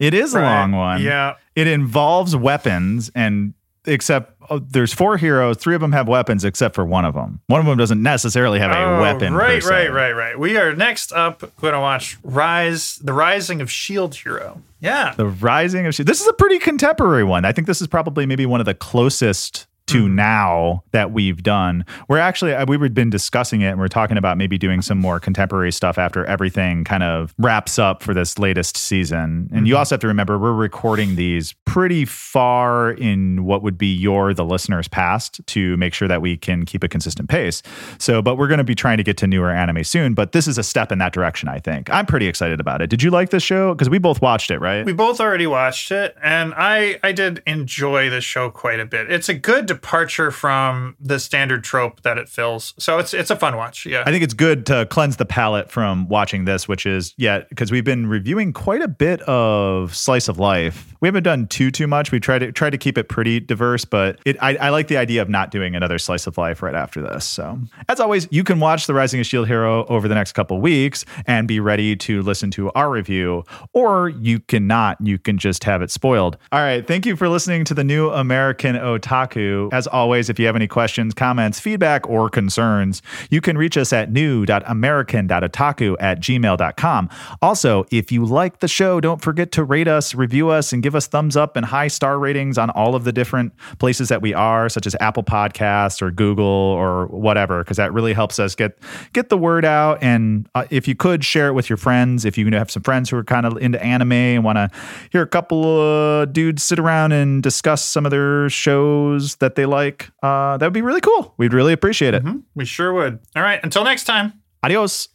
It 0.00 0.14
is 0.14 0.34
a 0.34 0.40
long 0.40 0.72
one. 0.72 1.02
Yeah. 1.02 1.34
It 1.54 1.68
involves 1.68 2.34
weapons 2.34 3.10
and 3.14 3.54
except 3.86 4.31
oh, 4.50 4.58
there's 4.58 4.92
four 4.92 5.16
heroes, 5.16 5.56
three 5.56 5.74
of 5.74 5.80
them 5.80 5.92
have 5.92 6.08
weapons 6.08 6.44
except 6.44 6.74
for 6.74 6.84
one 6.84 7.04
of 7.04 7.14
them. 7.14 7.40
One 7.46 7.60
of 7.60 7.66
them 7.66 7.78
doesn't 7.78 8.02
necessarily 8.02 8.58
have 8.58 8.70
a 8.70 8.76
Oh, 8.78 9.00
weapon. 9.00 9.34
Right, 9.34 9.62
right, 9.64 9.92
right, 9.92 10.12
right. 10.12 10.38
We 10.38 10.56
are 10.56 10.74
next 10.74 11.12
up 11.12 11.40
going 11.60 11.74
to 11.74 11.80
watch 11.80 12.18
Rise, 12.22 12.96
The 12.96 13.12
Rising 13.12 13.60
of 13.60 13.70
Shield 13.70 14.14
Hero. 14.14 14.62
Yeah. 14.80 15.14
The 15.16 15.26
Rising 15.26 15.86
of 15.86 15.94
Shield. 15.94 16.08
This 16.08 16.20
is 16.20 16.26
a 16.28 16.32
pretty 16.32 16.58
contemporary 16.58 17.24
one. 17.24 17.44
I 17.44 17.52
think 17.52 17.66
this 17.66 17.80
is 17.80 17.86
probably 17.86 18.26
maybe 18.26 18.46
one 18.46 18.60
of 18.60 18.66
the 18.66 18.74
closest 18.74 19.66
to 19.86 20.06
Hmm. 20.06 20.14
now 20.16 20.84
that 20.92 21.12
we've 21.12 21.42
done. 21.42 21.84
We're 22.08 22.18
actually 22.18 22.54
uh, 22.54 22.64
we 22.66 22.76
were 22.76 22.88
been 22.88 23.10
discussing 23.10 23.60
it 23.62 23.68
and 23.68 23.78
we're 23.78 23.88
talking 23.88 24.16
about 24.16 24.36
maybe 24.38 24.58
doing 24.58 24.82
some 24.82 24.98
more 24.98 25.18
contemporary 25.20 25.72
stuff 25.72 25.98
after 25.98 26.24
everything 26.26 26.84
kind 26.84 27.02
of 27.02 27.34
wraps 27.38 27.78
up 27.78 28.02
for 28.02 28.12
this 28.14 28.38
latest 28.38 28.76
season. 28.76 29.48
And 29.52 29.60
Hmm. 29.60 29.66
you 29.66 29.76
also 29.76 29.94
have 29.94 30.00
to 30.00 30.06
remember 30.08 30.38
we're 30.38 30.52
recording 30.52 31.16
these 31.16 31.54
pretty 31.64 32.04
far 32.04 32.92
in 32.92 33.44
what 33.44 33.62
would 33.62 33.76
be 33.78 33.92
your 33.92 34.34
the 34.34 34.44
listeners 34.44 34.88
past 34.88 35.40
to 35.48 35.76
make 35.76 35.94
sure 35.94 36.08
that 36.08 36.22
we 36.22 36.36
can 36.36 36.64
keep 36.64 36.82
a 36.84 36.88
consistent 36.88 37.28
pace. 37.28 37.62
So, 37.98 38.22
but 38.22 38.36
we're 38.36 38.48
going 38.48 38.58
to 38.58 38.64
be 38.64 38.74
trying 38.74 38.96
to 38.98 39.02
get 39.02 39.16
to 39.18 39.26
newer 39.26 39.50
anime 39.50 39.84
soon, 39.84 40.14
but 40.14 40.32
this 40.32 40.46
is 40.48 40.58
a 40.58 40.62
step 40.62 40.90
in 40.92 40.98
that 40.98 41.12
direction, 41.12 41.48
I 41.48 41.58
think. 41.58 41.90
I'm 41.92 42.06
pretty 42.06 42.26
excited 42.26 42.60
about 42.60 42.82
it. 42.82 42.88
Did 42.90 43.02
you 43.02 43.10
like 43.10 43.30
this 43.30 43.42
show? 43.42 43.74
Cuz 43.74 43.88
we 43.90 43.98
both 43.98 44.20
watched 44.22 44.50
it, 44.50 44.58
right? 44.58 44.84
We 44.84 44.92
both 44.92 45.20
already 45.20 45.46
watched 45.46 45.90
it, 45.92 46.16
and 46.22 46.54
I 46.56 46.98
I 47.02 47.12
did 47.12 47.42
enjoy 47.46 48.10
the 48.10 48.20
show 48.20 48.50
quite 48.50 48.80
a 48.80 48.86
bit. 48.86 49.10
It's 49.10 49.28
a 49.28 49.34
good 49.34 49.66
departure 49.74 50.30
from 50.30 50.96
the 51.00 51.18
standard 51.18 51.64
trope 51.64 52.02
that 52.02 52.18
it 52.18 52.28
fills. 52.28 52.74
So 52.78 52.98
it's 52.98 53.14
it's 53.14 53.30
a 53.30 53.36
fun 53.36 53.56
watch. 53.56 53.86
Yeah. 53.86 54.02
I 54.06 54.10
think 54.10 54.22
it's 54.24 54.34
good 54.34 54.66
to 54.66 54.86
cleanse 54.86 55.16
the 55.16 55.24
palate 55.24 55.70
from 55.70 56.08
watching 56.08 56.44
this, 56.44 56.68
which 56.68 56.86
is 56.86 57.14
yeah, 57.16 57.40
because 57.48 57.70
we've 57.70 57.84
been 57.84 58.06
reviewing 58.06 58.52
quite 58.52 58.82
a 58.82 58.88
bit 58.88 59.20
of 59.22 59.94
slice 59.94 60.28
of 60.28 60.38
life. 60.38 60.94
We 61.00 61.08
haven't 61.08 61.24
done 61.24 61.46
too 61.46 61.70
too 61.70 61.86
much. 61.86 62.12
We 62.12 62.20
try 62.20 62.38
to 62.38 62.52
try 62.52 62.70
to 62.70 62.78
keep 62.78 62.98
it 62.98 63.08
pretty 63.08 63.40
diverse, 63.40 63.84
but 63.84 64.18
it 64.24 64.36
I, 64.42 64.56
I 64.56 64.68
like 64.70 64.88
the 64.88 64.96
idea 64.96 65.22
of 65.22 65.28
not 65.28 65.50
doing 65.50 65.74
another 65.74 65.98
slice 65.98 66.26
of 66.26 66.38
life 66.38 66.62
right 66.62 66.74
after 66.74 67.02
this. 67.02 67.24
So 67.24 67.58
as 67.88 68.00
always, 68.00 68.28
you 68.30 68.44
can 68.44 68.60
watch 68.60 68.86
The 68.86 68.94
Rising 68.94 69.20
of 69.20 69.26
Shield 69.26 69.46
Hero 69.46 69.84
over 69.86 70.08
the 70.08 70.14
next 70.14 70.32
couple 70.32 70.60
weeks 70.60 71.04
and 71.26 71.46
be 71.48 71.60
ready 71.60 71.96
to 71.96 72.22
listen 72.22 72.50
to 72.52 72.70
our 72.72 72.90
review, 72.90 73.44
or 73.72 74.08
you 74.08 74.40
cannot. 74.40 74.98
You 75.00 75.18
can 75.18 75.38
just 75.38 75.64
have 75.64 75.82
it 75.82 75.90
spoiled. 75.90 76.36
All 76.50 76.60
right. 76.60 76.86
Thank 76.86 77.06
you 77.06 77.16
for 77.16 77.28
listening 77.28 77.64
to 77.64 77.74
the 77.74 77.84
new 77.84 78.10
American 78.10 78.76
Otaku. 78.76 79.61
As 79.72 79.86
always, 79.86 80.28
if 80.28 80.38
you 80.38 80.46
have 80.46 80.56
any 80.56 80.68
questions, 80.68 81.14
comments, 81.14 81.60
feedback, 81.60 82.08
or 82.08 82.28
concerns, 82.30 83.02
you 83.30 83.40
can 83.40 83.58
reach 83.58 83.76
us 83.76 83.92
at 83.92 84.10
new.american.otaku 84.10 85.96
at 86.00 86.20
gmail.com. 86.20 87.08
Also, 87.40 87.86
if 87.90 88.12
you 88.12 88.24
like 88.24 88.60
the 88.60 88.68
show, 88.68 89.00
don't 89.00 89.20
forget 89.20 89.52
to 89.52 89.64
rate 89.64 89.88
us, 89.88 90.14
review 90.14 90.50
us, 90.50 90.72
and 90.72 90.82
give 90.82 90.94
us 90.94 91.06
thumbs 91.06 91.36
up 91.36 91.56
and 91.56 91.66
high 91.66 91.88
star 91.88 92.18
ratings 92.18 92.58
on 92.58 92.70
all 92.70 92.94
of 92.94 93.04
the 93.04 93.12
different 93.12 93.52
places 93.78 94.08
that 94.08 94.22
we 94.22 94.32
are, 94.32 94.68
such 94.68 94.86
as 94.86 94.96
Apple 95.00 95.24
Podcasts 95.24 96.00
or 96.02 96.10
Google 96.10 96.44
or 96.44 97.06
whatever, 97.06 97.62
because 97.62 97.76
that 97.76 97.92
really 97.92 98.12
helps 98.12 98.38
us 98.38 98.54
get 98.54 98.78
get 99.12 99.28
the 99.28 99.38
word 99.38 99.64
out. 99.64 100.02
And 100.02 100.48
uh, 100.54 100.64
if 100.70 100.86
you 100.86 100.94
could 100.94 101.24
share 101.24 101.48
it 101.48 101.52
with 101.52 101.68
your 101.68 101.76
friends, 101.76 102.24
if 102.24 102.38
you 102.38 102.50
have 102.52 102.70
some 102.70 102.82
friends 102.82 103.10
who 103.10 103.16
are 103.16 103.24
kind 103.24 103.46
of 103.46 103.56
into 103.58 103.82
anime 103.82 104.12
and 104.12 104.44
want 104.44 104.56
to 104.56 104.70
hear 105.10 105.22
a 105.22 105.26
couple 105.26 105.64
of 105.64 106.32
dudes 106.32 106.62
sit 106.62 106.78
around 106.78 107.12
and 107.12 107.42
discuss 107.42 107.84
some 107.84 108.04
of 108.04 108.10
their 108.10 108.48
shows 108.48 109.36
that 109.36 109.51
they 109.54 109.66
like, 109.66 110.10
uh, 110.22 110.56
that 110.56 110.66
would 110.66 110.72
be 110.72 110.82
really 110.82 111.00
cool. 111.00 111.34
We'd 111.36 111.52
really 111.52 111.72
appreciate 111.72 112.14
it. 112.14 112.22
We 112.54 112.64
sure 112.64 112.92
would. 112.92 113.18
All 113.36 113.42
right. 113.42 113.60
Until 113.62 113.84
next 113.84 114.04
time. 114.04 114.34
Adios. 114.62 115.08